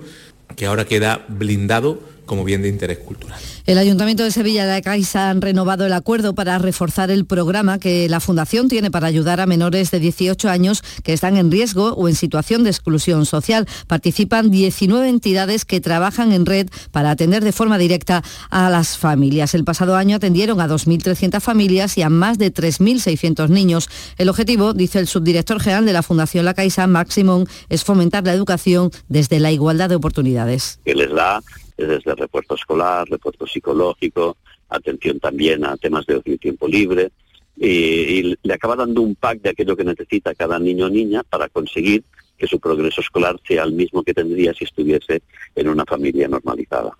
que 0.55 0.67
ahora 0.67 0.85
queda 0.85 1.25
blindado 1.27 2.01
como 2.31 2.45
bien 2.45 2.61
de 2.61 2.69
interés 2.69 2.97
cultural. 2.99 3.37
El 3.65 3.77
Ayuntamiento 3.77 4.23
de 4.23 4.31
Sevilla 4.31 4.63
y 4.63 4.67
la 4.67 4.81
Caixa 4.81 5.29
han 5.29 5.41
renovado 5.41 5.85
el 5.85 5.91
acuerdo 5.91 6.33
para 6.33 6.57
reforzar 6.59 7.11
el 7.11 7.25
programa 7.25 7.77
que 7.77 8.07
la 8.07 8.21
Fundación 8.21 8.69
tiene 8.69 8.89
para 8.89 9.07
ayudar 9.07 9.41
a 9.41 9.45
menores 9.45 9.91
de 9.91 9.99
18 9.99 10.49
años 10.49 10.81
que 11.03 11.11
están 11.11 11.35
en 11.35 11.51
riesgo 11.51 11.89
o 11.89 12.07
en 12.07 12.15
situación 12.15 12.63
de 12.63 12.69
exclusión 12.69 13.25
social. 13.25 13.67
Participan 13.87 14.49
19 14.49 15.09
entidades 15.09 15.65
que 15.65 15.81
trabajan 15.81 16.31
en 16.31 16.45
red 16.45 16.69
para 16.91 17.11
atender 17.11 17.43
de 17.43 17.51
forma 17.51 17.77
directa 17.77 18.23
a 18.49 18.69
las 18.69 18.97
familias. 18.97 19.53
El 19.53 19.65
pasado 19.65 19.97
año 19.97 20.15
atendieron 20.15 20.61
a 20.61 20.69
2.300 20.69 21.41
familias 21.41 21.97
y 21.97 22.01
a 22.01 22.09
más 22.09 22.37
de 22.37 22.53
3.600 22.53 23.49
niños. 23.49 23.89
El 24.17 24.29
objetivo, 24.29 24.71
dice 24.71 24.99
el 24.99 25.07
subdirector 25.07 25.59
general 25.59 25.85
de 25.85 25.91
la 25.91 26.01
Fundación 26.01 26.45
La 26.45 26.53
Caixa, 26.53 26.87
Maximón, 26.87 27.45
es 27.67 27.83
fomentar 27.83 28.25
la 28.25 28.31
educación 28.31 28.89
desde 29.09 29.41
la 29.41 29.51
igualdad 29.51 29.89
de 29.89 29.95
oportunidades. 29.95 30.79
Que 30.85 30.95
les 30.95 31.13
da 31.13 31.41
desde 31.85 32.15
refuerzo 32.15 32.55
escolar, 32.55 33.07
refuerzo 33.09 33.47
psicológico, 33.47 34.37
atención 34.69 35.19
también 35.19 35.65
a 35.65 35.77
temas 35.77 36.05
de 36.05 36.15
ocio 36.15 36.33
y 36.33 36.37
tiempo 36.37 36.67
libre, 36.67 37.11
y, 37.57 37.67
y, 37.67 38.35
le 38.41 38.53
acaba 38.53 38.75
dando 38.75 39.01
un 39.01 39.15
pack 39.15 39.41
de 39.41 39.49
aquello 39.49 39.75
que 39.75 39.83
necesita 39.83 40.33
cada 40.33 40.57
niño 40.57 40.85
o 40.87 40.89
niña 40.89 41.21
para 41.23 41.49
conseguir 41.49 42.03
que 42.37 42.47
su 42.47 42.59
progreso 42.59 43.01
escolar 43.01 43.39
sea 43.47 43.63
el 43.63 43.73
mismo 43.73 44.01
que 44.01 44.13
tendría 44.13 44.53
si 44.53 44.63
estuviese 44.63 45.21
en 45.53 45.67
una 45.69 45.85
familia 45.85 46.27
normalizada. 46.27 46.97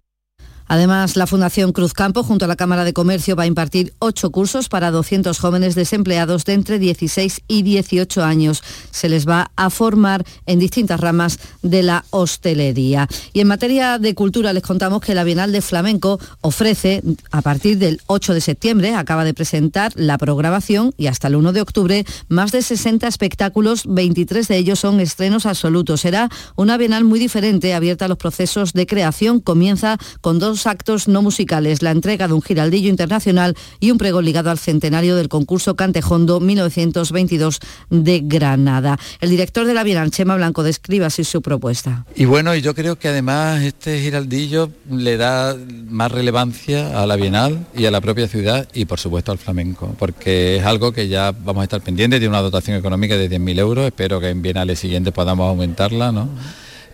Además, 0.71 1.17
la 1.17 1.27
Fundación 1.27 1.73
Cruz 1.73 1.91
Campo, 1.91 2.23
junto 2.23 2.45
a 2.45 2.47
la 2.47 2.55
Cámara 2.55 2.85
de 2.85 2.93
Comercio, 2.93 3.35
va 3.35 3.43
a 3.43 3.45
impartir 3.45 3.93
ocho 3.99 4.31
cursos 4.31 4.69
para 4.69 4.89
200 4.89 5.37
jóvenes 5.37 5.75
desempleados 5.75 6.45
de 6.45 6.53
entre 6.53 6.79
16 6.79 7.41
y 7.49 7.63
18 7.63 8.23
años. 8.23 8.63
Se 8.89 9.09
les 9.09 9.27
va 9.27 9.51
a 9.57 9.69
formar 9.69 10.23
en 10.45 10.59
distintas 10.59 11.01
ramas 11.01 11.39
de 11.61 11.83
la 11.83 12.05
hostelería. 12.11 13.09
Y 13.33 13.41
en 13.41 13.49
materia 13.49 13.99
de 13.99 14.15
cultura 14.15 14.53
les 14.53 14.63
contamos 14.63 15.01
que 15.01 15.13
la 15.13 15.25
Bienal 15.25 15.51
de 15.51 15.59
Flamenco 15.59 16.21
ofrece, 16.39 17.03
a 17.31 17.41
partir 17.41 17.77
del 17.77 17.99
8 18.07 18.33
de 18.33 18.39
septiembre, 18.39 18.95
acaba 18.95 19.25
de 19.25 19.33
presentar 19.33 19.91
la 19.95 20.17
programación 20.17 20.93
y 20.95 21.07
hasta 21.07 21.27
el 21.27 21.35
1 21.35 21.51
de 21.51 21.59
octubre, 21.59 22.05
más 22.29 22.53
de 22.53 22.61
60 22.61 23.09
espectáculos, 23.09 23.83
23 23.87 24.47
de 24.47 24.55
ellos 24.55 24.79
son 24.79 25.01
estrenos 25.01 25.45
absolutos. 25.45 25.99
Será 25.99 26.29
una 26.55 26.77
Bienal 26.77 27.03
muy 27.03 27.19
diferente, 27.19 27.73
abierta 27.73 28.05
a 28.05 28.07
los 28.07 28.17
procesos 28.17 28.71
de 28.71 28.87
creación. 28.87 29.41
Comienza 29.41 29.97
con 30.21 30.39
dos 30.39 30.60
actos 30.67 31.07
no 31.07 31.21
musicales, 31.21 31.81
la 31.81 31.91
entrega 31.91 32.27
de 32.27 32.33
un 32.33 32.41
giraldillo 32.41 32.89
internacional 32.89 33.55
y 33.79 33.91
un 33.91 33.97
pregón 33.97 34.25
ligado 34.25 34.49
al 34.49 34.59
centenario 34.59 35.15
del 35.15 35.29
concurso 35.29 35.75
Cantejondo 35.75 36.39
1922 36.39 37.59
de 37.89 38.21
Granada. 38.23 38.97
El 39.19 39.29
director 39.29 39.65
de 39.65 39.73
la 39.73 39.83
Bienal, 39.83 40.11
Chema 40.11 40.35
Blanco, 40.35 40.63
describe 40.63 41.05
así 41.05 41.23
su 41.23 41.41
propuesta. 41.41 42.05
Y 42.15 42.25
bueno, 42.25 42.55
yo 42.55 42.73
creo 42.75 42.97
que 42.97 43.07
además 43.07 43.61
este 43.61 44.01
giraldillo 44.01 44.69
le 44.89 45.17
da 45.17 45.55
más 45.89 46.11
relevancia 46.11 47.01
a 47.01 47.05
la 47.05 47.15
Bienal 47.15 47.67
y 47.75 47.85
a 47.85 47.91
la 47.91 48.01
propia 48.01 48.27
ciudad 48.27 48.67
y 48.73 48.85
por 48.85 48.99
supuesto 48.99 49.31
al 49.31 49.37
flamenco, 49.37 49.95
porque 49.97 50.57
es 50.57 50.65
algo 50.65 50.91
que 50.91 51.07
ya 51.07 51.31
vamos 51.31 51.61
a 51.61 51.63
estar 51.63 51.81
pendientes 51.81 52.19
de 52.19 52.27
una 52.27 52.41
dotación 52.41 52.77
económica 52.77 53.17
de 53.17 53.29
10.000 53.29 53.59
euros, 53.59 53.85
espero 53.85 54.19
que 54.19 54.29
en 54.29 54.41
Bienales 54.41 54.79
siguientes 54.79 55.13
podamos 55.13 55.47
aumentarla, 55.47 56.11
¿no? 56.11 56.29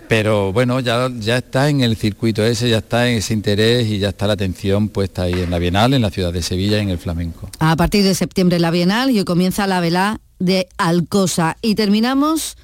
Pero 0.07 0.53
bueno, 0.53 0.79
ya, 0.79 1.09
ya 1.19 1.37
está 1.37 1.69
en 1.69 1.81
el 1.81 1.97
circuito 1.97 2.43
ese, 2.43 2.69
ya 2.69 2.77
está 2.77 3.09
en 3.09 3.17
ese 3.17 3.33
interés 3.33 3.87
y 3.87 3.99
ya 3.99 4.09
está 4.09 4.27
la 4.27 4.33
atención 4.33 4.89
puesta 4.89 5.23
ahí 5.23 5.33
en 5.33 5.51
la 5.51 5.59
Bienal, 5.59 5.93
en 5.93 6.01
la 6.01 6.09
ciudad 6.09 6.31
de 6.31 6.41
Sevilla 6.41 6.77
y 6.77 6.81
en 6.81 6.89
el 6.89 6.97
flamenco. 6.97 7.49
A 7.59 7.75
partir 7.75 8.03
de 8.03 8.15
septiembre 8.15 8.59
la 8.59 8.71
Bienal 8.71 9.11
y 9.11 9.19
hoy 9.19 9.25
comienza 9.25 9.67
la 9.67 9.79
velá 9.79 10.19
de 10.39 10.67
Alcosa. 10.77 11.57
Y 11.61 11.75
terminamos 11.75 12.57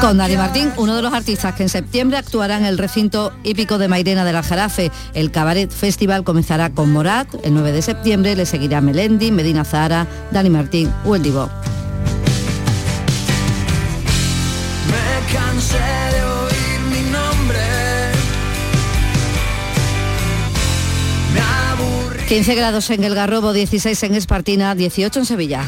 con 0.00 0.18
Dani 0.18 0.36
Martín, 0.36 0.70
uno 0.76 0.94
de 0.94 1.02
los 1.02 1.12
artistas 1.12 1.54
que 1.54 1.64
en 1.64 1.68
septiembre 1.68 2.18
actuará 2.18 2.56
en 2.56 2.64
el 2.64 2.78
recinto 2.78 3.32
hípico 3.42 3.78
de 3.78 3.88
Mairena 3.88 4.24
del 4.24 4.36
Aljarafe. 4.36 4.92
El 5.14 5.30
Cabaret 5.30 5.70
Festival 5.70 6.24
comenzará 6.24 6.70
con 6.70 6.92
Morat 6.92 7.28
el 7.42 7.54
9 7.54 7.72
de 7.72 7.82
septiembre, 7.82 8.36
le 8.36 8.46
seguirá 8.46 8.80
Melendi, 8.80 9.32
Medina 9.32 9.64
Zahara, 9.64 10.06
Dani 10.30 10.50
Martín, 10.50 10.92
Wendy 11.04 11.30
Bo. 11.30 11.48
15 22.28 22.54
grados 22.56 22.90
en 22.90 23.04
el 23.04 23.14
Garrobo, 23.14 23.54
16 23.54 24.02
en 24.02 24.14
Espartina, 24.14 24.74
18 24.74 25.20
en 25.20 25.24
Sevilla. 25.24 25.64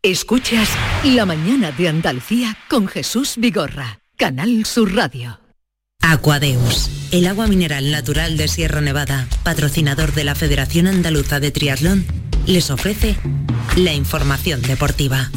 Escuchas 0.00 0.68
La 1.02 1.26
mañana 1.26 1.72
de 1.72 1.88
Andalucía 1.88 2.56
con 2.70 2.86
Jesús 2.86 3.34
Vigorra, 3.36 3.98
Canal 4.16 4.64
Sur 4.64 4.94
Radio. 4.94 5.40
Aquadeus, 6.00 6.88
el 7.10 7.26
agua 7.26 7.48
mineral 7.48 7.90
natural 7.90 8.36
de 8.36 8.46
Sierra 8.46 8.80
Nevada, 8.80 9.26
patrocinador 9.42 10.12
de 10.12 10.22
la 10.22 10.36
Federación 10.36 10.86
Andaluza 10.86 11.40
de 11.40 11.50
Triatlón, 11.50 12.06
les 12.46 12.70
ofrece 12.70 13.16
la 13.76 13.92
información 13.92 14.62
deportiva. 14.62 15.30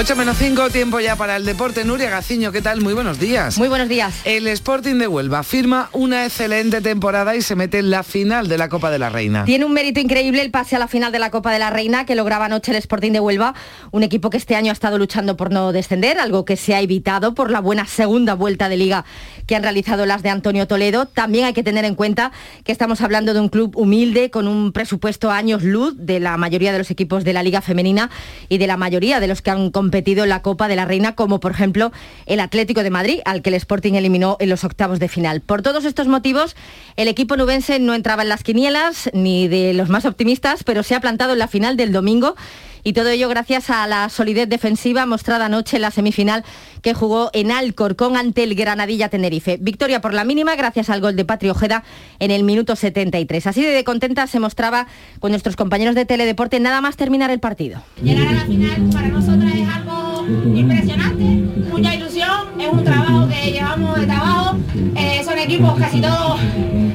8 0.00 0.14
menos 0.14 0.36
5, 0.38 0.70
tiempo 0.70 1.00
ya 1.00 1.16
para 1.16 1.34
el 1.34 1.44
deporte. 1.44 1.84
Nuria 1.84 2.08
Gaciño, 2.08 2.52
¿qué 2.52 2.62
tal? 2.62 2.80
Muy 2.80 2.94
buenos 2.94 3.18
días. 3.18 3.58
Muy 3.58 3.66
buenos 3.66 3.88
días. 3.88 4.14
El 4.24 4.46
Sporting 4.46 4.94
de 4.94 5.08
Huelva 5.08 5.42
firma 5.42 5.90
una 5.92 6.24
excelente 6.24 6.80
temporada 6.80 7.34
y 7.34 7.42
se 7.42 7.56
mete 7.56 7.80
en 7.80 7.90
la 7.90 8.04
final 8.04 8.46
de 8.46 8.58
la 8.58 8.68
Copa 8.68 8.92
de 8.92 9.00
la 9.00 9.10
Reina. 9.10 9.44
Tiene 9.44 9.64
un 9.64 9.72
mérito 9.72 9.98
increíble 9.98 10.40
el 10.40 10.52
pase 10.52 10.76
a 10.76 10.78
la 10.78 10.86
final 10.86 11.10
de 11.10 11.18
la 11.18 11.32
Copa 11.32 11.52
de 11.52 11.58
la 11.58 11.70
Reina 11.70 12.06
que 12.06 12.14
lograba 12.14 12.44
anoche 12.44 12.70
el 12.70 12.76
Sporting 12.76 13.10
de 13.10 13.18
Huelva, 13.18 13.54
un 13.90 14.04
equipo 14.04 14.30
que 14.30 14.36
este 14.36 14.54
año 14.54 14.70
ha 14.70 14.72
estado 14.72 14.98
luchando 14.98 15.36
por 15.36 15.50
no 15.50 15.72
descender, 15.72 16.20
algo 16.20 16.44
que 16.44 16.56
se 16.56 16.76
ha 16.76 16.80
evitado 16.80 17.34
por 17.34 17.50
la 17.50 17.58
buena 17.58 17.84
segunda 17.84 18.34
vuelta 18.34 18.68
de 18.68 18.76
liga 18.76 19.04
que 19.48 19.56
han 19.56 19.64
realizado 19.64 20.06
las 20.06 20.22
de 20.22 20.28
Antonio 20.28 20.68
Toledo. 20.68 21.06
También 21.06 21.46
hay 21.46 21.54
que 21.54 21.64
tener 21.64 21.84
en 21.84 21.96
cuenta 21.96 22.30
que 22.62 22.70
estamos 22.70 23.00
hablando 23.00 23.34
de 23.34 23.40
un 23.40 23.48
club 23.48 23.76
humilde 23.76 24.30
con 24.30 24.46
un 24.46 24.70
presupuesto 24.70 25.32
a 25.32 25.38
años 25.38 25.64
luz 25.64 25.94
de 25.96 26.20
la 26.20 26.36
mayoría 26.36 26.70
de 26.70 26.78
los 26.78 26.92
equipos 26.92 27.24
de 27.24 27.32
la 27.32 27.42
liga 27.42 27.62
femenina 27.62 28.10
y 28.48 28.58
de 28.58 28.68
la 28.68 28.76
mayoría 28.76 29.18
de 29.18 29.26
los 29.26 29.42
que 29.42 29.50
han 29.50 29.70
competido 29.88 30.24
en 30.24 30.28
la 30.28 30.42
Copa 30.42 30.68
de 30.68 30.76
la 30.76 30.84
Reina, 30.84 31.14
como 31.14 31.40
por 31.40 31.52
ejemplo 31.52 31.92
el 32.26 32.40
Atlético 32.40 32.82
de 32.82 32.90
Madrid, 32.90 33.20
al 33.24 33.40
que 33.40 33.48
el 33.48 33.54
Sporting 33.54 33.94
eliminó 33.94 34.36
en 34.38 34.50
los 34.50 34.62
octavos 34.62 34.98
de 34.98 35.08
final. 35.08 35.40
Por 35.40 35.62
todos 35.62 35.86
estos 35.86 36.08
motivos, 36.08 36.56
el 36.96 37.08
equipo 37.08 37.38
nubense 37.38 37.78
no 37.78 37.94
entraba 37.94 38.20
en 38.20 38.28
las 38.28 38.42
quinielas, 38.42 39.08
ni 39.14 39.48
de 39.48 39.72
los 39.72 39.88
más 39.88 40.04
optimistas, 40.04 40.62
pero 40.62 40.82
se 40.82 40.94
ha 40.94 41.00
plantado 41.00 41.32
en 41.32 41.38
la 41.38 41.48
final 41.48 41.78
del 41.78 41.92
domingo 41.92 42.36
y 42.82 42.92
todo 42.92 43.08
ello 43.08 43.28
gracias 43.28 43.70
a 43.70 43.86
la 43.86 44.08
solidez 44.08 44.48
defensiva 44.48 45.06
mostrada 45.06 45.46
anoche 45.46 45.76
en 45.76 45.82
la 45.82 45.90
semifinal 45.90 46.44
que 46.82 46.94
jugó 46.94 47.30
en 47.32 47.50
Alcorcón 47.50 48.16
ante 48.16 48.44
el 48.44 48.54
Granadilla 48.54 49.08
Tenerife. 49.08 49.58
Victoria 49.60 50.00
por 50.00 50.14
la 50.14 50.24
mínima 50.24 50.56
gracias 50.56 50.90
al 50.90 51.00
gol 51.00 51.16
de 51.16 51.24
Patri 51.24 51.50
Ojeda 51.50 51.84
en 52.18 52.30
el 52.30 52.44
minuto 52.44 52.76
73. 52.76 53.46
Así 53.46 53.62
de 53.62 53.84
contenta 53.84 54.26
se 54.26 54.40
mostraba 54.40 54.86
con 55.20 55.30
nuestros 55.30 55.56
compañeros 55.56 55.94
de 55.94 56.04
Teledeporte 56.04 56.60
nada 56.60 56.80
más 56.80 56.96
terminar 56.96 57.30
el 57.30 57.40
partido. 57.40 57.82
Llegar 58.02 58.28
a 58.28 58.32
la 58.32 58.46
final 58.46 58.90
para 58.92 59.08
nosotras 59.08 59.54
es 59.54 59.68
algo 59.68 60.26
impresionante, 60.54 61.24
mucha 61.70 61.94
ilusión, 61.94 62.17
es 62.58 62.68
un 62.70 62.84
trabajo 62.84 63.28
que 63.28 63.52
llevamos 63.52 64.00
de 64.00 64.06
trabajo, 64.06 64.56
eh, 64.96 65.22
son 65.24 65.38
equipos 65.38 65.78
casi 65.78 66.00
todos 66.00 66.40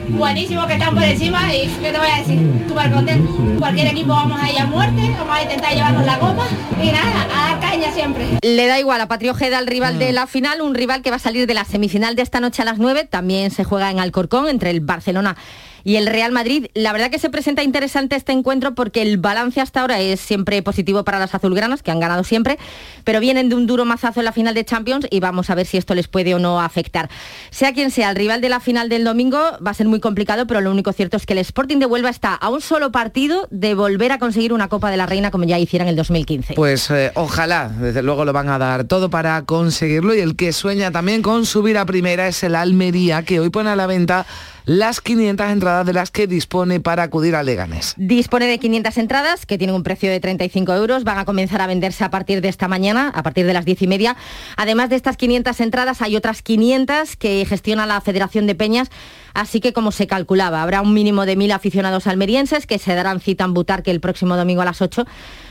buenísimos 0.10 0.66
que 0.68 0.74
están 0.74 0.94
por 0.94 1.04
encima 1.04 1.54
y 1.54 1.68
¿qué 1.68 1.92
te 1.92 1.98
voy 1.98 2.08
a 2.08 2.18
decir? 2.20 2.40
Súper 2.68 2.92
contento. 2.92 3.60
Cualquier 3.60 3.88
equipo 3.88 4.10
vamos 4.10 4.42
a 4.42 4.52
ir 4.52 4.60
a 4.60 4.66
muerte, 4.66 5.02
vamos 5.18 5.38
a 5.38 5.42
intentar 5.44 5.74
llevarnos 5.74 6.06
la 6.06 6.20
copa 6.20 6.46
y 6.82 6.92
nada, 6.92 7.28
a 7.34 7.50
dar 7.50 7.60
caña 7.60 7.92
siempre. 7.92 8.26
Le 8.42 8.68
da 8.68 8.80
igual 8.80 9.02
a 9.02 9.08
Patri 9.08 9.30
Ojeda 9.30 9.60
el 9.60 9.68
rival 9.68 10.00
de 10.00 10.12
la 10.14 10.28
final, 10.28 10.62
un 10.62 10.76
rival 10.76 11.02
que 11.02 11.10
va 11.10 11.18
a 11.18 11.20
salir 11.20 11.48
de 11.48 11.54
la 11.54 11.66
semifinal 11.66 12.16
de 12.16 12.22
esta 12.22 12.40
noche 12.40 12.62
a 12.62 12.66
las 12.66 12.78
9, 12.78 13.06
también 13.06 13.52
se 13.52 13.64
juega 13.64 13.90
en 13.92 14.00
Alcorcón 14.00 14.48
entre 14.48 14.70
el 14.70 14.82
Barcelona 14.82 15.36
y 15.84 15.96
el 15.98 16.08
Real 16.08 16.32
Madrid. 16.32 16.68
La 16.74 16.92
verdad 16.94 17.10
que 17.10 17.20
se 17.20 17.30
presenta 17.30 17.64
interesante 17.64 18.16
este 18.16 18.32
encuentro 18.32 18.76
porque 18.76 19.02
el 19.02 19.18
balance 19.18 19.62
hasta 19.62 19.82
ahora 19.82 20.00
es 20.00 20.20
siempre 20.20 20.62
positivo 20.62 21.04
para 21.04 21.20
las 21.20 21.36
azulgranas, 21.36 21.84
que 21.84 21.92
han 21.92 22.00
ganado 22.00 22.24
siempre, 22.24 22.58
pero 23.04 23.20
vienen 23.20 23.50
de 23.50 23.56
un 23.56 23.68
duro 23.68 23.86
mazazo 23.86 24.22
en 24.22 24.26
la 24.26 24.32
final 24.32 24.54
de 24.54 24.66
Champions 24.66 25.08
y 25.10 25.20
vamos 25.20 25.50
a 25.50 25.56
ver 25.56 25.66
si 25.66 25.78
esto 25.78 25.96
les 25.96 26.08
puede 26.08 26.34
o 26.36 26.40
no 26.40 26.62
afectar. 26.62 27.10
Sea 27.50 27.74
quien 27.74 27.92
sea 27.92 28.12
el 28.12 28.16
rival 28.16 28.42
de 28.42 28.50
la 28.50 28.60
final 28.60 28.90
del 28.90 29.04
domingo, 29.04 29.40
va 29.66 29.72
a 29.72 29.74
ser 29.74 29.88
muy 29.88 30.00
complicado, 30.00 30.48
pero 30.48 30.62
lo 30.62 30.72
único 30.72 30.94
cierto 30.94 31.18
es 31.18 31.26
que 31.26 31.34
el 31.34 31.40
Sporting 31.40 31.78
de 31.78 31.86
Huelva 31.86 32.10
está 32.10 32.34
a 32.34 32.50
un 32.50 32.62
solo 32.62 32.92
partido 32.92 33.48
de 33.52 33.76
volver 33.76 34.12
a 34.12 34.20
conseguir 34.20 34.54
una 34.54 34.68
Copa 34.68 34.90
de 34.90 34.98
la 34.98 35.06
Reina 35.06 35.32
como 35.32 35.44
ya 35.44 35.60
hicieron 35.60 35.88
en 35.88 35.92
el 35.92 35.96
2015. 35.96 36.56
Pues 36.56 36.90
eh, 36.92 37.12
ojalá, 37.16 37.70
desde 37.70 38.02
luego 38.02 38.26
lo 38.26 38.34
van 38.34 38.50
a 38.50 38.58
dar 38.58 38.86
todo 38.86 39.10
para 39.10 39.44
conseguirlo 39.44 40.16
y 40.16 40.20
el 40.20 40.36
que 40.36 40.54
sueña 40.54 40.92
también 40.92 41.22
con 41.22 41.46
subir 41.46 41.78
a 41.78 41.86
primera 41.86 42.28
es 42.28 42.44
el 42.44 42.56
Almería, 42.56 43.24
que 43.24 43.40
hoy 43.40 43.50
pone 43.50 43.70
a 43.70 43.76
la 43.76 43.88
venta 43.88 44.26
las 44.66 45.02
500 45.02 45.50
entradas 45.50 45.86
de 45.86 45.94
las 45.94 46.12
que 46.12 46.28
dispone 46.28 46.80
para 46.80 47.04
acudir 47.04 47.36
a 47.36 47.44
Leganés. 47.44 47.94
Dispone 47.98 48.46
de 48.46 48.60
500 48.60 48.98
entradas 48.98 49.46
que 49.46 49.58
tienen 49.58 49.76
un 49.76 49.84
precio 49.84 50.10
de 50.10 50.20
35 50.20 50.74
euros. 50.74 51.04
Van 51.04 51.18
a 51.18 51.26
comenzar 51.26 51.62
a 51.62 51.68
venderse 51.68 52.04
a 52.04 52.10
partir 52.10 52.42
de 52.42 52.50
esta 52.50 52.68
mañana, 52.68 53.12
a 53.14 53.24
partir 53.24 53.46
de 53.46 53.54
las 53.54 53.66
10 53.66 53.82
y 53.82 53.88
media. 53.88 54.16
Además 54.58 54.90
de 54.90 54.96
estas 54.96 55.18
500 55.18 55.60
entradas, 55.60 56.02
hay 56.02 56.16
otras 56.16 56.42
500 56.42 57.16
que 57.16 57.46
gestiona 57.46 57.86
la 57.86 58.00
Federación 58.02 58.48
de 58.48 58.56
Peñas. 58.56 58.90
Así 59.34 59.60
que, 59.60 59.74
como 59.74 59.92
se 59.92 60.08
calculaba, 60.08 60.62
habrá 60.62 60.82
un 60.82 60.94
mínimo 60.94 61.26
de 61.26 61.38
1.000 61.38 61.54
aficionados 61.54 62.08
almerienses 62.08 62.68
que 62.68 62.78
se 62.78 62.94
darán 62.94 63.20
cita 63.20 63.46
en 63.46 63.54
Butarque 63.54 63.92
el 63.92 64.00
próximo 64.00 64.38
domingo 64.38 64.62
a 64.62 64.66
las 64.66 64.82
8 64.82 65.06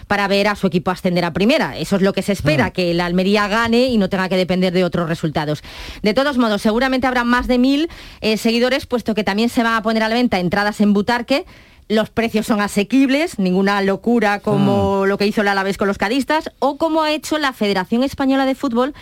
para 0.07 0.29
ver 0.29 0.49
a 0.49 0.57
su 0.57 0.67
equipo 0.67 0.91
ascender 0.91 1.25
a 1.25 1.33
primera. 1.33 1.77
Eso 1.77 1.97
es 1.97 2.03
lo 2.03 2.13
que 2.13 2.23
se 2.23 2.33
espera, 2.33 2.71
que 2.71 2.95
la 2.95 3.07
Almería 3.07 3.49
gane 3.49 3.87
y 3.87 3.99
no 3.99 4.09
tenga 4.09 4.29
que 4.29 4.37
depender 4.37 4.73
de 4.73 4.85
otros 4.85 5.09
resultados. 5.09 5.63
De 6.03 6.15
todos 6.15 6.39
modos, 6.39 6.63
seguramente 6.63 7.07
habrá 7.07 7.25
más 7.25 7.47
de 7.47 7.59
mil 7.59 7.89
eh, 8.21 8.37
seguidores, 8.37 8.87
puesto 8.87 9.15
que 9.15 9.25
también 9.25 9.49
se 9.49 9.63
van 9.63 9.75
a 9.75 9.83
poner 9.83 10.03
a 10.03 10.09
la 10.09 10.15
venta 10.15 10.39
entradas 10.39 10.81
en 10.81 10.93
Butarque. 10.93 11.45
Los 11.89 12.11
precios 12.11 12.47
son 12.47 12.61
asequibles, 12.61 13.39
ninguna 13.39 13.83
locura 13.83 14.41
como 14.41 15.07
lo 15.07 15.19
que 15.19 15.27
hizo 15.27 15.41
el 15.41 15.49
Alavés 15.49 15.77
con 15.77 15.89
los 15.89 15.99
cadistas 15.99 16.51
o 16.59 16.79
como 16.79 17.03
ha 17.03 17.13
hecho 17.13 17.39
la 17.39 17.53
Federación 17.53 18.03
Española 18.03 18.47
de 18.47 18.55
Fútbol 18.55 18.95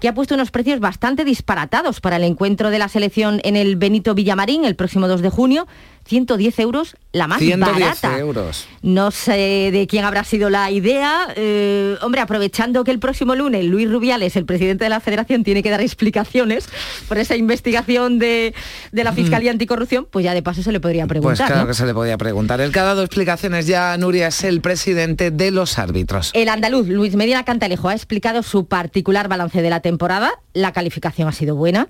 que 0.00 0.08
ha 0.08 0.14
puesto 0.14 0.34
unos 0.34 0.50
precios 0.50 0.80
bastante 0.80 1.24
disparatados 1.24 2.00
para 2.00 2.16
el 2.16 2.24
encuentro 2.24 2.70
de 2.70 2.78
la 2.78 2.88
selección 2.88 3.40
en 3.44 3.56
el 3.56 3.76
Benito 3.76 4.14
Villamarín 4.14 4.64
el 4.64 4.76
próximo 4.76 5.08
2 5.08 5.22
de 5.22 5.30
junio. 5.30 5.66
110 6.06 6.58
euros 6.60 6.96
la 7.12 7.26
más 7.26 7.38
110 7.40 7.78
barata. 7.80 8.18
euros. 8.18 8.66
No 8.82 9.10
sé 9.10 9.70
de 9.72 9.86
quién 9.88 10.04
habrá 10.04 10.24
sido 10.24 10.50
la 10.50 10.70
idea. 10.70 11.28
Eh, 11.36 11.96
hombre, 12.02 12.20
aprovechando 12.20 12.84
que 12.84 12.90
el 12.90 12.98
próximo 12.98 13.34
lunes 13.34 13.64
Luis 13.64 13.90
Rubiales, 13.90 14.36
el 14.36 14.44
presidente 14.44 14.84
de 14.84 14.90
la 14.90 15.00
Federación, 15.00 15.42
tiene 15.44 15.62
que 15.62 15.70
dar 15.70 15.80
explicaciones 15.80 16.68
por 17.08 17.18
esa 17.18 17.34
investigación 17.36 18.18
de, 18.18 18.54
de 18.92 19.04
la 19.04 19.12
Fiscalía 19.12 19.50
Anticorrupción, 19.50 20.06
pues 20.10 20.24
ya 20.24 20.34
de 20.34 20.42
paso 20.42 20.62
se 20.62 20.70
le 20.72 20.80
podría 20.80 21.06
Pues 21.06 21.18
preguntar. 21.20 21.46
claro 21.46 21.62
¿no? 21.62 21.66
que 21.66 21.74
se 21.74 21.86
le 21.86 21.94
podía 21.94 22.16
preguntar. 22.18 22.60
El 22.60 22.72
que 22.72 22.78
ha 22.80 22.84
dado 22.84 23.02
explicaciones 23.02 23.66
ya, 23.66 23.96
Nuria, 23.98 24.28
es 24.28 24.44
el 24.44 24.60
presidente 24.60 25.30
de 25.30 25.50
los 25.50 25.78
árbitros. 25.78 26.30
El 26.34 26.48
andaluz 26.48 26.88
Luis 26.88 27.16
Medina 27.16 27.44
Cantalejo 27.44 27.88
ha 27.88 27.94
explicado 27.94 28.42
su 28.42 28.66
particular 28.66 29.28
balance 29.28 29.60
de 29.62 29.70
la 29.70 29.80
temporada. 29.80 30.32
La 30.52 30.72
calificación 30.72 31.28
ha 31.28 31.32
sido 31.32 31.56
buena, 31.56 31.88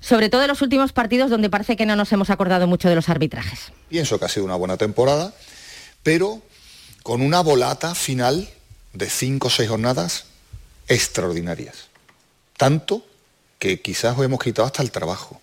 sobre 0.00 0.28
todo 0.28 0.42
en 0.42 0.48
los 0.48 0.60
últimos 0.62 0.92
partidos 0.92 1.30
donde 1.30 1.50
parece 1.50 1.76
que 1.76 1.86
no 1.86 1.96
nos 1.96 2.12
hemos 2.12 2.30
acordado 2.30 2.66
mucho 2.66 2.88
de 2.88 2.94
los 2.94 3.08
arbitrajes. 3.08 3.45
Pienso 3.88 4.18
que 4.18 4.24
ha 4.24 4.28
sido 4.28 4.44
una 4.44 4.56
buena 4.56 4.76
temporada, 4.76 5.34
pero 6.02 6.42
con 7.02 7.22
una 7.22 7.40
volata 7.40 7.94
final 7.94 8.48
de 8.92 9.08
cinco 9.08 9.48
o 9.48 9.50
seis 9.50 9.68
jornadas 9.68 10.26
extraordinarias. 10.88 11.88
Tanto 12.56 13.04
que 13.58 13.80
quizás 13.80 14.18
os 14.18 14.24
hemos 14.24 14.40
quitado 14.40 14.66
hasta 14.66 14.82
el 14.82 14.90
trabajo. 14.90 15.40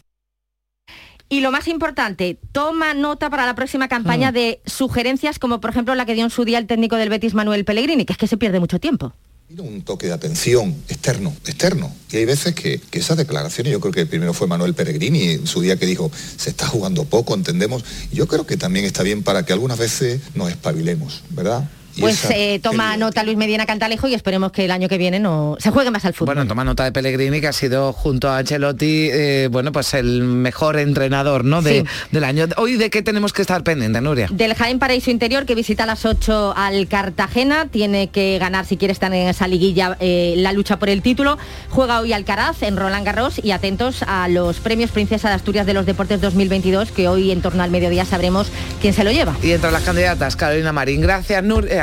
Y 1.29 1.39
lo 1.39 1.51
más 1.51 1.67
importante, 1.67 2.37
toma 2.51 2.93
nota 2.93 3.29
para 3.29 3.45
la 3.45 3.55
próxima 3.55 3.87
campaña 3.87 4.31
de 4.31 4.61
sugerencias 4.65 5.39
como 5.39 5.59
por 5.59 5.71
ejemplo 5.71 5.95
la 5.95 6.05
que 6.05 6.13
dio 6.13 6.23
en 6.23 6.29
su 6.29 6.45
día 6.45 6.59
el 6.59 6.67
técnico 6.67 6.95
del 6.95 7.09
Betis 7.09 7.33
Manuel 7.33 7.65
Pellegrini, 7.65 8.05
que 8.05 8.13
es 8.13 8.19
que 8.19 8.27
se 8.27 8.37
pierde 8.37 8.59
mucho 8.59 8.79
tiempo. 8.79 9.13
Un 9.59 9.83
toque 9.83 10.07
de 10.07 10.13
atención 10.13 10.75
externo, 10.87 11.31
externo. 11.45 11.93
Y 12.11 12.17
hay 12.17 12.25
veces 12.25 12.55
que, 12.55 12.79
que 12.79 12.99
esas 12.99 13.17
declaraciones, 13.17 13.71
yo 13.71 13.79
creo 13.79 13.93
que 13.93 14.05
primero 14.07 14.33
fue 14.33 14.47
Manuel 14.47 14.73
Peregrini 14.73 15.29
en 15.29 15.47
su 15.47 15.61
día 15.61 15.77
que 15.77 15.85
dijo, 15.85 16.11
se 16.37 16.49
está 16.49 16.67
jugando 16.67 17.05
poco, 17.05 17.35
entendemos. 17.35 17.85
Yo 18.11 18.27
creo 18.27 18.47
que 18.47 18.57
también 18.57 18.85
está 18.85 19.03
bien 19.03 19.21
para 19.21 19.45
que 19.45 19.53
algunas 19.53 19.77
veces 19.77 20.21
nos 20.33 20.49
espabilemos, 20.49 21.21
¿verdad? 21.29 21.69
Pues 21.99 22.25
eh, 22.31 22.59
toma 22.61 22.97
nota 22.97 23.23
Luis 23.23 23.37
Medina 23.37 23.65
Cantalejo 23.65 24.07
y 24.07 24.13
esperemos 24.13 24.51
que 24.51 24.65
el 24.65 24.71
año 24.71 24.87
que 24.87 24.97
viene 24.97 25.19
no 25.19 25.57
se 25.59 25.71
juegue 25.71 25.91
más 25.91 26.05
al 26.05 26.13
fútbol. 26.13 26.35
Bueno, 26.35 26.47
toma 26.47 26.63
nota 26.63 26.83
de 26.83 26.91
Pellegrini, 26.91 27.41
que 27.41 27.47
ha 27.47 27.53
sido 27.53 27.93
junto 27.93 28.29
a 28.29 28.37
Ancelotti, 28.37 29.09
eh, 29.11 29.47
bueno, 29.51 29.71
pues 29.71 29.93
el 29.93 30.23
mejor 30.23 30.77
entrenador, 30.77 31.43
¿no? 31.43 31.61
De, 31.61 31.73
Sí. 31.73 31.83
Del 32.11 32.23
año. 32.23 32.45
Hoy, 32.57 32.75
¿de 32.75 32.91
qué 32.91 33.01
tenemos 33.01 33.33
que 33.33 33.41
estar 33.41 33.63
pendientes, 33.63 33.99
Nuria? 34.01 34.27
Del 34.31 34.53
Jaén 34.53 34.77
Paraíso 34.77 35.09
Interior, 35.09 35.45
que 35.45 35.55
visita 35.55 35.83
a 35.83 35.87
las 35.87 36.05
8 36.05 36.53
al 36.55 36.87
Cartagena, 36.87 37.67
tiene 37.67 38.09
que 38.09 38.37
ganar 38.39 38.65
si 38.65 38.77
quiere 38.77 38.91
estar 38.91 39.11
en 39.11 39.27
esa 39.27 39.47
liguilla 39.47 39.97
eh, 39.99 40.35
la 40.37 40.51
lucha 40.53 40.77
por 40.77 40.89
el 40.89 41.01
título. 41.01 41.37
Juega 41.69 41.99
hoy 41.99 42.13
Alcaraz 42.13 42.61
en 42.61 42.77
Roland 42.77 43.05
Garros 43.05 43.41
y 43.43 43.51
atentos 43.51 44.03
a 44.05 44.27
los 44.27 44.59
premios 44.59 44.91
Princesa 44.91 45.29
de 45.29 45.35
Asturias 45.35 45.65
de 45.65 45.73
los 45.73 45.85
Deportes 45.85 46.21
2022, 46.21 46.91
que 46.91 47.07
hoy 47.07 47.31
en 47.31 47.41
torno 47.41 47.63
al 47.63 47.71
mediodía 47.71 48.05
sabremos 48.05 48.51
quién 48.81 48.93
se 48.93 49.03
lo 49.03 49.11
lleva. 49.11 49.35
Y 49.41 49.51
entre 49.51 49.71
las 49.71 49.83
candidatas, 49.83 50.35
Carolina 50.35 50.71
Marín. 50.71 51.01
Gracias, 51.01 51.43
Nuria. 51.43 51.82